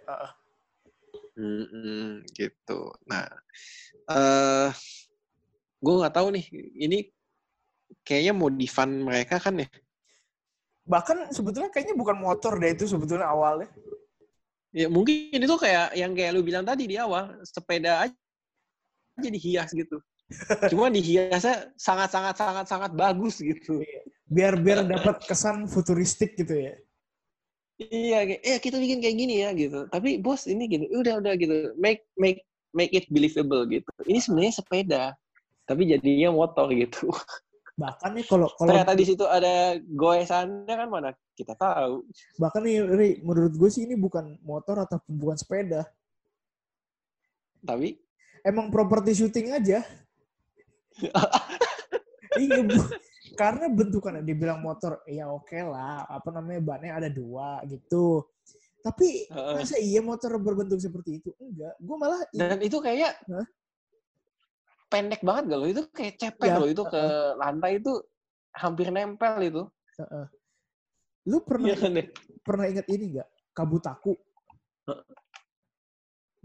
gitu. 2.33 2.81
Nah, 3.11 3.27
eh 4.09 4.71
gue 5.85 5.95
nggak 6.01 6.15
tahu 6.15 6.29
nih. 6.33 6.45
Ini 6.81 6.99
kayaknya 8.05 8.37
modifan 8.37 9.03
mereka 9.03 9.41
kan 9.41 9.65
ya? 9.65 9.69
Bahkan 10.85 11.33
sebetulnya 11.33 11.73
kayaknya 11.73 11.97
bukan 11.97 12.21
motor 12.21 12.61
deh 12.61 12.77
itu 12.77 12.85
sebetulnya 12.85 13.27
awalnya. 13.27 13.73
Ya 14.75 14.93
mungkin 14.93 15.41
itu 15.41 15.57
kayak 15.57 15.97
yang 15.97 16.13
kayak 16.13 16.31
lu 16.37 16.45
bilang 16.45 16.67
tadi 16.67 16.85
di 16.85 17.01
awal, 17.01 17.41
sepeda 17.47 18.05
aja 18.05 18.15
jadi 19.23 19.39
hias 19.39 19.71
gitu. 19.73 19.97
Cuma 20.73 20.91
dihiasnya 20.91 21.73
sangat 21.79 22.11
sangat 22.13 22.35
sangat 22.37 22.67
sangat 22.69 22.91
bagus 22.93 23.41
gitu. 23.41 23.81
Biar 24.29 24.59
biar 24.59 24.85
dapat 24.85 25.25
kesan 25.25 25.71
futuristik 25.71 26.35
gitu 26.37 26.53
ya. 26.59 26.75
Iya, 27.75 28.19
kayak, 28.23 28.41
eh 28.47 28.59
kita 28.63 28.77
bikin 28.79 28.99
kayak 29.03 29.17
gini 29.19 29.35
ya 29.43 29.51
gitu. 29.55 29.91
Tapi 29.91 30.23
bos 30.23 30.47
ini 30.47 30.71
gini, 30.71 30.87
udah 30.95 31.19
udah 31.19 31.33
gitu. 31.35 31.75
Make 31.79 32.07
make 32.15 32.47
make 32.75 32.95
it 32.95 33.07
believable 33.11 33.67
gitu. 33.67 33.91
Ini 34.07 34.19
sebenarnya 34.23 34.55
sepeda, 34.59 35.05
tapi 35.67 35.91
jadinya 35.91 36.35
motor 36.35 36.71
gitu. 36.75 37.11
Bahkan 37.75 38.11
nih 38.15 38.25
kalau 38.31 38.49
kalau 38.55 38.71
Ternyata 38.71 38.95
di 38.95 39.05
situ 39.05 39.25
ada 39.27 39.75
goesannya 39.83 40.75
kan 40.75 40.89
mana 40.89 41.11
kita 41.35 41.59
tahu. 41.59 42.07
bahkan 42.39 42.63
nih 42.63 42.87
Ri, 42.87 43.11
menurut 43.27 43.55
gue 43.59 43.67
sih 43.67 43.83
ini 43.83 43.99
bukan 43.99 44.39
motor 44.47 44.87
atau 44.87 45.03
bukan 45.11 45.35
sepeda. 45.35 45.83
Tapi 47.67 47.99
Emang 48.45 48.69
properti 48.69 49.17
syuting 49.17 49.57
aja. 49.57 49.81
iya, 52.45 52.61
Bu. 52.61 52.77
Karena 53.41 53.73
bentukannya 53.73 54.21
dibilang 54.21 54.61
motor, 54.61 55.01
ya 55.09 55.33
oke 55.33 55.57
lah. 55.65 56.05
Apa 56.05 56.29
namanya 56.29 56.61
bannya 56.61 56.93
ada 56.93 57.09
dua 57.09 57.65
gitu. 57.65 58.21
Tapi 58.85 59.33
Heeh. 59.33 59.55
masa 59.57 59.81
iya 59.81 60.05
motor 60.05 60.37
berbentuk 60.37 60.77
seperti 60.77 61.25
itu? 61.25 61.33
Enggak. 61.41 61.73
Gue 61.81 61.97
malah 61.97 62.21
dan 62.37 62.61
itu 62.61 62.77
kayak 62.85 63.17
Hah? 63.33 63.47
Pendek 64.95 65.21
banget 65.27 65.43
gak 65.51 65.59
lo? 65.59 65.67
Itu 65.67 65.83
kayak 65.91 66.15
cepet 66.23 66.47
Ya, 66.47 66.55
loh. 66.63 66.69
Itu 66.71 66.83
ke 66.87 67.03
lantai 67.35 67.83
itu 67.83 67.93
hampir 68.55 68.87
nempel 68.95 69.35
itu. 69.43 69.63
Heeh. 69.99 70.27
Lu 71.27 71.43
pernah 71.43 71.67
Iya 71.67 71.77
kan 71.83 71.99
ya? 71.99 72.05
pernah 72.47 72.65
ingat 72.71 72.87
ini 72.87 73.05
nggak? 73.19 73.29
Kabutaku. 73.51 74.15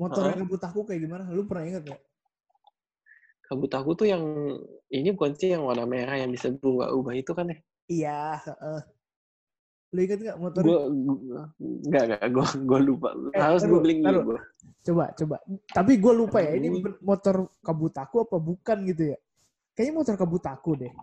Motor 0.02 0.24
Heeh. 0.26 0.40
kabutaku 0.42 0.80
kayak 0.90 1.02
gimana? 1.06 1.24
Lu 1.30 1.46
pernah 1.46 1.64
ingat 1.70 1.84
nggak? 1.86 2.02
Kabut 3.50 3.72
aku 3.74 3.92
tuh 3.98 4.06
yang 4.06 4.22
ini 4.94 5.10
bukan 5.10 5.34
sih 5.34 5.50
yang 5.58 5.66
warna 5.66 5.82
merah 5.90 6.22
yang 6.22 6.30
bisa 6.30 6.54
berubah-ubah 6.54 7.14
itu 7.18 7.32
kan 7.34 7.50
ya? 7.50 7.58
Iya. 7.90 8.22
heeh. 8.46 8.80
Lu 9.90 10.00
ingat 10.06 10.20
nggak 10.22 10.38
motor? 10.38 10.62
Gue 10.62 10.78
nggak 11.90 12.04
nggak 12.14 12.26
gue 12.30 12.46
gue 12.70 12.80
lupa. 12.86 13.10
Eh, 13.34 13.42
Harus 13.42 13.66
taruh, 13.66 13.74
googling 13.82 14.00
taruh. 14.06 14.22
dulu 14.22 14.38
gue. 14.38 14.40
Coba, 14.80 15.12
coba. 15.14 15.38
Tapi 15.70 16.00
gue 16.00 16.14
lupa 16.16 16.40
ya. 16.40 16.56
Ini 16.56 16.82
motor 17.04 17.52
kabutaku 17.60 18.24
apa 18.24 18.38
bukan 18.40 18.78
gitu 18.88 19.14
ya? 19.16 19.18
Kayaknya 19.76 19.94
motor 19.96 20.16
kabutaku 20.16 20.72
deh. 20.80 20.94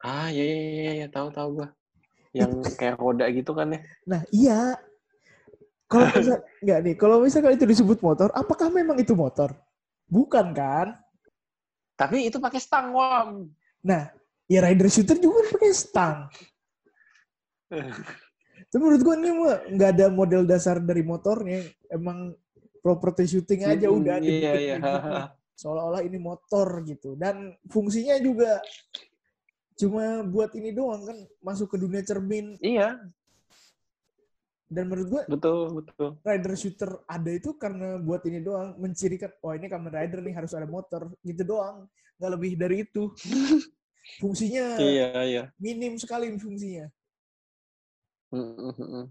Ah 0.00 0.32
iya 0.32 0.44
iya 0.44 0.60
iya, 0.64 0.92
iya. 1.04 1.06
tahu 1.08 1.28
tahu 1.32 1.48
gue. 1.60 1.68
Yang 2.32 2.52
kayak 2.76 2.96
roda 2.96 3.26
gitu 3.32 3.52
kan 3.52 3.76
ya? 3.76 3.80
Nah, 4.08 4.20
iya. 4.32 4.60
Kalau 5.90 6.06
misal, 6.16 6.38
nggak 6.62 6.78
nih, 6.86 6.94
kalau 6.94 7.16
misalkan 7.20 7.52
itu 7.58 7.66
disebut 7.66 7.98
motor, 8.00 8.30
apakah 8.32 8.70
memang 8.70 8.96
itu 9.02 9.12
motor? 9.12 9.52
Bukan 10.06 10.54
kan? 10.54 10.96
Tapi 11.98 12.30
itu 12.32 12.40
pakai 12.40 12.60
stang 12.62 12.96
wam. 12.96 13.52
Nah, 13.84 14.08
ya 14.48 14.64
rider 14.64 14.88
shooter 14.88 15.20
juga 15.20 15.44
kan 15.44 15.48
pakai 15.58 15.70
stang. 15.76 16.16
Tapi 18.70 18.80
menurut 18.80 19.02
gue 19.02 19.14
ini 19.20 19.30
mah 19.34 19.58
nggak 19.68 19.90
ada 19.98 20.06
model 20.08 20.42
dasar 20.46 20.80
dari 20.80 21.02
motornya. 21.04 21.66
Emang 21.90 22.32
property 22.80 23.24
shooting 23.28 23.62
aja 23.64 23.86
Hmm, 23.86 24.00
udah 24.00 24.16
Iya 24.18 24.24
dibikin 24.24 24.60
iya. 24.60 24.76
gitu. 24.76 24.90
Seolah-olah 25.60 26.02
ini 26.02 26.16
motor 26.16 26.68
gitu. 26.82 27.12
Dan 27.14 27.52
fungsinya 27.68 28.16
juga 28.18 28.58
cuma 29.76 30.20
buat 30.24 30.52
ini 30.52 30.72
doang 30.72 31.04
kan 31.04 31.16
masuk 31.40 31.72
ke 31.72 31.76
dunia 31.76 32.00
cermin. 32.00 32.56
Iya 32.60 32.96
Dan 34.70 34.86
menurut 34.86 35.08
gue 35.10 35.22
betul 35.34 35.82
betul. 35.82 36.08
rider 36.22 36.54
shooter 36.54 36.90
ada 37.04 37.26
itu 37.26 37.58
karena 37.58 37.98
buat 37.98 38.22
ini 38.22 38.38
doang 38.38 38.78
mencirikan 38.78 39.34
oh 39.42 39.50
ini 39.50 39.66
Kamen 39.66 39.90
Rider 39.90 40.22
nih 40.22 40.30
harus 40.30 40.54
ada 40.54 40.62
motor 40.62 41.10
gitu 41.26 41.42
doang 41.42 41.90
nggak 42.22 42.30
lebih 42.38 42.52
dari 42.54 42.86
itu 42.86 43.10
fungsinya 44.22 44.78
Iya 44.78 45.08
iya. 45.26 45.42
minim 45.58 45.98
sekali 45.98 46.30
fungsinya 46.38 46.86
mm, 48.30 48.70
mm. 48.78 49.04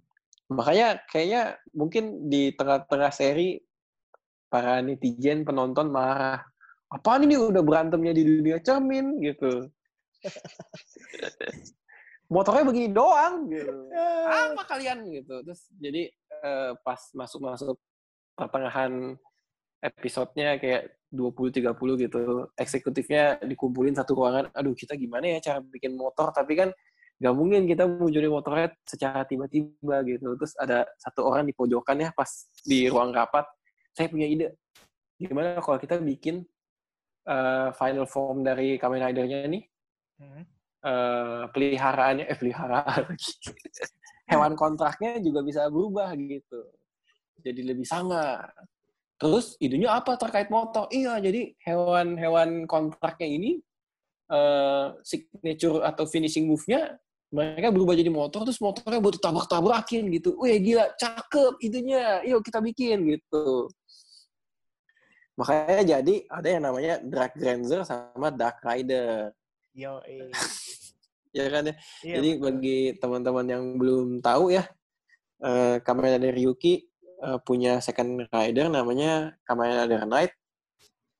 Makanya 0.49 1.05
kayaknya 1.05 1.61
mungkin 1.77 2.25
di 2.25 2.49
tengah-tengah 2.57 3.13
seri 3.13 3.61
para 4.49 4.81
netizen 4.81 5.45
penonton 5.45 5.93
marah. 5.93 6.41
Apaan 6.89 7.29
ini 7.29 7.37
udah 7.37 7.61
berantemnya 7.61 8.17
di 8.17 8.25
dunia 8.25 8.57
cermin 8.57 9.21
gitu. 9.21 9.69
Motornya 12.33 12.65
begini 12.65 12.89
doang 12.89 13.45
gitu. 13.49 13.73
Ah, 13.93 14.57
Apa 14.57 14.65
kalian 14.65 15.05
gitu. 15.13 15.45
Terus 15.45 15.69
jadi 15.77 16.09
eh, 16.13 16.71
pas 16.81 16.97
masuk-masuk 17.13 17.77
pertengahan 18.33 19.21
episodenya 19.85 20.57
kayak 20.57 20.97
20 21.13 21.61
30 21.61 22.05
gitu. 22.09 22.21
Eksekutifnya 22.57 23.37
dikumpulin 23.45 23.93
satu 23.93 24.17
ruangan. 24.17 24.49
Aduh, 24.57 24.73
kita 24.73 24.97
gimana 24.97 25.37
ya 25.37 25.39
cara 25.45 25.59
bikin 25.61 25.93
motor 25.93 26.33
tapi 26.33 26.57
kan 26.57 26.73
nggak 27.19 27.35
mungkin 27.35 27.67
kita 27.67 27.83
munculin 27.85 28.31
motornya 28.31 28.71
secara 28.87 29.27
tiba-tiba 29.27 29.95
gitu. 30.07 30.39
Terus 30.39 30.53
ada 30.55 30.87
satu 30.95 31.27
orang 31.27 31.43
di 31.43 31.53
pojokan 31.53 31.99
ya 31.99 32.09
pas 32.15 32.47
di 32.63 32.87
ruang 32.87 33.11
rapat. 33.11 33.43
Saya 33.91 34.07
punya 34.07 34.25
ide. 34.27 34.55
Gimana 35.19 35.59
kalau 35.59 35.75
kita 35.75 35.99
bikin 35.99 36.47
eh, 37.27 37.69
final 37.75 38.07
form 38.07 38.41
dari 38.47 38.79
Kamen 38.79 39.03
Rider-nya 39.03 39.45
nih 39.51 39.63
Hmm. 40.19 40.43
eh, 40.83 41.43
peliharaannya 41.55 42.27
eh 42.27 42.35
peliharaan 42.35 43.07
hewan 44.31 44.53
kontraknya 44.59 45.15
juga 45.23 45.39
bisa 45.47 45.71
berubah 45.71 46.11
gitu 46.19 46.75
jadi 47.39 47.71
lebih 47.71 47.87
sangar 47.87 48.51
terus 49.15 49.55
idenya 49.63 49.95
apa 49.95 50.19
terkait 50.19 50.51
motor 50.51 50.91
iya 50.91 51.23
jadi 51.23 51.55
hewan-hewan 51.63 52.67
kontraknya 52.67 53.31
ini 53.31 53.51
eh, 54.27 54.87
signature 55.07 55.87
atau 55.87 56.03
finishing 56.03 56.51
move-nya 56.51 56.99
mereka 57.29 57.69
berubah 57.69 57.93
jadi 57.93 58.09
motor 58.09 58.41
terus 58.45 58.57
motornya 58.57 58.99
buat 59.01 59.21
tabrak-tabrakin 59.21 60.09
gitu 60.17 60.33
wih 60.41 60.57
gila 60.57 60.89
cakep 60.97 61.53
itunya 61.61 62.25
yuk 62.25 62.41
kita 62.41 62.57
bikin 62.57 63.05
gitu 63.05 63.69
makanya 65.37 65.97
jadi 65.97 66.15
ada 66.27 66.47
yang 66.49 66.63
namanya 66.65 66.93
Dark 67.05 67.37
Ranger 67.37 67.85
sama 67.85 68.33
Dark 68.33 68.59
Rider 68.65 69.31
Yo, 69.79 70.01
eh. 70.03 70.27
ya 71.37 71.45
kan 71.47 71.71
ya 71.71 71.75
Iya, 72.03 72.15
Jadi 72.19 72.29
betul. 72.35 72.43
bagi 72.43 72.77
teman-teman 72.97 73.45
yang 73.47 73.63
belum 73.77 74.07
tahu 74.19 74.51
ya, 74.51 74.65
eh, 75.45 75.77
Kamen 75.79 76.03
Rider 76.03 76.33
Ryuki 76.33 76.83
eh, 77.23 77.39
punya 77.45 77.79
second 77.79 78.25
rider 78.27 78.67
namanya 78.67 79.37
Kamen 79.45 79.71
Rider 79.85 80.03
Knight. 80.09 80.33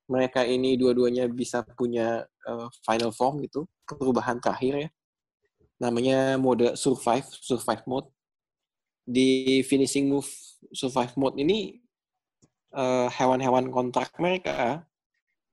Mereka 0.10 0.42
ini 0.44 0.74
dua-duanya 0.76 1.30
bisa 1.30 1.62
punya 1.64 2.26
eh, 2.26 2.68
final 2.84 3.14
form 3.14 3.40
gitu, 3.46 3.70
perubahan 3.86 4.42
terakhir 4.42 4.74
ya. 4.76 4.90
Namanya 5.80 6.36
mode 6.36 6.76
survive, 6.76 7.26
survive 7.40 7.84
mode. 7.88 8.08
Di 9.10 9.60
finishing 9.66 10.12
move 10.12 10.30
survive 10.76 11.16
mode 11.18 11.40
ini 11.42 11.80
eh, 12.76 13.08
hewan-hewan 13.10 13.72
kontrak 13.74 14.14
mereka 14.22 14.86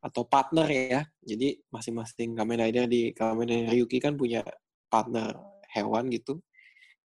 atau 0.03 0.23
partner 0.27 0.67
ya. 0.69 1.03
Jadi 1.25 1.59
masing-masing 1.73 2.37
Kamen 2.37 2.61
Rider 2.61 2.87
di 2.87 3.11
Kamen 3.17 3.49
Rider 3.49 3.73
Ryuki 3.73 3.99
kan 4.03 4.15
punya 4.15 4.45
partner 4.91 5.35
hewan 5.73 6.11
gitu. 6.13 6.39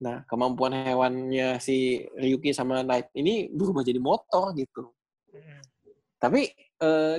Nah, 0.02 0.26
kemampuan 0.26 0.74
hewannya 0.74 1.62
si 1.62 2.02
Ryuki 2.18 2.52
sama 2.58 2.82
Knight 2.82 3.14
ini 3.14 3.54
berubah 3.54 3.86
jadi 3.86 4.02
motor 4.02 4.54
gitu. 4.58 4.90
Mm-mm. 5.30 5.62
Tapi 6.18 6.50
eh, 6.82 7.18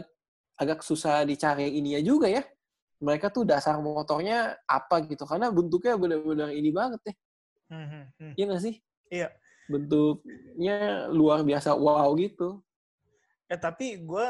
agak 0.59 0.83
susah 0.83 1.23
dicari 1.27 1.79
ininya 1.79 2.03
juga 2.03 2.27
ya. 2.31 2.43
Mereka 3.03 3.35
tuh 3.35 3.43
dasar 3.43 3.83
motornya 3.83 4.55
apa 4.63 5.03
gitu. 5.05 5.27
Karena 5.27 5.51
bentuknya 5.51 5.99
benar-benar 5.99 6.55
ini 6.55 6.71
banget 6.71 7.03
deh. 7.03 7.17
Mhm, 7.69 8.03
mhm. 8.15 8.33
Iya 8.39 8.45
nggak 8.47 8.63
sih? 8.63 8.75
Iya. 9.11 9.29
Bentuknya 9.67 10.77
luar 11.11 11.43
biasa 11.43 11.75
wow 11.75 12.15
gitu. 12.15 12.63
Eh 13.51 13.59
tapi 13.59 13.99
gue 14.01 14.29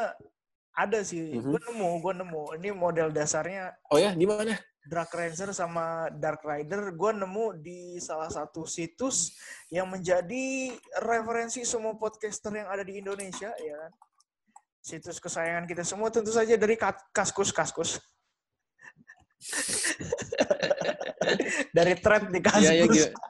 ada 0.73 0.99
sih, 1.05 1.37
Mhm. 1.37 1.53
gue 1.53 1.61
nemu, 1.69 1.91
gue 2.01 2.13
nemu. 2.25 2.43
Ini 2.57 2.69
model 2.73 3.13
dasarnya 3.13 3.77
Oh 3.93 4.01
ya, 4.01 4.17
di 4.17 4.25
mana? 4.25 4.57
Dark 4.83 5.15
Ranger 5.15 5.53
sama 5.55 6.11
Dark 6.11 6.43
Rider. 6.43 6.91
Gue 6.97 7.13
nemu 7.15 7.61
di 7.61 8.01
salah 8.03 8.33
satu 8.33 8.65
situs 8.67 9.37
yang 9.69 9.87
menjadi 9.87 10.75
referensi 10.99 11.63
semua 11.63 11.95
podcaster 11.95 12.51
yang 12.51 12.67
ada 12.67 12.83
di 12.83 12.99
Indonesia, 12.99 13.53
ya 13.53 13.75
kan? 13.79 13.93
Situs 14.83 15.23
kesayangan 15.23 15.71
kita 15.71 15.87
semua 15.87 16.11
tentu 16.11 16.35
saja 16.35 16.59
dari 16.59 16.75
Ka- 16.75 16.99
Kaskus 17.15 17.55
Kaskus. 17.55 18.03
dari 21.77 21.95
thread 21.99 22.31
di 22.31 22.41
Kaskus. 22.41 22.65
Iya, 22.65 22.73
iya, 22.73 22.85
gitu. 22.87 23.11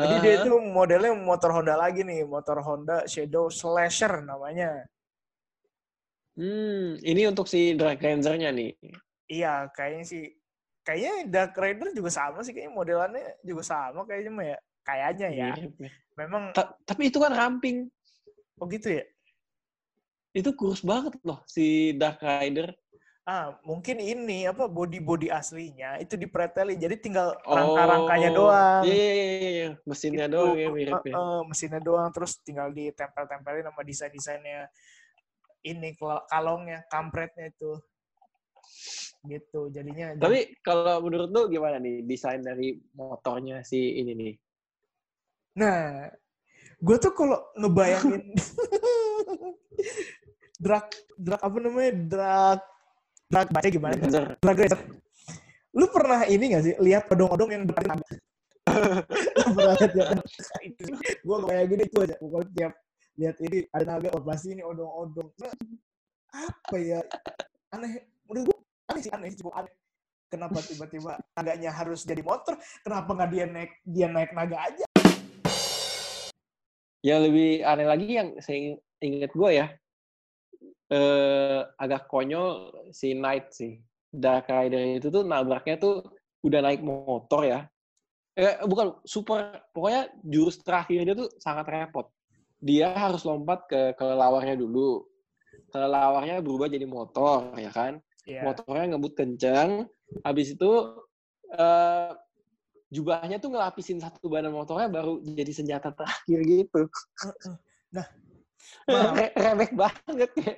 Jadi 0.00 0.14
dia 0.24 0.34
itu 0.40 0.52
modelnya 0.56 1.12
motor 1.12 1.52
Honda 1.52 1.76
lagi 1.76 2.00
nih, 2.00 2.24
motor 2.24 2.64
Honda 2.64 3.04
Shadow 3.04 3.52
Slasher 3.52 4.24
namanya. 4.24 4.88
Hmm, 6.40 6.96
ini 7.04 7.28
untuk 7.28 7.44
si 7.44 7.76
Dark 7.76 8.00
Ranger-nya 8.00 8.48
nih. 8.48 8.72
Iya, 9.28 9.68
kayaknya 9.76 10.04
sih. 10.08 10.24
Kayaknya 10.80 11.28
Dark 11.28 11.52
Rider 11.52 11.92
juga 11.92 12.08
sama 12.08 12.40
sih, 12.40 12.56
kayaknya 12.56 12.72
modelannya 12.72 13.36
juga 13.44 13.60
sama 13.60 14.08
kayaknya 14.08 14.32
mah 14.32 14.46
ya. 14.48 14.58
Kayaknya 14.80 15.28
ya. 15.36 15.52
Mirip 15.52 15.74
ya. 15.76 15.92
Memang, 16.16 16.42
Ta- 16.56 16.72
tapi 16.88 17.12
itu 17.12 17.20
kan 17.20 17.36
ramping. 17.36 17.92
oh 18.56 18.64
gitu 18.72 18.88
ya? 18.88 19.04
Itu 20.32 20.56
kurus 20.56 20.80
banget 20.80 21.20
loh 21.20 21.44
si 21.44 21.92
Dark 21.92 22.24
Rider. 22.24 22.72
Ah, 23.30 23.54
mungkin 23.62 24.02
ini 24.02 24.42
apa 24.42 24.66
body-body 24.66 25.30
aslinya 25.30 26.02
itu 26.02 26.18
dipretelin, 26.18 26.74
jadi 26.74 26.98
tinggal 26.98 27.38
Oh, 27.46 27.54
rangka-rangkanya 27.54 28.30
doang. 28.34 28.82
Iya, 28.82 28.98
iya, 28.98 29.14
iya, 29.14 29.50
iya. 29.54 29.68
Mesinnya 29.86 30.26
Itu, 30.26 30.34
doang 30.34 30.58
ya 30.58 30.68
mirip 30.74 31.02
ya. 31.06 31.14
mesinnya 31.46 31.78
doang, 31.78 32.10
terus 32.10 32.42
tinggal 32.42 32.74
ditempel-tempelin 32.74 33.70
sama 33.70 33.86
desain-desainnya 33.86 34.66
ini 35.62 35.94
kal- 35.94 36.26
kalongnya, 36.26 36.82
kampretnya 36.90 37.54
itu. 37.54 37.78
Gitu, 39.22 39.60
jadinya. 39.70 40.10
Tapi 40.18 40.58
kalau 40.66 40.98
menurut 40.98 41.30
lu 41.30 41.46
gimana 41.54 41.78
nih 41.78 42.02
desain 42.02 42.42
dari 42.42 42.82
motornya 42.98 43.62
si 43.62 43.78
ini 43.78 44.12
nih? 44.18 44.34
Nah, 45.54 46.10
gue 46.82 46.96
tuh 46.98 47.14
kalau 47.14 47.38
ngebayangin 47.54 48.34
drag 50.64 50.90
drag 51.14 51.40
apa 51.46 51.56
namanya 51.62 51.92
drag 52.10 52.60
drag 53.30 53.48
baca 53.54 53.68
gimana? 53.70 53.94
Drag 54.42 54.58
racer. 54.58 54.80
Lu 55.70 55.86
pernah 55.86 56.26
ini 56.26 56.50
gak 56.50 56.64
sih 56.66 56.74
lihat 56.82 57.06
odong-odong 57.06 57.50
yang 57.54 57.62
depan 57.62 57.94
tangga? 57.94 58.08
Lu 59.46 59.50
pernah 59.54 59.74
lihat 59.78 59.92
ya? 59.94 60.04
Gue 61.22 61.36
ngebayangin 61.38 61.80
itu 61.86 61.96
aja. 62.02 62.14
Pokoknya 62.18 62.50
tiap 62.50 62.72
lihat 63.14 63.36
ini 63.38 63.58
ada 63.70 63.84
naga, 63.86 64.08
oh 64.18 64.22
pasti 64.26 64.58
ini 64.58 64.62
odong-odong. 64.66 65.30
Nah, 65.38 65.54
apa 66.34 66.76
ya? 66.82 67.00
Aneh. 67.70 68.10
Menurut 68.26 68.50
gue 68.50 68.58
aneh 68.90 69.02
sih, 69.06 69.12
aneh 69.14 69.30
cukup 69.38 69.54
aneh. 69.62 69.74
Kenapa 70.30 70.62
tiba-tiba 70.62 71.18
naganya 71.34 71.70
harus 71.74 72.06
jadi 72.06 72.22
motor? 72.22 72.58
Kenapa 72.82 73.10
nggak 73.14 73.30
dia 73.30 73.44
naik 73.50 73.72
dia 73.82 74.06
naik 74.10 74.30
naga 74.34 74.58
aja? 74.62 74.86
Yang 77.02 77.20
lebih 77.30 77.50
aneh 77.66 77.86
lagi 77.86 78.06
yang 78.10 78.28
saya 78.42 78.78
inget 79.02 79.32
gue 79.34 79.50
ya, 79.54 79.66
eh, 80.90 81.60
agak 81.78 82.10
konyol 82.10 82.74
si 82.90 83.14
Knight 83.14 83.54
sih. 83.54 83.78
Dark 84.10 84.50
Rider 84.50 84.98
itu 84.98 85.06
tuh 85.06 85.22
nabraknya 85.22 85.78
tuh 85.78 86.02
udah 86.42 86.60
naik 86.66 86.82
motor 86.82 87.46
ya. 87.46 87.60
Eh, 88.34 88.58
bukan 88.66 88.98
super, 89.06 89.62
pokoknya 89.70 90.10
jurus 90.26 90.58
terakhirnya 90.62 91.14
tuh 91.14 91.30
sangat 91.38 91.66
repot. 91.70 92.10
Dia 92.58 92.90
harus 92.90 93.22
lompat 93.22 93.70
ke 93.70 93.80
kelelawarnya 93.94 94.58
dulu. 94.58 95.06
Kelelawarnya 95.70 96.42
berubah 96.42 96.66
jadi 96.66 96.86
motor, 96.86 97.54
ya 97.54 97.70
kan? 97.70 98.02
Iya. 98.28 98.44
motornya 98.44 98.94
ngebut 98.94 99.12
kencang. 99.16 99.88
Habis 100.26 100.54
itu 100.58 100.70
eh, 101.54 102.10
jubahnya 102.90 103.38
tuh 103.38 103.54
ngelapisin 103.54 104.02
satu 104.02 104.26
badan 104.26 104.50
motornya 104.50 104.90
baru 104.90 105.22
jadi 105.22 105.52
senjata 105.54 105.94
terakhir 105.94 106.38
gitu. 106.42 106.82
Nah, 107.94 108.06
Re- 108.88 109.34
remeh 109.44 109.70
banget 109.72 110.30
ya. 110.36 110.54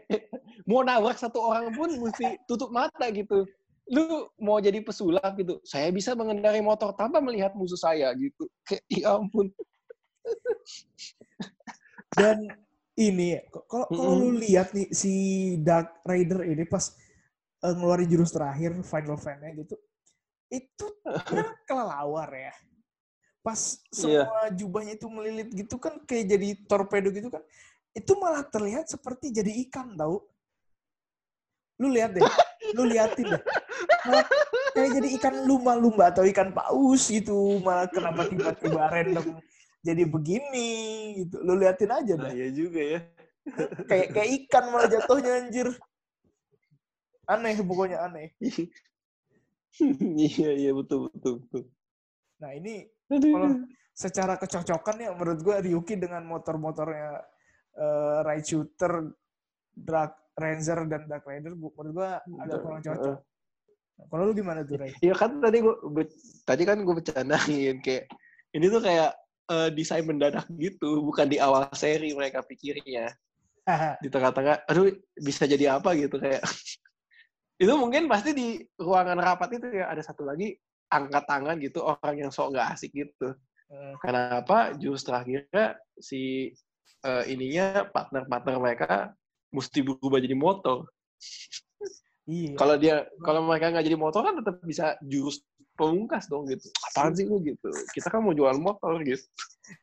Mau 0.65 0.83
nabrak 0.83 1.19
satu 1.19 1.43
orang 1.43 1.75
pun 1.75 1.91
mesti 2.01 2.39
tutup 2.47 2.71
mata 2.71 3.09
gitu. 3.11 3.45
Lu 3.91 4.31
mau 4.39 4.63
jadi 4.63 4.79
pesulap 4.81 5.35
gitu. 5.37 5.59
Saya 5.67 5.91
bisa 5.91 6.15
mengendarai 6.15 6.63
motor 6.63 6.95
tanpa 6.95 7.19
melihat 7.19 7.53
musuh 7.53 7.79
saya 7.79 8.09
gitu. 8.15 8.47
Kayak 8.65 8.85
ya 8.89 9.19
ampun. 9.19 9.51
Dan 12.19 12.45
ini 12.93 13.41
kalau 13.49 13.87
kalau 13.89 14.13
lu 14.21 14.37
lihat 14.37 14.77
nih 14.77 14.93
si 14.93 15.13
Dark 15.65 16.05
Rider 16.05 16.45
ini 16.45 16.69
pas 16.69 16.93
eh, 17.65 17.73
ngeluarin 17.73 18.09
jurus 18.09 18.33
terakhir 18.33 18.77
Final 18.85 19.17
Fan-nya 19.17 19.51
gitu. 19.57 19.77
Itu 20.53 20.87
kan 21.29 21.57
kelelawar 21.65 22.29
ya. 22.33 22.53
Pas 23.43 23.83
Iya. 23.91 24.23
semua 24.23 24.41
jubahnya 24.55 24.95
itu 24.95 25.09
melilit 25.11 25.51
gitu 25.51 25.75
kan 25.81 25.99
kayak 26.07 26.37
jadi 26.37 26.49
torpedo 26.69 27.11
gitu 27.11 27.33
kan. 27.33 27.43
Itu 27.93 28.17
malah 28.17 28.45
terlihat 28.49 28.89
seperti 28.89 29.33
jadi 29.33 29.53
ikan 29.69 29.97
tau. 29.97 30.25
Lu 31.81 31.93
lihat 31.93 32.17
deh. 32.17 32.25
Lu 32.77 32.89
liatin 32.89 33.37
deh. 33.37 33.43
Malah 34.09 34.27
kayak 34.73 34.91
jadi 35.01 35.09
ikan 35.21 35.35
lumba-lumba 35.45 36.13
atau 36.13 36.25
ikan 36.25 36.53
paus 36.57 37.13
gitu. 37.13 37.61
Malah 37.61 37.89
kenapa 37.93 38.29
tiba-tiba 38.29 38.89
random 38.89 39.41
jadi 39.85 40.03
begini 40.09 40.71
gitu. 41.25 41.43
Lu 41.45 41.59
liatin 41.59 41.93
aja 41.93 42.15
dah. 42.17 42.33
iya 42.33 42.49
juga 42.55 42.81
ya. 42.81 43.01
Kayak 43.91 44.09
kayak 44.15 44.31
ikan 44.45 44.65
malah 44.71 44.89
jatuhnya 44.89 45.33
anjir. 45.43 45.69
Aneh 47.27 47.59
pokoknya 47.61 47.99
aneh. 48.07 48.33
iya 50.31 50.51
iya 50.53 50.71
betul 50.73 51.11
betul 51.13 51.43
betul. 51.45 51.63
Nah 52.41 52.51
ini 52.57 52.87
kalau 53.09 53.67
secara 53.93 54.41
kecocokan 54.41 54.97
ya 55.05 55.11
menurut 55.13 55.41
gue 55.45 55.57
Ryuki 55.69 56.01
dengan 56.01 56.25
motor-motornya 56.25 57.21
eh, 57.77 58.19
Ride 58.25 58.47
Shooter, 58.47 58.93
Dark 59.73 60.13
Ranger 60.37 60.79
dan 60.89 61.03
Dark 61.09 61.25
Rider 61.25 61.53
gua- 61.57 61.73
menurut 61.77 61.93
gue 61.97 62.09
agak 62.41 62.59
kurang 62.61 62.81
cocok. 62.81 63.17
Nah, 63.93 64.07
Kalau 64.09 64.23
lu 64.25 64.33
gimana 64.33 64.65
tuh 64.65 64.77
Ray? 64.81 64.93
Iya 65.05 65.15
kan 65.15 65.39
tadi 65.39 65.59
gua 65.61 65.77
tadi 66.49 66.63
kan 66.65 66.81
gue 66.81 66.95
bercandain 66.97 67.77
kayak 67.85 68.05
ini 68.57 68.67
tuh 68.69 68.81
kayak 68.81 69.11
eh, 69.53 69.69
desain 69.77 70.05
mendadak 70.05 70.49
gitu, 70.57 71.05
bukan 71.05 71.29
di 71.29 71.37
awal 71.37 71.69
seri 71.77 72.13
mereka 72.17 72.41
pikirnya. 72.45 73.13
Di 74.03 74.11
tengah-tengah, 74.11 74.67
aduh 74.67 74.91
bisa 75.15 75.47
jadi 75.47 75.79
apa 75.79 75.95
gitu 75.95 76.19
kayak 76.19 76.43
itu 77.63 77.73
mungkin 77.79 78.11
pasti 78.11 78.35
di 78.35 78.59
ruangan 78.75 79.23
rapat 79.23 79.55
itu 79.63 79.71
ya 79.71 79.87
ada 79.87 80.03
satu 80.03 80.27
lagi 80.27 80.51
angkat 80.91 81.23
tangan 81.31 81.57
gitu 81.63 81.87
orang 81.87 82.27
yang 82.27 82.31
sok 82.35 82.59
nggak 82.59 82.75
asik 82.75 82.91
gitu. 82.91 83.31
Eh, 83.71 83.95
Kenapa? 84.03 84.75
Jurus 84.77 85.07
terakhirnya 85.07 85.79
si 85.95 86.51
eh, 87.05 87.25
ininya 87.33 87.87
partner-partner 87.91 88.55
mereka 88.59 88.91
mesti 89.53 89.85
berubah 89.85 90.19
jadi 90.23 90.37
motor. 90.37 90.89
iya. 92.25 92.55
Kalau 92.57 92.77
dia 92.81 93.07
kalau 93.21 93.45
mereka 93.45 93.71
nggak 93.71 93.87
jadi 93.87 93.99
motor 93.99 94.21
kan 94.25 94.35
tetap 94.41 94.57
bisa 94.65 94.97
jurus 95.05 95.45
pemungkas 95.77 96.29
dong 96.29 96.49
gitu. 96.49 96.69
Apaan 96.93 97.13
sih 97.17 97.25
lu 97.25 97.41
gitu? 97.43 97.69
Kita 97.93 98.13
kan 98.13 98.21
mau 98.21 98.37
jual 98.37 98.57
motor 98.61 99.01
gitu. 99.05 99.25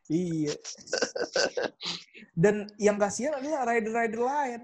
Iya. 0.09 0.53
Dan 2.33 2.69
yang 2.77 2.97
kasihan 3.01 3.37
adalah 3.37 3.65
rider-rider 3.67 4.21
lain. 4.21 4.61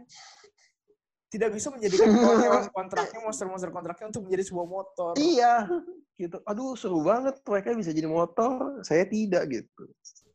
Tidak 1.26 1.52
bisa 1.52 1.68
menjadikan 1.74 2.16
hewan 2.16 2.72
kontraknya, 2.72 3.20
monster-monster 3.20 3.68
kontraknya 3.74 4.08
untuk 4.08 4.24
menjadi 4.30 4.44
sebuah 4.48 4.68
motor. 4.72 5.14
Iya, 5.20 5.68
gitu. 6.16 6.40
Aduh, 6.48 6.80
seru 6.80 7.04
banget 7.04 7.36
mereka 7.44 7.76
bisa 7.76 7.92
jadi 7.92 8.08
motor, 8.08 8.80
saya 8.88 9.04
tidak 9.04 9.44
gitu. 9.52 9.84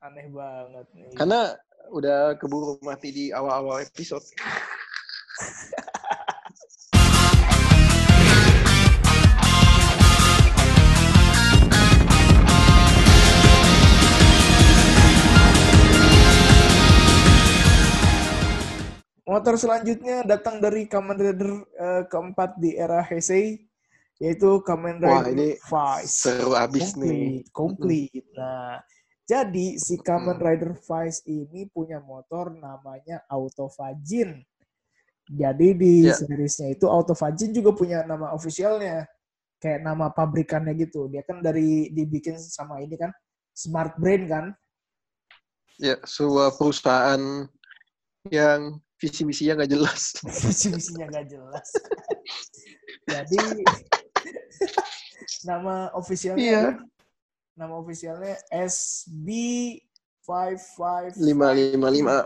Aneh 0.05 0.29
banget. 0.29 0.85
nih. 0.93 1.17
Karena 1.17 1.57
udah 1.89 2.37
keburu 2.37 2.77
mati 2.85 3.09
di 3.09 3.25
awal-awal 3.33 3.81
episode. 3.81 4.23
Motor 19.31 19.55
selanjutnya 19.55 20.27
datang 20.27 20.59
dari 20.59 20.91
Kamen 20.91 21.15
Rider 21.15 21.53
eh, 21.79 22.03
keempat 22.11 22.59
di 22.59 22.75
era 22.75 22.99
Heisei, 22.99 23.63
yaitu 24.19 24.59
Kamen 24.67 24.99
Wah, 25.01 25.23
Rider 25.23 25.33
ini 25.33 25.49
Vice. 25.55 26.27
Seru 26.27 26.59
abis 26.59 26.99
nih. 26.99 27.47
Complete, 27.55 28.21
complete. 28.21 28.27
Nah, 28.35 28.83
jadi 29.31 29.79
si 29.79 29.95
Kamen. 29.95 30.43
Rider 30.43 30.75
Vice 30.75 31.23
ini 31.31 31.71
punya 31.71 32.03
motor 32.03 32.51
namanya 32.51 33.23
Autofagin. 33.31 34.43
Jadi 35.31 35.69
di 35.79 36.11
Ya. 36.11 36.19
seriesnya 36.19 36.75
itu 36.75 36.91
Autofagin 36.91 37.55
juga 37.55 37.71
punya 37.71 38.03
nama 38.03 38.35
ofisialnya. 38.35 39.07
Kayak 39.63 39.87
nama 39.87 40.11
pabrikannya 40.11 40.75
gitu. 40.75 41.07
Dia 41.07 41.23
kan 41.23 41.39
dari 41.39 41.95
dibikin 41.95 42.35
sama 42.43 42.83
ini 42.83 42.99
kan 42.99 43.15
Smart 43.55 43.95
Brain 44.03 44.27
kan. 44.27 44.51
Ya, 45.79 45.95
sebuah 46.03 46.59
perusahaan 46.59 47.47
yang 48.29 48.83
visi 48.99 49.23
misinya 49.23 49.63
nggak 49.63 49.71
jelas. 49.71 50.19
Visi-misinya 50.27 51.07
nggak 51.07 51.27
jelas. 51.31 51.69
Jadi 53.15 53.39
nama 55.49 55.89
ofisialnya 55.95 56.43
Iya. 56.43 56.67
Nama 57.61 57.77
ofisialnya 57.77 58.41
SB 58.49 59.29
55 60.25 61.21
Lima 61.21 61.53
lima 61.53 61.89
lima. 61.93 62.17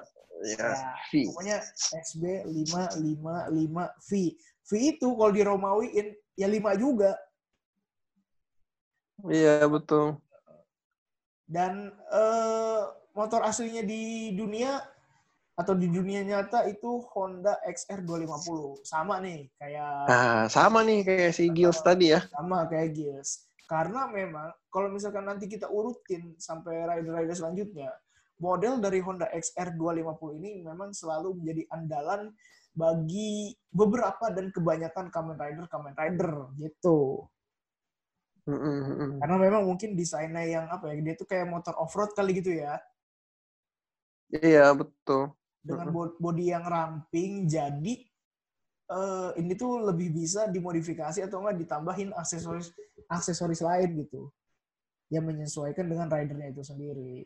Ya, 0.44 0.60
Ya, 0.60 0.92
V. 1.10 1.24
pokoknya 1.32 1.56
XB 1.90 2.24
555 2.46 3.50
V. 3.98 4.10
V 4.64 4.70
itu 4.76 5.08
kalau 5.16 5.32
di 5.32 5.42
Romawiin 5.42 6.06
ya 6.36 6.46
5 6.46 6.76
juga. 6.76 7.16
Iya 9.24 9.64
betul. 9.66 10.20
Dan 11.48 11.88
eh, 12.12 12.80
motor 13.16 13.40
aslinya 13.42 13.80
di 13.84 14.32
dunia 14.36 14.84
atau 15.54 15.72
di 15.72 15.86
dunia 15.86 16.20
nyata 16.26 16.66
itu 16.66 17.06
Honda 17.14 17.56
XR 17.64 18.02
250. 18.02 18.82
Sama 18.84 19.22
nih 19.22 19.48
kayak 19.56 20.10
Nah, 20.10 20.42
sama 20.50 20.82
nih 20.82 21.06
kayak 21.06 21.30
si 21.32 21.46
Gils 21.48 21.78
tadi 21.80 22.12
ya. 22.12 22.20
sama 22.28 22.66
kayak 22.68 22.92
Gills. 22.92 23.48
Karena 23.64 24.04
memang 24.08 24.52
kalau 24.68 24.92
misalkan 24.92 25.24
nanti 25.24 25.48
kita 25.48 25.72
urutin 25.72 26.36
sampai 26.36 26.84
rider-rider 26.84 27.32
selanjutnya, 27.32 27.90
model 28.36 28.82
dari 28.82 29.00
Honda 29.00 29.30
XR 29.32 29.72
250 29.78 30.38
ini 30.42 30.60
memang 30.60 30.92
selalu 30.92 31.40
menjadi 31.40 31.62
andalan 31.72 32.34
bagi 32.74 33.54
beberapa 33.70 34.34
dan 34.34 34.50
kebanyakan 34.50 35.08
Kamen 35.08 35.38
Rider 35.38 35.66
Kamen 35.70 35.94
Rider 35.94 36.32
gitu. 36.58 37.24
Mm, 38.44 38.60
mm, 38.60 38.82
mm. 38.84 39.18
Karena 39.24 39.36
memang 39.40 39.62
mungkin 39.64 39.96
desainnya 39.96 40.44
yang 40.44 40.68
apa 40.68 40.92
ya, 40.92 41.00
dia 41.00 41.14
tuh 41.16 41.24
kayak 41.24 41.48
motor 41.48 41.72
off-road 41.80 42.12
kali 42.12 42.36
gitu 42.36 42.52
ya. 42.52 42.76
Iya 44.28 44.74
betul. 44.76 45.32
Dengan 45.64 45.88
bo- 45.88 46.18
body 46.20 46.52
yang 46.52 46.66
ramping, 46.68 47.48
jadi 47.48 48.04
eh, 48.90 49.30
ini 49.40 49.52
tuh 49.56 49.80
lebih 49.84 50.12
bisa 50.12 50.48
dimodifikasi 50.48 51.24
atau 51.24 51.40
enggak 51.40 51.56
ditambahin 51.64 52.10
aksesoris 52.12 52.72
aksesoris 53.08 53.60
lain 53.64 54.04
gitu. 54.04 54.28
Yang 55.12 55.24
menyesuaikan 55.30 55.86
dengan 55.86 56.08
ridernya 56.10 56.50
itu 56.50 56.62
sendiri. 56.64 57.24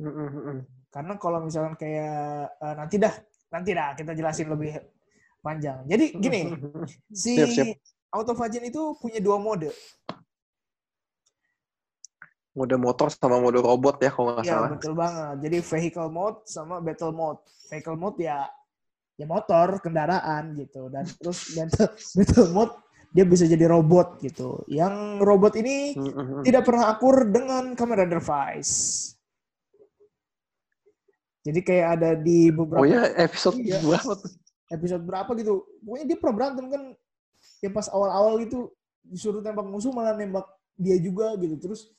Mm. 0.00 0.66
Karena 0.90 1.14
kalau 1.18 1.42
misalkan 1.42 1.74
kayak 1.78 2.50
eh, 2.58 2.74
nanti 2.74 2.96
dah, 2.98 3.14
nanti 3.54 3.70
dah 3.74 3.94
kita 3.94 4.12
jelasin 4.14 4.50
lebih 4.50 4.74
panjang. 5.38 5.86
Jadi 5.86 6.18
gini, 6.18 6.40
si 7.14 7.38
Siap, 7.38 7.50
siap. 7.50 7.66
Autofagin 8.14 8.62
itu 8.70 8.94
punya 9.02 9.18
dua 9.18 9.42
mode. 9.42 9.74
Mode 12.54 12.78
motor 12.78 13.10
sama 13.10 13.42
mode 13.42 13.58
robot 13.58 13.98
ya 13.98 14.14
kalau 14.14 14.38
nggak 14.38 14.46
Ya 14.46 14.54
salah. 14.54 14.70
betul 14.70 14.94
banget. 14.94 15.36
Jadi 15.42 15.58
vehicle 15.58 16.10
mode 16.14 16.38
sama 16.46 16.78
battle 16.78 17.10
mode. 17.10 17.42
Vehicle 17.66 17.98
mode 17.98 18.18
ya 18.22 18.46
ya 19.14 19.26
motor, 19.26 19.78
kendaraan 19.78 20.58
gitu. 20.58 20.90
Dan 20.90 21.06
terus 21.06 21.54
battle, 21.54 21.88
battle 22.18 22.48
mode 22.50 22.74
dia 23.14 23.22
bisa 23.22 23.46
jadi 23.46 23.70
robot 23.70 24.18
gitu. 24.18 24.66
Yang 24.66 25.22
robot 25.22 25.54
ini 25.54 25.94
tidak 26.42 26.66
pernah 26.66 26.90
akur 26.90 27.22
dengan 27.30 27.78
kamera 27.78 28.02
device. 28.06 29.14
Jadi 31.44 31.60
kayak 31.60 31.86
ada 32.00 32.10
di 32.16 32.48
beberapa 32.48 32.80
Oh 32.82 32.88
ya 32.88 33.04
episode 33.20 33.60
Iya. 33.60 33.84
berapa 33.84 34.12
tuh? 34.16 34.32
episode 34.72 35.04
berapa 35.04 35.30
gitu. 35.38 35.62
Pokoknya 35.84 36.04
dia 36.08 36.16
pernah 36.18 36.34
berantem 36.34 36.66
kan. 36.72 36.82
Ya 37.60 37.68
pas 37.68 37.86
awal-awal 37.92 38.40
itu 38.48 38.72
disuruh 39.04 39.44
tembak 39.44 39.68
musuh 39.68 39.92
malah 39.92 40.16
nembak 40.16 40.48
dia 40.80 40.96
juga 40.96 41.36
gitu. 41.36 41.60
Terus 41.60 41.92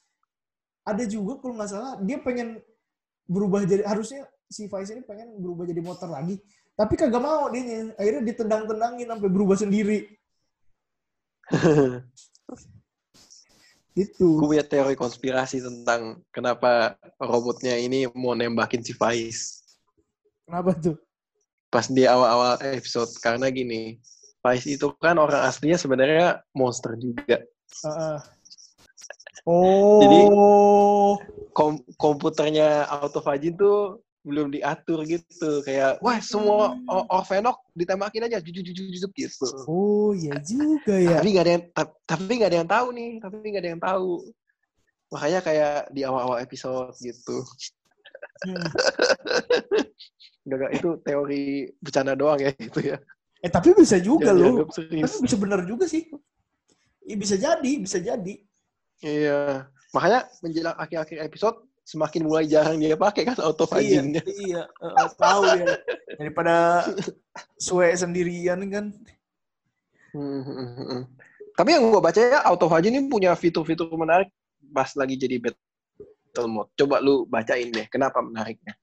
ada 0.82 1.06
juga 1.06 1.38
kalau 1.38 1.54
nggak 1.62 1.70
salah 1.70 1.94
dia 2.02 2.18
pengen 2.20 2.58
berubah 3.30 3.62
jadi 3.66 3.86
harusnya 3.86 4.26
si 4.50 4.66
Vice 4.70 4.94
ini 4.94 5.02
pengen 5.06 5.38
berubah 5.38 5.70
jadi 5.70 5.82
motor 5.86 6.10
lagi. 6.10 6.42
Tapi 6.76 6.94
kagak 7.00 7.24
mau 7.24 7.48
dia 7.52 7.96
akhirnya 7.96 8.24
ditendang-tendangin 8.28 9.08
sampai 9.08 9.30
berubah 9.32 9.56
sendiri. 9.56 10.12
Gitu. 13.96 14.28
Gue 14.44 14.60
punya 14.60 14.66
teori 14.68 14.92
konspirasi 15.00 15.64
tentang 15.64 16.20
kenapa 16.28 17.00
robotnya 17.16 17.80
ini 17.80 18.12
mau 18.12 18.36
nembakin 18.36 18.84
si 18.84 18.92
Faiz 18.92 19.64
Kenapa 20.44 20.76
tuh? 20.76 21.00
pas 21.72 21.88
di 21.88 22.04
awal-awal 22.04 22.60
episode 22.76 23.08
karena 23.24 23.48
gini 23.48 23.96
Faiz 24.44 24.68
itu 24.68 24.92
kan 25.00 25.16
orang 25.16 25.48
aslinya 25.48 25.80
sebenarnya 25.80 26.44
monster 26.52 27.00
juga 27.00 27.40
Heeh. 27.88 28.20
Oh. 29.46 31.22
Kom- 31.54 31.86
komputernya 32.02 32.90
Autofagin 32.90 33.54
tuh 33.54 34.02
belum 34.26 34.50
diatur 34.50 35.06
gitu 35.06 35.62
kayak 35.62 36.02
wah 36.02 36.18
semua 36.18 36.74
o- 36.90 37.08
Orvenok 37.14 37.62
ditembakin 37.78 38.26
aja 38.26 38.42
jujuk 38.42 38.66
jujuk 38.66 38.90
jujuk 38.90 39.12
gitu 39.14 39.46
Oh, 39.70 40.18
ya 40.18 40.34
juga 40.42 40.98
ya. 40.98 41.22
tapi 41.22 41.30
nggak 41.32 41.46
ada 41.46 41.54
yang 41.54 41.66
ta- 41.70 41.96
tapi 42.04 42.32
nggak 42.42 42.50
ada 42.50 42.58
yang 42.66 42.70
tahu 42.70 42.88
nih 42.92 43.12
tapi 43.22 43.36
nggak 43.54 43.62
ada 43.62 43.72
yang 43.78 43.84
tahu 43.86 44.12
makanya 45.14 45.40
kayak 45.46 45.76
di 45.94 46.02
awal-awal 46.02 46.42
episode 46.42 46.92
gitu 47.00 47.46
Hmm. 48.44 48.68
Itu 50.76 51.00
teori 51.02 51.72
bercanda 51.80 52.14
doang 52.14 52.38
ya 52.38 52.52
itu 52.54 52.94
ya. 52.94 52.98
Eh 53.42 53.50
tapi 53.50 53.74
bisa 53.74 53.96
juga 53.98 54.30
loh. 54.36 54.68
Tapi 54.70 55.02
bisa 55.02 55.38
benar 55.40 55.64
juga 55.66 55.88
sih. 55.90 56.06
Iya 57.06 57.16
bisa 57.16 57.36
jadi, 57.40 57.72
bisa 57.80 57.98
jadi. 57.98 58.36
Iya. 59.02 59.66
Makanya 59.96 60.28
menjelang 60.44 60.76
akhir-akhir 60.78 61.18
episode 61.26 61.58
semakin 61.86 62.26
mulai 62.26 62.50
jarang 62.50 62.82
dia 62.82 62.98
pakai 62.98 63.30
kan 63.30 63.38
Iya, 63.38 63.46
autofaginnya. 63.46 64.22
iya. 64.26 64.64
Eh, 64.66 65.10
tahu 65.16 65.42
ya. 65.54 65.78
Daripada 66.18 66.56
suwe 67.62 67.94
sendirian 67.94 68.58
kan. 68.74 68.86
Hmm, 70.12 70.42
hmm, 70.42 70.70
hmm. 70.82 71.02
Tapi 71.54 71.70
yang 71.78 71.88
gua 71.94 72.02
baca 72.02 72.18
ya 72.20 72.42
autofagin 72.44 72.98
ini 72.98 73.06
punya 73.06 73.38
fitur-fitur 73.38 73.88
menarik 73.94 74.34
pas 74.74 74.90
lagi 74.98 75.14
jadi 75.16 75.38
battle 75.38 76.50
mode. 76.50 76.74
Coba 76.74 76.98
lu 77.00 77.30
bacain 77.30 77.70
deh 77.70 77.86
kenapa 77.86 78.18
menariknya. 78.20 78.74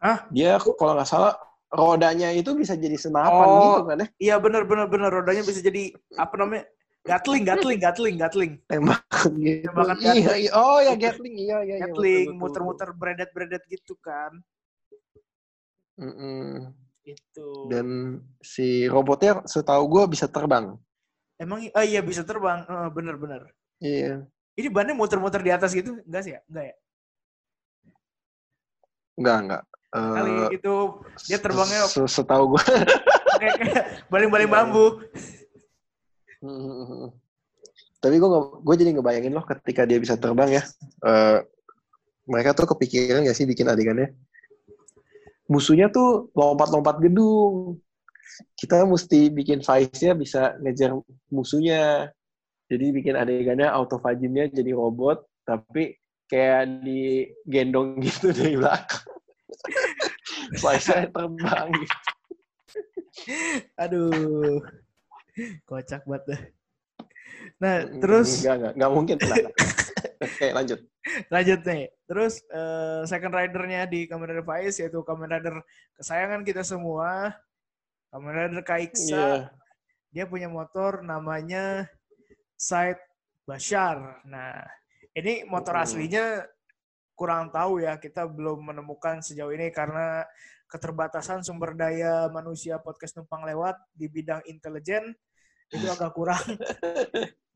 Ah? 0.00 0.24
Dia 0.32 0.56
kalau 0.58 0.96
nggak 0.96 1.08
salah 1.08 1.36
rodanya 1.68 2.30
itu 2.30 2.54
bisa 2.54 2.72
jadi 2.78 2.94
senapan 2.96 3.46
Oh. 3.46 3.60
gitu 3.60 3.82
kan 3.84 3.96
ya. 4.00 4.08
Iya 4.16 4.34
benar 4.40 4.62
benar 4.64 4.86
benar 4.88 5.10
rodanya 5.12 5.44
bisa 5.44 5.60
jadi 5.60 5.92
apa 6.16 6.34
namanya? 6.40 6.64
Gatling, 7.04 7.44
gatling, 7.44 7.76
gatling, 7.76 8.16
gatling. 8.16 8.52
Tembakan 8.64 9.30
gitu. 9.36 9.68
Tembakan 9.68 9.96
Iya, 10.00 10.32
iya. 10.40 10.50
Oh 10.56 10.80
ya 10.80 10.96
Gatling, 10.96 11.36
iya 11.36 11.60
iya. 11.60 11.76
iya, 11.76 11.84
Gatling, 11.84 12.32
muter-muter 12.32 12.96
bredet-bredet 12.96 13.60
gitu 13.68 13.92
kan. 14.00 14.32
betul. 14.88 15.20
Mm-mm. 16.00 16.72
Itu. 17.04 17.68
Dan 17.68 17.86
si 18.40 18.88
robotnya 18.88 19.44
setahu 19.44 19.84
gue 19.84 20.16
bisa 20.16 20.24
terbang. 20.24 20.80
Emang 21.36 21.60
ah 21.76 21.84
iya 21.84 22.00
bisa 22.00 22.24
terbang. 22.24 22.64
Eh, 22.64 22.88
Bener-bener. 22.88 23.52
Iya. 23.84 24.24
Ini 24.56 24.72
bannya 24.72 24.96
muter-muter 24.96 25.44
di 25.44 25.52
atas 25.52 25.76
gitu? 25.76 26.00
Enggak 26.08 26.22
sih 26.24 26.32
ya? 26.32 26.40
Enggak 26.48 26.64
ya? 26.72 26.74
Enggak, 29.14 29.36
enggak. 29.44 29.62
Kali 29.92 30.32
Eh, 30.34 30.48
itu 30.58 30.74
dia 31.28 31.38
terbangnya 31.38 31.84
se- 31.84 32.08
Setahu 32.08 32.56
gue. 32.56 32.64
baling-baling 34.12 34.48
Iya. 34.48 34.56
Tapi 38.04 38.14
gue 38.20 38.28
gue 38.60 38.74
jadi 38.76 38.90
ngebayangin 38.92 39.32
loh 39.32 39.44
ketika 39.48 39.88
dia 39.88 39.96
bisa 39.96 40.20
terbang 40.20 40.60
ya. 40.60 40.62
Eh, 41.04 41.38
mereka 42.28 42.52
tuh 42.56 42.68
kepikiran 42.76 43.24
gak 43.24 43.36
sih 43.36 43.48
bikin 43.48 43.68
adegannya? 43.68 44.12
Musuhnya 45.48 45.92
tuh 45.92 46.32
lompat-lompat 46.32 47.00
gedung. 47.00 47.80
Kita 48.56 48.84
mesti 48.88 49.28
bikin 49.32 49.60
Vice-nya 49.60 50.12
bisa 50.16 50.56
ngejar 50.60 50.96
musuhnya. 51.28 52.12
Jadi 52.68 52.86
bikin 52.96 53.14
adegannya 53.16 53.68
autofagin-nya 53.68 54.48
jadi 54.48 54.72
robot, 54.72 55.28
tapi 55.44 56.00
kayak 56.32 56.80
digendong 56.80 58.00
gitu 58.04 58.32
dari 58.32 58.56
belakang. 58.56 59.04
Vice-nya 60.60 61.08
terbang 61.12 61.68
gitu. 61.72 61.96
Aduh. 63.80 64.60
Kocak 65.68 66.02
banget 66.06 66.24
dah. 66.30 66.40
Nah, 67.60 67.76
terus 68.00 68.40
Enggak, 68.40 68.54
enggak, 68.56 68.72
enggak 68.78 68.90
mungkin. 68.92 69.16
Nah, 69.20 69.36
Oke, 70.24 70.46
lanjut. 70.56 70.80
lanjut 71.28 71.60
nih. 71.68 71.84
Terus 72.08 72.34
eh, 72.48 73.02
second 73.04 73.34
ridernya 73.34 73.84
di 73.84 74.08
Kamen 74.08 74.30
Rider 74.30 74.46
Faiz 74.46 74.80
yaitu 74.80 75.04
Kamen 75.04 75.28
Rider 75.28 75.60
kesayangan 76.00 76.42
kita 76.46 76.62
semua. 76.64 77.34
Kamen 78.08 78.32
Rider 78.32 78.62
Kaiksa. 78.64 79.12
Iya. 79.12 79.28
Dia 80.14 80.24
punya 80.30 80.48
motor 80.48 81.02
namanya 81.02 81.90
Side 82.54 83.02
Bashar. 83.44 84.22
Nah, 84.24 84.64
ini 85.12 85.44
motor 85.44 85.76
aslinya 85.76 86.46
kurang 87.18 87.50
tahu 87.52 87.82
ya. 87.84 87.98
Kita 88.00 88.24
belum 88.24 88.72
menemukan 88.72 89.20
sejauh 89.20 89.52
ini 89.52 89.68
karena 89.74 90.24
keterbatasan 90.74 91.46
sumber 91.46 91.78
daya 91.78 92.26
manusia 92.34 92.82
podcast 92.82 93.14
numpang 93.14 93.46
lewat 93.46 93.78
di 93.94 94.10
bidang 94.10 94.42
intelijen 94.50 95.14
itu 95.70 95.86
agak 95.86 96.10
kurang. 96.10 96.42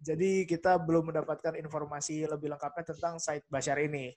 Jadi 0.06 0.46
kita 0.46 0.78
belum 0.78 1.10
mendapatkan 1.10 1.58
informasi 1.58 2.22
lebih 2.30 2.54
lengkapnya 2.54 2.94
tentang 2.94 3.18
Said 3.18 3.42
Bashar 3.50 3.82
ini. 3.82 4.14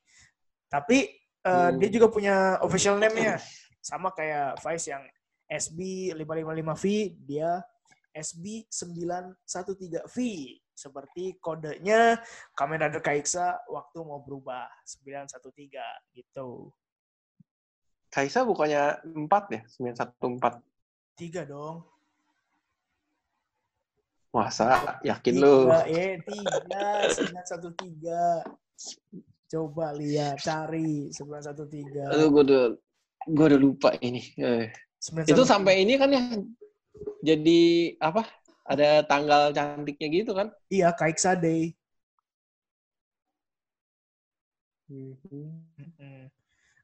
Tapi 0.70 1.10
eh, 1.42 1.50
Hmm. 1.50 1.82
dia 1.82 1.90
juga 1.90 2.14
punya 2.14 2.62
official 2.62 3.02
name-nya. 3.02 3.42
Sama 3.82 4.14
kayak 4.14 4.62
Vice 4.62 4.94
yang 4.94 5.02
SB555V, 5.50 6.86
dia 7.26 7.66
SB913V. 8.14 10.18
Seperti 10.72 11.36
kodenya 11.42 12.22
Kamen 12.54 12.82
Rider 12.82 13.02
Kaiksa 13.02 13.58
waktu 13.66 13.98
mau 14.06 14.22
berubah. 14.22 14.70
913 14.86 15.82
gitu. 16.14 16.70
Kaisa 18.12 18.44
bukannya 18.44 19.00
4 19.08 19.56
ya? 19.56 19.62
914. 19.80 20.60
Tiga 21.16 21.48
dong. 21.48 21.88
Masa? 24.36 25.00
Yakin 25.00 25.40
lu? 25.40 25.64
Tiga, 25.64 25.80
eh, 25.88 26.20
tiga, 26.20 27.08
913. 27.08 28.44
Coba 29.48 29.96
lihat, 29.96 30.44
cari 30.44 31.08
913. 31.16 32.12
Aduh, 32.12 32.28
gue 32.36 32.44
udah, 32.52 32.66
gue 33.32 33.46
udah 33.48 33.60
lupa 33.60 33.96
ini. 34.04 34.20
Eh. 34.36 34.68
913. 35.00 35.32
Itu 35.32 35.44
sampai 35.48 35.80
ini 35.80 35.96
kan 35.96 36.12
ya, 36.12 36.24
jadi 37.24 37.96
apa? 38.04 38.28
Ada 38.68 39.08
tanggal 39.08 39.56
cantiknya 39.56 40.08
gitu 40.12 40.36
kan? 40.36 40.52
Iya, 40.68 40.92
Kaiksa 40.96 41.40
Day. 41.40 41.72
Hmm. 44.92 45.56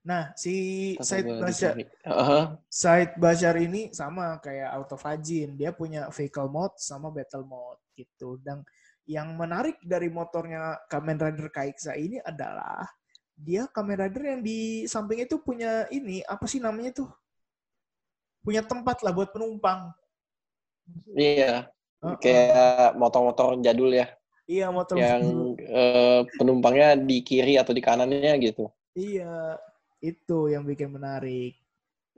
Nah, 0.08 0.32
si 0.40 0.96
Said 1.04 1.28
Bashar. 1.28 1.76
Heeh. 1.84 2.44
Said 2.72 3.20
Bashar 3.20 3.60
ini 3.60 3.92
sama 3.92 4.40
kayak 4.40 4.72
Autofagin. 4.80 5.60
Dia 5.60 5.76
punya 5.76 6.08
vehicle 6.08 6.48
mode 6.48 6.80
sama 6.80 7.12
battle 7.12 7.44
mode 7.44 7.84
gitu. 8.00 8.40
Dan 8.40 8.64
yang 9.04 9.36
menarik 9.36 9.76
dari 9.84 10.08
motornya 10.08 10.80
Kamen 10.88 11.20
Rider 11.20 11.52
Kaiksa 11.52 12.00
ini 12.00 12.24
adalah 12.24 12.88
dia 13.36 13.68
Kamen 13.68 14.00
Rider 14.00 14.24
yang 14.24 14.42
di 14.42 14.88
samping 14.88 15.28
itu 15.28 15.44
punya 15.44 15.84
ini, 15.92 16.24
apa 16.24 16.48
sih 16.48 16.64
namanya 16.64 17.04
tuh? 17.04 17.12
Punya 18.48 18.64
tempat 18.64 19.04
lah 19.04 19.12
buat 19.12 19.36
penumpang. 19.36 19.92
Iya, 21.12 21.68
Heeh. 22.00 22.16
kayak 22.24 22.96
motor-motor 22.96 23.60
jadul 23.60 23.92
ya, 23.92 24.08
Iya, 24.48 24.72
motor 24.72 24.96
yang 24.96 25.20
eh, 25.60 26.24
penumpangnya 26.40 26.96
di 26.96 27.20
kiri 27.20 27.60
atau 27.60 27.76
di 27.76 27.84
kanannya 27.84 28.32
gitu. 28.40 28.72
Iya, 28.96 29.60
itu 30.00 30.48
yang 30.48 30.64
bikin 30.64 30.90
menarik. 30.90 31.58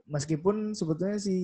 Meskipun 0.04 0.74
sebetulnya 0.74 1.16
si 1.16 1.36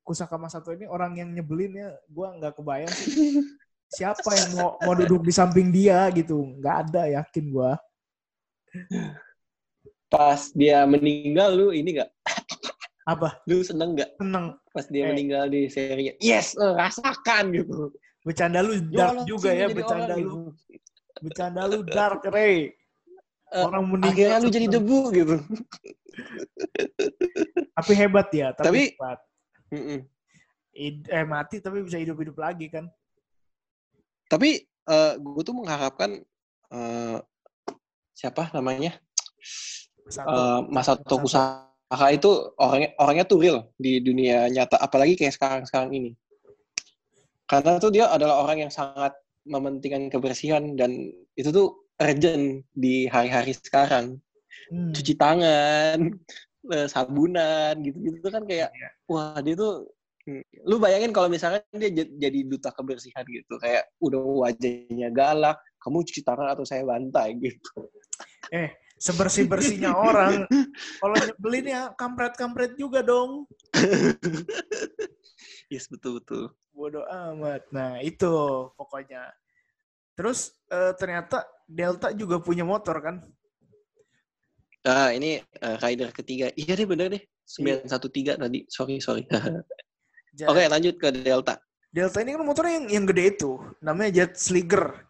Kusaka 0.00 0.38
Masato 0.38 0.70
ini 0.70 0.86
orang 0.86 1.18
yang 1.18 1.28
nyebelin 1.30 1.74
ya, 1.74 1.88
gue 2.06 2.26
nggak 2.38 2.54
kebayang 2.54 2.92
sih. 2.92 3.10
Siapa 3.96 4.30
yang 4.34 4.50
mau, 4.54 4.70
mau 4.82 4.94
duduk 4.94 5.22
di 5.22 5.30
samping 5.30 5.70
dia 5.70 6.06
gitu. 6.10 6.54
Nggak 6.58 6.76
ada, 6.86 7.02
yakin 7.22 7.44
gue. 7.50 7.70
Pas 10.06 10.40
dia 10.54 10.86
meninggal, 10.86 11.50
lu 11.52 11.68
ini 11.70 11.98
gak? 11.98 12.10
Apa? 13.06 13.42
Lu 13.46 13.62
seneng 13.62 13.94
gak 13.94 14.14
Seneng. 14.18 14.54
pas 14.70 14.86
dia 14.86 15.06
Eh. 15.06 15.10
meninggal 15.10 15.50
di 15.50 15.66
serinya? 15.66 16.14
Yes, 16.18 16.54
rasakan 16.54 17.50
gitu. 17.54 17.90
Bercanda 18.22 18.62
lu 18.62 18.74
Ya 18.90 19.06
dark 19.06 19.22
Allah, 19.22 19.26
juga 19.26 19.50
ya, 19.50 19.66
bercanda 19.70 20.14
orang 20.14 20.18
lu. 20.22 20.30
gitu. 20.30 20.38
Bercanda 21.22 21.62
lu 21.66 21.78
dark, 21.82 22.22
Ray. 22.26 22.74
Eh, 23.54 23.62
Orang 23.62 23.86
meninggal. 23.94 24.42
Lu 24.42 24.50
jadi 24.50 24.66
debu 24.66 24.98
gitu. 25.14 25.36
Tapi 27.76 27.92
hebat 27.94 28.28
ya, 28.34 28.50
tapi, 28.56 28.66
Tapi- 28.66 28.86
hebat. 28.96 29.18
Mm-mm. 29.70 29.98
Id- 30.76 31.08
eh 31.08 31.24
mati 31.24 31.58
tapi 31.58 31.80
bisa 31.82 31.96
hidup-hidup 31.96 32.36
lagi 32.36 32.68
kan. 32.68 32.86
Tapi 34.28 34.60
eh 34.66 35.12
gue 35.18 35.42
tuh 35.42 35.56
mengharapkan 35.56 36.20
eh 36.70 37.18
siapa 38.12 38.50
namanya 38.52 38.94
Satu. 40.06 40.26
Eh 40.30 40.60
Masato 40.70 41.02
Masato. 41.02 41.14
Kusaka 41.22 42.06
itu 42.12 42.30
orangnya 42.60 42.90
orangnya 42.98 43.24
tuh 43.26 43.38
real 43.42 43.58
di 43.78 43.98
dunia 44.02 44.46
nyata, 44.52 44.78
apalagi 44.78 45.14
kayak 45.18 45.34
sekarang-sekarang 45.34 45.90
ini. 45.94 46.10
Karena 47.46 47.78
tuh 47.78 47.94
dia 47.94 48.10
adalah 48.10 48.42
orang 48.42 48.66
yang 48.66 48.72
sangat 48.74 49.14
mementingkan 49.46 50.10
kebersihan 50.10 50.74
dan 50.74 50.90
itu 51.38 51.50
tuh 51.54 51.85
urgent 52.00 52.64
di 52.72 53.08
hari-hari 53.08 53.52
sekarang. 53.56 54.20
Hmm. 54.72 54.92
Cuci 54.92 55.14
tangan, 55.14 55.98
eh, 56.72 56.88
sabunan 56.90 57.74
gitu-gitu 57.80 58.26
kan 58.26 58.42
kayak 58.42 58.74
Iya. 58.74 58.88
wah 59.06 59.38
dia 59.38 59.54
tuh 59.54 59.86
hmm, 60.26 60.42
lu 60.66 60.82
bayangin 60.82 61.14
kalau 61.14 61.30
misalnya 61.30 61.62
dia 61.70 62.02
jadi 62.02 62.38
duta 62.42 62.74
kebersihan 62.74 63.22
gitu 63.30 63.54
kayak 63.62 63.86
udah 64.02 64.50
wajahnya 64.50 65.14
galak 65.14 65.62
kamu 65.78 66.02
cuci 66.02 66.26
tangan 66.26 66.50
atau 66.50 66.66
saya 66.66 66.82
bantai 66.82 67.38
gitu 67.38 67.86
sebersih 68.96 69.44
bersihnya 69.44 69.92
orang. 69.92 70.48
Kalau 71.00 71.14
nyebelin 71.20 71.66
ya 71.68 71.82
kampret-kampret 71.94 72.74
juga 72.80 73.04
dong. 73.04 73.44
yes 75.72 75.88
betul 75.92 76.20
betul 76.20 76.44
Bodoh 76.72 77.04
amat. 77.08 77.68
Nah 77.72 78.00
itu 78.00 78.32
pokoknya. 78.76 79.32
Terus 80.16 80.56
eh, 80.72 80.96
ternyata 80.96 81.44
Delta 81.66 82.14
juga 82.14 82.38
punya 82.38 82.62
motor 82.62 82.98
kan? 83.02 83.18
ah 84.86 85.10
ini 85.10 85.42
eh, 85.42 85.76
rider 85.82 86.14
ketiga 86.14 86.46
iya 86.54 86.78
deh 86.78 86.86
bener 86.86 87.10
deh 87.10 87.22
913 87.42 88.38
tadi 88.38 88.62
sorry 88.70 89.02
sorry 89.02 89.26
oke 90.46 90.62
lanjut 90.70 90.94
ke 90.94 91.10
delta 91.10 91.58
Delta 91.96 92.20
ini 92.20 92.36
kan 92.36 92.44
motornya 92.44 92.76
yang, 92.76 92.86
yang 92.92 93.04
gede 93.08 93.24
itu. 93.40 93.56
Namanya 93.80 94.10
Jet 94.12 94.36
Slinger. 94.36 95.00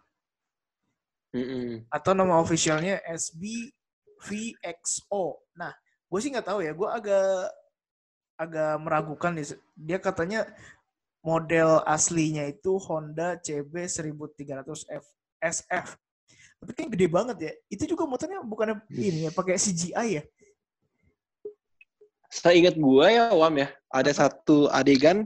Mm-mm. 1.34 1.82
Atau 1.90 2.14
nama 2.14 2.38
officialnya 2.38 3.02
SB 3.10 3.74
VXO. 4.22 5.42
Nah, 5.58 5.74
gue 5.82 6.18
sih 6.22 6.30
nggak 6.30 6.46
tahu 6.46 6.62
ya. 6.62 6.70
Gue 6.78 6.86
agak 6.86 7.50
agak 8.38 8.72
meragukan 8.78 9.34
nih. 9.34 9.58
Dia 9.74 9.98
katanya 9.98 10.46
model 11.26 11.82
aslinya 11.82 12.46
itu 12.46 12.78
Honda 12.78 13.34
CB 13.42 13.90
1300 13.90 14.86
F 14.86 15.04
SF. 15.42 15.98
Tapi 16.62 16.72
kan 16.72 16.86
gede 16.88 17.06
banget 17.06 17.36
ya. 17.40 17.52
Itu 17.68 17.84
juga 17.84 18.08
motornya 18.08 18.40
bukannya 18.42 18.80
ini 18.92 19.28
ya, 19.28 19.30
pakai 19.30 19.60
CGI 19.60 20.08
ya? 20.20 20.22
Saya 22.26 22.58
ingat 22.58 22.74
gua 22.76 23.06
ya 23.08 23.30
Wam 23.32 23.54
ya 23.56 23.70
ada 23.88 24.12
Apa? 24.12 24.26
satu 24.26 24.66
adegan 24.68 25.24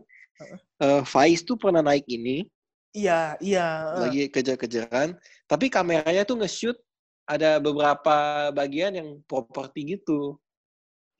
eh 0.81 1.03
Faiz 1.05 1.45
tuh 1.45 1.57
pernah 1.57 1.85
naik 1.85 2.05
ini 2.09 2.49
Iya, 2.91 3.39
iya. 3.39 3.67
lagi 4.03 4.27
kejar-kejaran, 4.27 5.15
tapi 5.47 5.71
kameranya 5.71 6.27
tuh 6.27 6.43
nge-shoot 6.43 6.75
ada 7.23 7.63
beberapa 7.63 8.51
bagian 8.51 8.91
yang 8.99 9.09
properti 9.31 9.95
gitu. 9.95 10.35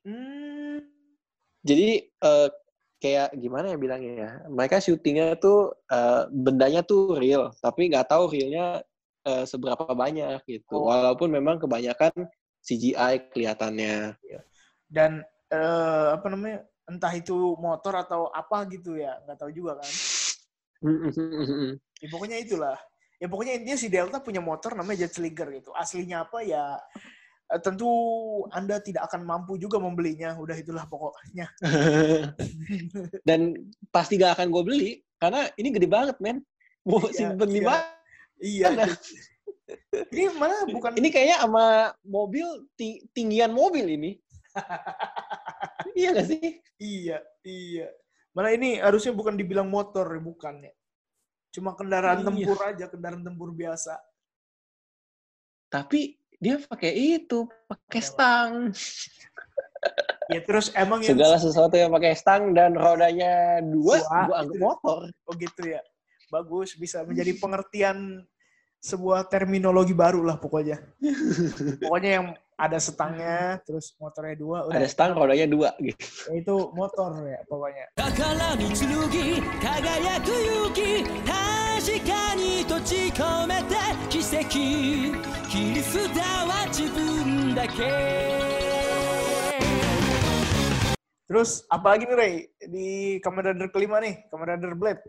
Hmm, 0.03 0.83
Jadi 1.63 2.11
eh, 2.11 2.49
kayak 2.99 3.39
gimana 3.39 3.71
ya 3.71 3.77
bilangnya 3.79 4.13
ya? 4.19 4.31
Mereka 4.51 4.83
syutingnya 4.83 5.39
tuh 5.39 5.71
eh, 5.87 6.27
bendanya 6.27 6.83
tuh 6.83 7.15
real, 7.15 7.55
tapi 7.63 7.87
nggak 7.87 8.11
tahu 8.11 8.27
realnya 8.35 8.83
eh, 9.25 9.45
seberapa 9.45 9.85
banyak 9.91 10.41
gitu. 10.45 10.75
Oh. 10.75 10.89
Walaupun 10.89 11.29
memang 11.29 11.61
kebanyakan 11.61 12.13
CGI 12.61 13.33
kelihatannya. 13.33 14.17
Dan 14.85 15.25
eh, 15.49 16.07
apa 16.15 16.27
namanya? 16.29 16.65
Entah 16.89 17.13
itu 17.15 17.55
motor 17.61 17.95
atau 17.95 18.27
apa 18.33 18.67
gitu 18.67 18.97
ya, 18.99 19.15
nggak 19.23 19.37
tahu 19.39 19.51
juga 19.53 19.79
kan. 19.79 19.91
Ya, 22.01 22.07
pokoknya 22.09 22.37
itulah. 22.41 22.77
Ya 23.21 23.29
pokoknya 23.29 23.53
intinya 23.61 23.77
si 23.77 23.87
Delta 23.87 24.17
punya 24.17 24.41
motor 24.41 24.73
namanya 24.73 25.05
Jet 25.05 25.13
Slinger 25.13 25.61
gitu. 25.61 25.69
Aslinya 25.77 26.25
apa 26.25 26.41
ya 26.41 26.73
eh, 27.53 27.61
tentu 27.61 27.87
Anda 28.49 28.81
tidak 28.81 29.07
akan 29.07 29.21
mampu 29.23 29.61
juga 29.61 29.77
membelinya. 29.77 30.33
Udah 30.41 30.57
itulah 30.57 30.89
pokoknya. 30.89 31.45
Dan 33.29 33.53
pasti 33.93 34.17
gak 34.17 34.41
akan 34.41 34.47
gue 34.49 34.63
beli 34.65 34.91
karena 35.21 35.45
ini 35.53 35.69
gede 35.69 35.85
banget, 35.85 36.17
men. 36.17 36.41
Mau 36.81 36.97
Iya, 36.97 37.13
simpen 37.13 37.49
di 37.53 37.61
iya. 37.61 37.69
mana? 37.69 38.00
Iya. 38.41 38.73
Ini 40.11 40.33
mana 40.35 40.65
bukan 40.67 40.97
Ini 40.97 41.07
kayaknya 41.07 41.37
sama 41.45 41.65
mobil 42.03 42.43
ti- 42.73 43.05
tinggian 43.13 43.53
mobil 43.53 43.85
ini. 43.87 44.11
iya 45.97 46.11
gak 46.11 46.27
sih? 46.27 46.59
Iya, 46.75 47.21
iya. 47.45 47.87
Malah 48.33 48.51
ini 48.51 48.81
harusnya 48.81 49.13
bukan 49.13 49.37
dibilang 49.37 49.69
motor, 49.69 50.09
bukan 50.19 50.65
ya. 50.65 50.73
Cuma 51.53 51.77
kendaraan 51.77 52.19
Iya. 52.19 52.27
tempur 52.27 52.59
aja, 52.63 52.85
kendaraan 52.89 53.23
tempur 53.23 53.53
biasa. 53.53 53.95
Tapi 55.69 56.17
dia 56.35 56.57
pakai 56.59 56.91
itu, 57.21 57.47
pakai 57.69 58.01
stang. 58.01 58.53
Ya 60.31 60.39
terus 60.41 60.71
emang 60.73 61.03
yang 61.03 61.15
Segala 61.15 61.35
sesuatu 61.37 61.75
yang 61.75 61.91
pakai 61.91 62.15
stang 62.15 62.51
dan 62.55 62.73
rodanya 62.73 63.59
dua, 63.61 63.99
Dua, 63.99 64.19
gua 64.25 64.35
anggap 64.41 64.55
itu. 64.55 64.63
motor. 64.63 64.99
oh 65.27 65.33
gitu 65.35 65.61
ya 65.67 65.81
bagus 66.31 66.79
bisa 66.79 67.03
menjadi 67.03 67.35
pengertian 67.35 68.23
sebuah 68.81 69.29
terminologi 69.29 69.93
baru 69.93 70.23
lah 70.25 70.39
pokoknya. 70.39 70.79
pokoknya 71.83 72.11
yang 72.17 72.27
ada 72.57 72.77
setangnya, 72.77 73.57
terus 73.65 73.93
motornya 73.97 74.37
dua. 74.37 74.69
Udah. 74.69 74.77
Ada 74.77 74.87
setang, 74.89 75.17
rodanya 75.17 75.47
dua 75.49 75.69
gitu. 75.81 75.97
Ya, 76.29 76.33
itu 76.39 76.55
motor 76.73 77.09
ya 77.25 77.41
pokoknya. 77.45 77.85
Terus 91.25 91.63
apalagi 91.71 92.03
nih 92.05 92.17
Ray 92.17 92.35
di 92.67 92.87
Commander 93.23 93.55
kelima 93.71 94.03
nih, 94.03 94.27
Commander 94.29 94.75
Blade. 94.77 95.01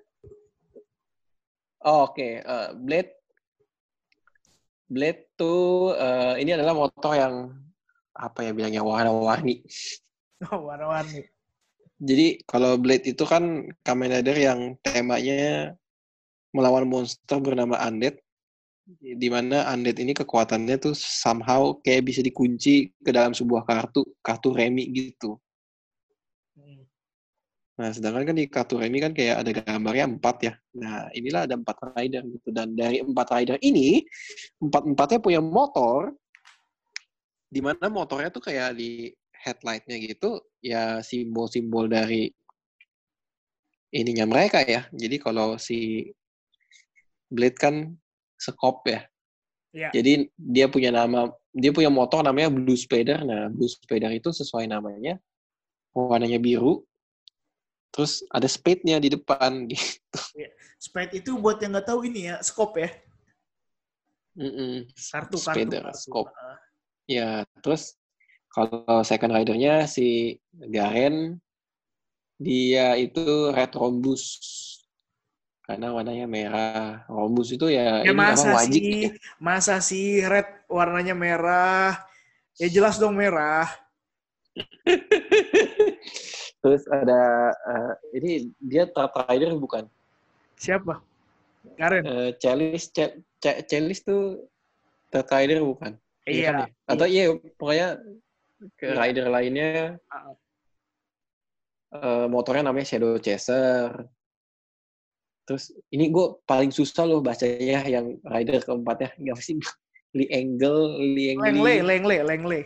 Oh, 1.83 2.07
Oke, 2.07 2.39
eh, 2.39 2.69
Blade. 2.79 3.13
Blade 4.87 5.35
tuh 5.35 5.97
eh, 5.99 6.35
ini 6.39 6.55
adalah 6.55 6.79
motor 6.79 7.13
yang 7.19 7.35
apa 8.15 8.47
ya 8.47 8.51
bilangnya 8.55 8.83
warna-warni. 8.87 9.63
Oh, 10.51 10.67
warna-warni. 10.67 11.23
Jadi 12.03 12.43
kalau 12.51 12.75
Blade 12.75 13.15
itu 13.15 13.23
kan 13.23 13.63
Kamen 13.87 14.11
Rider 14.11 14.35
yang 14.35 14.75
temanya 14.83 15.71
melawan 16.51 16.83
monster 16.87 17.39
bernama 17.39 17.79
Undead. 17.79 18.19
Di 18.99 19.31
mana 19.31 19.71
Undead 19.71 20.03
ini 20.03 20.19
kekuatannya 20.19 20.83
tuh 20.83 20.99
somehow 20.99 21.79
kayak 21.87 22.11
bisa 22.11 22.27
dikunci 22.27 22.91
ke 23.07 23.11
dalam 23.15 23.31
sebuah 23.39 23.63
kartu, 23.63 24.03
kartu 24.19 24.51
remi 24.51 24.91
gitu. 24.91 25.39
Nah, 27.83 27.91
sedangkan 27.91 28.31
kan 28.31 28.37
di 28.39 28.47
kartu 28.47 28.79
remi 28.79 29.03
kan 29.03 29.11
kayak 29.11 29.43
ada 29.43 29.51
gambarnya 29.51 30.07
empat 30.07 30.37
ya. 30.47 30.55
Nah, 30.79 31.11
inilah 31.19 31.51
ada 31.51 31.59
empat 31.59 31.83
rider 31.99 32.23
gitu. 32.31 32.55
Dan 32.55 32.79
dari 32.79 33.03
empat 33.03 33.27
rider 33.35 33.59
ini, 33.59 34.07
empat-empatnya 34.63 35.19
punya 35.19 35.43
motor, 35.43 36.15
di 37.51 37.59
mana 37.59 37.91
motornya 37.91 38.31
tuh 38.31 38.39
kayak 38.39 38.79
di 38.79 39.11
headlightnya 39.35 39.99
gitu, 39.99 40.39
ya 40.63 41.03
simbol-simbol 41.03 41.91
dari 41.91 42.31
ininya 43.91 44.31
mereka 44.31 44.63
ya. 44.63 44.87
Jadi 44.95 45.19
kalau 45.19 45.59
si 45.59 46.07
Blade 47.27 47.59
kan 47.59 47.99
sekop 48.39 48.87
ya. 48.87 49.11
Iya. 49.75 49.91
Jadi 49.91 50.31
dia 50.39 50.71
punya 50.71 50.95
nama, 50.95 51.35
dia 51.51 51.75
punya 51.75 51.91
motor 51.91 52.23
namanya 52.23 52.47
Blue 52.47 52.79
Spider. 52.79 53.27
Nah, 53.27 53.51
Blue 53.51 53.67
Spider 53.67 54.15
itu 54.15 54.31
sesuai 54.31 54.71
namanya, 54.71 55.19
warnanya 55.91 56.39
biru. 56.39 56.87
Terus 57.93 58.25
ada 58.33 58.49
spade-nya 58.49 58.97
di 58.99 59.13
depan. 59.13 59.65
gitu. 59.71 60.19
Spade 60.81 61.21
itu 61.21 61.37
buat 61.37 61.61
yang 61.61 61.77
nggak 61.77 61.87
tahu 61.93 62.09
ini 62.09 62.33
ya, 62.33 62.41
scope 62.41 62.81
ya. 62.81 62.91
Mm-mm. 64.33 64.89
Kartu, 64.97 65.37
kartu, 65.37 65.45
Spider, 65.45 65.83
kartu. 65.93 66.01
scope. 66.01 66.33
Ah. 66.33 66.59
Ya, 67.05 67.45
terus 67.61 68.01
kalau 68.49 69.05
second 69.05 69.37
rider-nya 69.37 69.85
si 69.85 70.41
Garen, 70.73 71.37
dia 72.41 72.97
itu 72.97 73.53
red 73.53 73.71
rhombus. 73.77 74.41
Karena 75.63 75.95
warnanya 75.95 76.27
merah. 76.27 77.05
Rhombus 77.07 77.55
itu 77.55 77.71
ya, 77.71 78.03
Ya 78.03 78.11
ini 78.11 78.19
masa 78.19 78.57
wajik 78.57 78.83
sih, 78.83 79.01
ya. 79.07 79.11
masa 79.39 79.75
sih 79.79 80.07
red 80.27 80.49
warnanya 80.67 81.15
merah? 81.15 82.03
Ya 82.59 82.67
jelas 82.73 82.99
dong 82.99 83.15
merah. 83.15 83.69
Terus 86.63 86.87
ada, 86.87 87.21
eh, 87.53 87.93
ini 88.17 88.31
dia 88.63 88.87
third 88.87 89.11
rider 89.27 89.51
bukan? 89.59 89.85
Siapa? 90.55 91.03
Karen. 91.75 92.03
Eh, 92.07 92.31
Celis, 92.39 92.87
Ce- 92.91 93.19
Ce- 93.43 93.63
Celis 93.67 94.07
tuh 94.07 94.47
third 95.11 95.27
rider 95.27 95.59
bukan? 95.61 95.99
Iya. 96.23 96.47
kan 96.47 96.55
ya? 96.63 96.67
Atau 96.87 97.07
iya, 97.11 97.25
pokoknya 97.59 97.89
ke 98.79 98.87
Iya. 98.87 98.95
rider 98.95 99.27
lainnya 99.27 99.99
eh, 101.93 102.27
motornya 102.31 102.71
namanya 102.71 102.87
Shadow 102.89 103.19
Chaser. 103.19 104.07
Terus 105.43 105.75
ini 105.91 106.09
gue 106.09 106.39
paling 106.47 106.71
susah 106.71 107.03
loh 107.03 107.19
bacanya 107.19 107.83
yang 107.85 108.17
rider 108.23 108.63
keempatnya. 108.63 109.11
Gak 109.19 109.43
sih? 109.43 109.59
Lee 110.15 110.31
Angle, 110.31 111.03
Lengle, 111.19 111.43
Angle, 111.51 111.83
Lengle, 111.83 112.17
Lengle. 112.23 112.61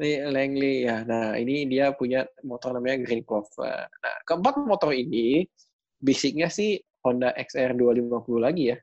Lee 0.00 0.26
Langley 0.26 0.86
ya. 0.86 1.06
Nah 1.06 1.38
ini 1.38 1.66
dia 1.70 1.94
punya 1.94 2.26
motor 2.42 2.74
namanya 2.74 3.02
Green 3.06 3.22
Clover. 3.22 3.86
Nah 3.86 4.16
keempat 4.26 4.54
motor 4.66 4.90
ini 4.90 5.46
basicnya 6.02 6.50
sih 6.50 6.78
Honda 7.04 7.30
XR 7.36 7.78
250 7.78 8.42
lagi 8.42 8.74
ya. 8.74 8.78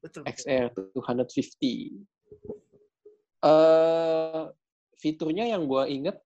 Betul. 0.00 0.22
XR 0.24 0.72
250. 0.94 2.00
Eh 3.44 4.42
fiturnya 4.98 5.44
yang 5.46 5.68
gua 5.68 5.86
inget 5.86 6.18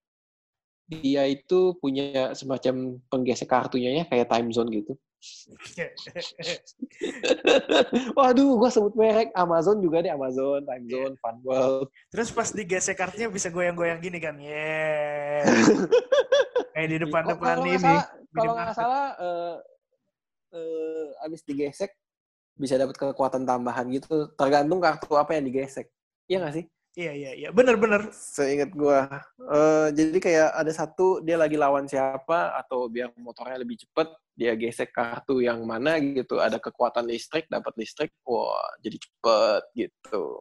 dia 0.89 1.25
itu 1.29 1.77
punya 1.81 2.37
semacam 2.37 3.01
penggesek 3.09 3.49
kartunya 3.49 4.03
ya 4.03 4.05
kayak 4.07 4.29
time 4.29 4.53
zone 4.53 4.70
gitu. 4.70 4.93
Waduh, 8.18 8.59
gua 8.59 8.68
sebut 8.68 8.93
merek 8.95 9.31
Amazon 9.33 9.79
juga 9.79 10.03
deh 10.03 10.11
Amazon, 10.11 10.62
Time 10.62 10.85
Zone, 10.87 11.14
Fun 11.18 11.37
World. 11.43 11.87
Terus 12.11 12.29
pas 12.31 12.49
digesek 12.49 12.97
kartunya 12.97 13.29
bisa 13.29 13.49
goyang-goyang 13.49 13.99
gini 13.99 14.18
kan. 14.18 14.35
Yeay. 14.37 15.43
Kayak 16.75 16.89
di 16.89 16.97
depan-depan 17.01 17.55
nggak 17.57 17.70
ini. 17.70 17.79
salah- 17.79 18.09
Kalau 18.33 18.53
nggak 18.57 18.75
salah, 18.75 19.07
eh 19.14 19.55
eh, 20.53 21.07
abis 21.23 21.41
digesek 21.45 21.91
bisa 22.57 22.75
dapat 22.77 22.95
kekuatan 22.97 23.43
tambahan 23.45 23.87
gitu. 23.91 24.31
Tergantung 24.35 24.81
kartu 24.81 25.12
apa 25.14 25.37
yang 25.37 25.45
digesek. 25.47 25.87
Iya 26.27 26.39
nggak 26.41 26.55
sih? 26.57 26.64
Iya, 26.93 27.12
iya, 27.12 27.31
iya. 27.33 27.49
Bener-bener. 27.49 28.12
Seingat 28.12 28.73
gua, 28.73 29.09
eh, 29.41 29.87
jadi 29.93 30.16
kayak 30.20 30.49
ada 30.53 30.73
satu 30.73 31.20
dia 31.20 31.37
lagi 31.41 31.57
lawan 31.57 31.89
siapa 31.89 32.53
atau 32.57 32.89
biar 32.89 33.12
motornya 33.16 33.57
lebih 33.57 33.81
cepet, 33.81 34.09
dia 34.33 34.57
gesek 34.57 34.97
kartu 34.97 35.45
yang 35.45 35.61
mana 35.68 36.01
gitu, 36.01 36.41
ada 36.41 36.57
kekuatan 36.57 37.05
listrik, 37.05 37.47
dapat 37.53 37.72
listrik, 37.76 38.11
wah 38.24 38.64
jadi 38.80 38.97
cepet 38.97 39.62
gitu. 39.76 40.41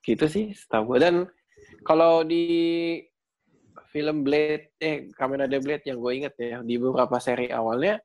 Gitu 0.00 0.24
sih, 0.28 0.46
setahu 0.56 0.96
gua. 0.96 0.98
Dan 0.98 1.16
kalau 1.84 2.24
di 2.24 2.96
film 3.92 4.24
Blade, 4.24 4.72
eh 4.80 5.12
Kamen 5.12 5.44
Rider 5.44 5.60
Blade 5.60 5.84
yang 5.88 5.98
gue 6.00 6.12
inget 6.12 6.34
ya, 6.36 6.60
di 6.64 6.76
beberapa 6.80 7.16
seri 7.20 7.52
awalnya, 7.52 8.00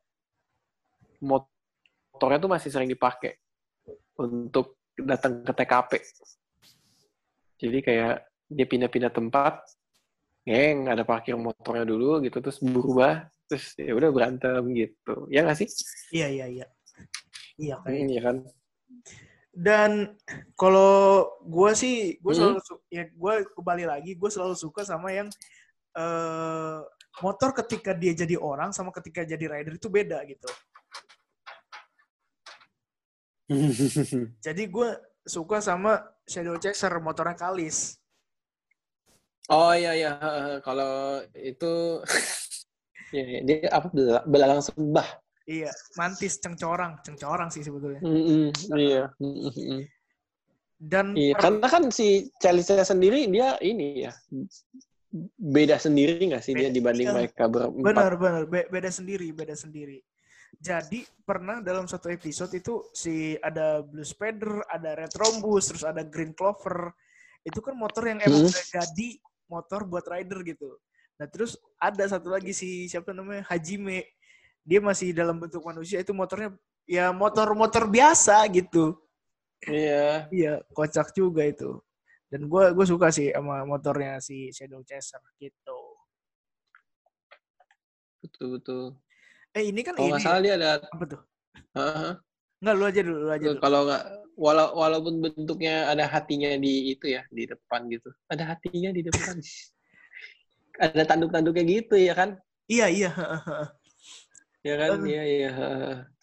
motornya 1.23 2.39
tuh 2.39 2.51
masih 2.51 2.69
sering 2.71 2.91
dipakai 2.91 3.39
untuk 4.19 4.83
datang 4.95 5.43
ke 5.43 5.51
TKP. 5.55 5.91
Jadi 7.63 7.79
kayak 7.79 8.15
dia 8.51 8.67
pindah-pindah 8.67 9.11
tempat, 9.11 9.63
geng 10.43 10.91
ada 10.91 11.07
parkir 11.07 11.39
motornya 11.39 11.87
dulu 11.87 12.19
gitu, 12.23 12.43
terus 12.43 12.59
berubah, 12.59 13.27
terus 13.53 13.77
ya 13.77 13.93
udah 13.93 14.09
berantem 14.09 14.65
gitu. 14.73 15.29
Ya 15.29 15.45
nggak 15.45 15.61
sih? 15.61 15.69
Iya, 16.09 16.27
iya, 16.33 16.45
iya. 16.49 16.65
Iya, 17.61 17.75
kayak 17.85 17.99
Ini 18.01 18.15
kan. 18.17 18.35
Dan 19.53 20.17
kalau 20.57 21.29
gue 21.45 21.71
sih, 21.77 22.17
gue 22.17 22.33
Mhm. 22.33 22.39
selalu 22.41 22.59
su- 22.65 22.81
ya 22.89 23.05
gue 23.05 23.33
kembali 23.53 23.85
lagi, 23.85 24.17
gue 24.17 24.29
selalu 24.33 24.57
suka 24.57 24.81
sama 24.81 25.13
yang 25.13 25.29
eh 25.93 26.79
motor 27.21 27.53
ketika 27.61 27.93
dia 27.93 28.17
jadi 28.17 28.33
orang 28.41 28.73
sama 28.73 28.89
ketika 28.89 29.21
jadi 29.21 29.45
rider 29.45 29.77
itu 29.77 29.85
beda 29.93 30.25
gitu. 30.25 30.49
Jadi 34.41 34.63
gue 34.65 34.89
suka 35.21 35.61
sama 35.61 36.01
Shadow 36.25 36.57
Chaser 36.57 36.97
motornya 36.97 37.37
Kalis. 37.37 38.01
oh 39.53 39.75
iya 39.75 39.91
iya 39.93 40.11
kalau 40.65 41.21
itu 41.37 42.01
Ya, 43.13 43.23
ya, 43.29 43.39
dia 43.45 43.69
apa 43.69 43.87
bela- 43.93 44.25
belalang 44.25 44.61
sembah. 44.65 45.05
Iya, 45.45 45.69
mantis 45.99 46.41
cengcorang, 46.41 46.97
cengcorang 47.05 47.53
sih 47.53 47.61
sebetulnya. 47.61 48.01
Mm-mm, 48.01 48.49
iya. 48.73 49.11
Mm-mm. 49.21 49.85
Dan 50.81 51.13
Iya, 51.13 51.37
karena 51.37 51.67
kan 51.69 51.83
si 51.93 52.27
Chelsea 52.41 52.81
sendiri 52.81 53.29
dia 53.29 53.55
ini 53.61 54.03
ya 54.03 54.11
beda 55.37 55.77
sendiri 55.77 56.17
nggak 56.25 56.41
sih 56.41 56.57
dia 56.57 56.67
Beda, 56.67 56.75
dibanding 56.75 57.07
iya. 57.07 57.15
mereka 57.15 57.43
berempat? 57.45 57.85
benar 57.85 58.11
benar 58.17 58.43
be- 58.49 58.65
beda 58.67 58.89
sendiri, 58.89 59.29
beda 59.29 59.53
sendiri. 59.53 60.01
Jadi 60.57 61.05
pernah 61.21 61.61
dalam 61.61 61.85
satu 61.85 62.09
episode 62.09 62.49
itu 62.57 62.89
si 62.93 63.37
ada 63.37 63.85
Blue 63.85 64.05
Spider, 64.05 64.65
ada 64.65 64.95
Red 64.97 65.13
Rhombus, 65.13 65.69
terus 65.69 65.85
ada 65.85 66.01
Green 66.01 66.33
Clover. 66.33 66.89
Itu 67.45 67.59
kan 67.61 67.77
motor 67.77 68.09
yang 68.09 68.23
emang 68.25 68.47
Hmm. 68.47 68.49
udah 68.49 68.65
jadi 68.81 69.09
motor 69.51 69.85
buat 69.85 70.05
rider 70.07 70.39
gitu. 70.45 70.81
Nah 71.23 71.31
terus 71.31 71.55
ada 71.79 72.03
satu 72.03 72.35
lagi 72.35 72.51
si 72.51 72.91
siapa 72.91 73.15
namanya 73.15 73.47
Hajime. 73.47 74.11
Dia 74.67 74.83
masih 74.83 75.15
dalam 75.15 75.39
bentuk 75.39 75.63
manusia 75.63 76.03
itu 76.03 76.11
motornya 76.11 76.51
ya 76.83 77.15
motor-motor 77.15 77.87
biasa 77.87 78.43
gitu. 78.51 78.99
Iya. 79.63 80.27
Iya, 80.27 80.53
kocak 80.75 81.15
juga 81.15 81.47
itu. 81.47 81.79
Dan 82.27 82.51
gue 82.51 82.75
gue 82.75 82.83
suka 82.83 83.07
sih 83.07 83.31
sama 83.31 83.63
motornya 83.63 84.19
si 84.19 84.51
Shadow 84.51 84.83
Chaser 84.83 85.23
gitu. 85.39 85.79
Betul 88.19 88.59
betul. 88.59 88.83
Eh 89.55 89.71
ini 89.71 89.79
kan 89.79 89.95
Kalau 89.95 90.03
ini 90.03 90.19
nggak 90.19 90.27
salah 90.27 90.41
dia 90.43 90.53
ada 90.59 90.69
apa 90.83 91.03
tuh? 91.07 91.21
Heeh. 91.79 92.11
Enggak 92.59 92.75
lu 92.75 92.83
aja 92.83 92.99
dulu, 92.99 93.19
lu 93.23 93.31
aja 93.31 93.47
dulu. 93.47 93.59
kalau 93.63 93.79
nggak 93.87 94.03
walau 94.35 94.67
walaupun 94.75 95.23
bentuknya 95.23 95.87
ada 95.87 96.03
hatinya 96.03 96.51
di 96.59 96.91
itu 96.91 97.15
ya 97.15 97.23
di 97.31 97.47
depan 97.47 97.87
gitu. 97.87 98.11
Ada 98.27 98.43
hatinya 98.59 98.91
di 98.91 99.07
depan. 99.07 99.39
ada 100.79 101.03
tanduk-tanduknya 101.05 101.63
gitu 101.65 101.95
ya 101.97 102.13
kan? 102.17 102.39
Iya, 102.69 102.87
iya. 102.89 103.11
Ya 104.63 104.75
kan? 104.79 105.03
Eh. 105.03 105.11
Iya 105.11 105.23
iya. 105.27 105.51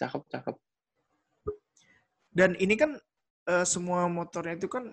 Cakep 0.01 0.23
cakep. 0.33 0.57
Dan 2.33 2.57
ini 2.57 2.75
kan 2.79 2.97
eh, 3.51 3.67
semua 3.69 4.09
motornya 4.09 4.57
itu 4.57 4.67
kan 4.71 4.89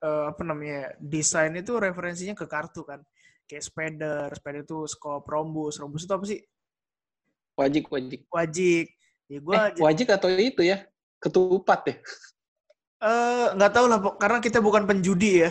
eh, 0.00 0.24
apa 0.30 0.42
namanya? 0.42 0.96
Desain 0.96 1.52
itu 1.58 1.76
referensinya 1.76 2.32
ke 2.32 2.48
kartu 2.48 2.82
kan. 2.88 3.04
Kayak 3.48 3.64
Spider, 3.64 4.28
Spider 4.36 4.62
itu 4.64 4.88
Scope, 4.88 5.28
Rhombus. 5.28 5.80
Rhombus 5.80 6.04
itu 6.08 6.12
apa 6.16 6.24
sih? 6.28 6.40
Wajik 7.58 7.90
wajik. 7.90 8.20
Wajik. 8.30 8.86
Ya 9.28 9.38
gue 9.44 9.52
Eh, 9.52 9.68
wajik 9.84 10.08
atau 10.08 10.28
itu 10.32 10.64
ya? 10.64 10.88
Ketupat 11.20 11.80
ya? 11.90 11.96
eh, 13.04 13.46
nggak 13.52 13.72
tahu 13.74 13.86
lah, 13.90 13.98
karena 14.16 14.38
kita 14.40 14.58
bukan 14.64 14.88
penjudi 14.88 15.44
ya. 15.44 15.50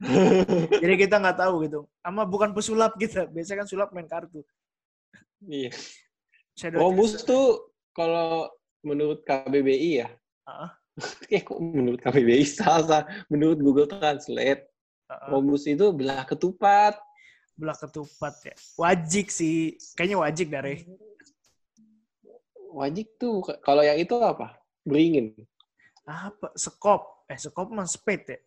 Jadi 0.82 0.94
kita 1.00 1.16
nggak 1.16 1.38
tahu 1.40 1.54
gitu. 1.64 1.80
Sama 2.04 2.22
bukan 2.28 2.52
pesulap 2.52 2.94
kita. 3.00 3.24
Biasanya 3.28 3.64
kan 3.64 3.68
sulap 3.68 3.88
main 3.96 4.08
kartu. 4.08 4.44
iya. 5.46 5.72
Shadow 6.56 6.80
Romus 6.88 7.20
Chaser. 7.20 7.28
tuh 7.28 7.46
kalau 7.92 8.48
menurut 8.84 9.24
KBBI 9.24 10.04
ya. 10.04 10.08
Eh 11.28 11.44
kok 11.44 11.60
menurut 11.60 12.00
KBBI 12.00 12.40
salah, 12.48 13.04
menurut 13.28 13.60
Google 13.60 13.84
Translate 13.84 14.64
Ah, 15.06 15.30
Romus 15.30 15.62
itu 15.70 15.94
belah 15.94 16.26
ketupat. 16.26 16.98
belah 17.54 17.78
ketupat 17.78 18.34
ya. 18.42 18.54
Wajik 18.74 19.30
sih. 19.30 19.78
Kayaknya 19.94 20.18
wajik 20.18 20.48
dari. 20.50 20.82
Wajik 22.74 23.16
tuh 23.16 23.40
kalau 23.62 23.80
yang 23.80 23.96
itu 23.96 24.12
apa? 24.20 24.58
Beringin. 24.82 25.32
Apa? 26.04 26.52
Sekop. 26.58 27.24
Eh, 27.30 27.38
sekop 27.38 27.70
mah 27.72 27.86
spade 27.86 28.24
ya. 28.28 28.38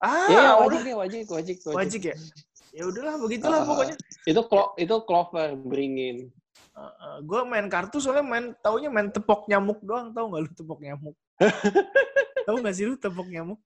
Ah, 0.00 0.26
Iya, 0.26 0.40
udah. 0.40 0.54
wajik 0.64 0.80
ya, 0.82 0.96
wajik, 0.96 1.26
wajik, 1.28 1.56
wajik. 1.60 1.76
wajik 1.76 2.02
ya. 2.08 2.16
Ya 2.72 2.82
udahlah 2.86 3.14
begitulah 3.18 3.60
Ah, 3.60 3.66
pokoknya. 3.66 3.96
Itu 4.24 4.40
klo, 4.46 4.72
itu 4.74 4.94
clover 5.04 5.48
beringin. 5.56 6.32
gue 7.20 7.40
main 7.44 7.68
kartu 7.68 8.00
soalnya 8.00 8.24
main 8.24 8.46
taunya 8.64 8.88
main 8.88 9.12
tepok 9.12 9.44
nyamuk 9.44 9.84
doang 9.84 10.16
tahu 10.16 10.32
nggak 10.32 10.42
lu 10.48 10.50
tepok 10.56 10.78
nyamuk 10.80 11.12
tahu 12.48 12.56
nggak 12.56 12.72
sih 12.72 12.88
lu 12.88 12.96
tepok 12.96 13.28
nyamuk 13.28 13.60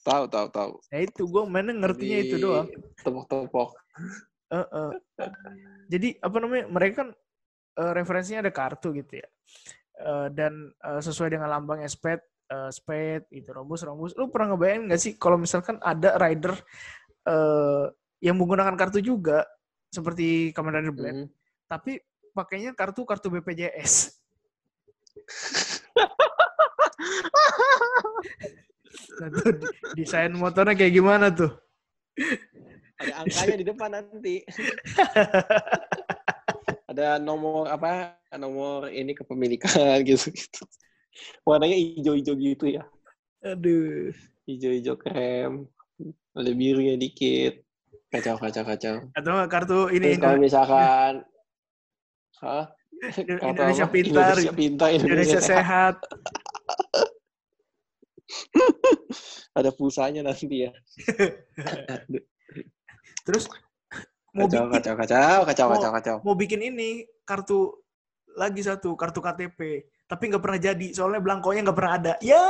Tahu, 0.00 0.24
tahu, 0.26 0.46
tahu. 0.48 0.72
ya 0.88 1.04
itu 1.04 1.28
gue 1.28 1.42
mainnya 1.44 1.76
ngertinya 1.76 2.16
itu 2.18 2.40
Di 2.40 2.42
doang 2.42 2.66
Tepok-tepok. 2.96 3.76
Heeh. 4.48 4.90
jadi 5.86 6.08
apa 6.18 6.36
namanya 6.40 6.64
mereka 6.66 6.94
kan 7.04 7.08
eh, 7.76 7.92
referensinya 7.92 8.40
ada 8.40 8.52
kartu 8.54 8.96
gitu 8.96 9.20
ya 9.20 9.28
Eh, 9.92 10.28
dan 10.32 10.72
eh, 10.72 11.00
sesuai 11.04 11.28
dengan 11.28 11.52
lambangnya 11.52 11.92
spade 11.92 12.24
eh, 12.52 12.68
spade 12.68 13.24
itu 13.32 13.48
rombus 13.48 13.80
rombus 13.80 14.12
lu 14.12 14.28
pernah 14.28 14.52
ngebayangin 14.52 14.92
nggak 14.92 15.00
sih 15.00 15.12
kalau 15.16 15.40
misalkan 15.40 15.80
ada 15.80 16.20
rider 16.20 16.52
eh, 17.24 17.84
yang 18.20 18.36
menggunakan 18.36 18.76
kartu 18.76 19.00
juga 19.00 19.48
seperti 19.88 20.52
Kamen 20.52 20.76
Rider 20.76 20.92
Blade 20.92 21.20
Mhm. 21.24 21.26
tapi 21.66 21.96
pakainya 22.32 22.76
kartu 22.76 23.08
kartu 23.08 23.32
BPJS 23.32 24.20
Nah, 29.20 29.28
tuh, 29.36 29.52
desain 29.94 30.32
motornya 30.32 30.74
kayak 30.76 30.94
gimana 30.94 31.28
tuh? 31.30 31.52
Ada 32.98 33.12
angkanya 33.24 33.56
di 33.58 33.66
depan 33.66 33.90
nanti. 33.90 34.34
Ada 36.90 37.16
nomor 37.18 37.66
apa? 37.72 38.14
Nomor 38.36 38.92
ini 38.92 39.16
kepemilikan 39.16 40.00
gitu 40.08 40.28
gitu. 40.32 40.62
Warnanya 41.44 41.76
hijau-hijau 41.76 42.34
gitu 42.38 42.64
ya. 42.68 42.84
Aduh. 43.44 44.12
Hijau-hijau 44.48 44.96
krem. 44.98 45.66
Ada 46.32 46.50
birunya 46.56 46.96
dikit. 46.96 47.62
Kacau, 48.12 48.36
kacau, 48.36 48.64
kacau. 48.64 48.94
Atau 49.16 49.32
kartu 49.48 49.88
ini 49.88 50.16
Terus 50.16 50.20
kalau 50.20 50.38
misalkan 50.40 51.24
Hah? 52.42 52.66
Indonesia 53.42 53.86
apa? 53.86 53.94
Pintar, 53.94 54.34
Indonesia 54.34 54.54
Pintar, 54.54 54.88
Indonesia 54.90 55.40
Sehat. 55.42 55.96
Ada 59.58 59.70
pulsanya 59.74 60.26
nanti 60.26 60.46
ya. 60.66 60.70
Terus 63.26 63.46
mau 64.32 64.48
Kacau, 64.48 64.64
bikin, 64.64 64.74
kacau, 64.74 64.94
kacau, 64.96 65.38
kacau, 65.44 65.66
kacau, 65.76 65.90
kacau. 65.92 66.16
mau 66.24 66.32
bikin 66.32 66.64
ini 66.64 67.04
kartu 67.28 67.76
lagi 68.32 68.64
satu 68.64 68.96
kartu 68.96 69.20
KTP, 69.20 69.84
tapi 70.12 70.28
nggak 70.28 70.44
pernah 70.44 70.60
jadi 70.60 70.86
soalnya 70.92 71.24
belangkonya 71.24 71.64
nggak 71.64 71.78
pernah 71.80 71.94
ada. 71.96 72.12
Ya. 72.20 72.44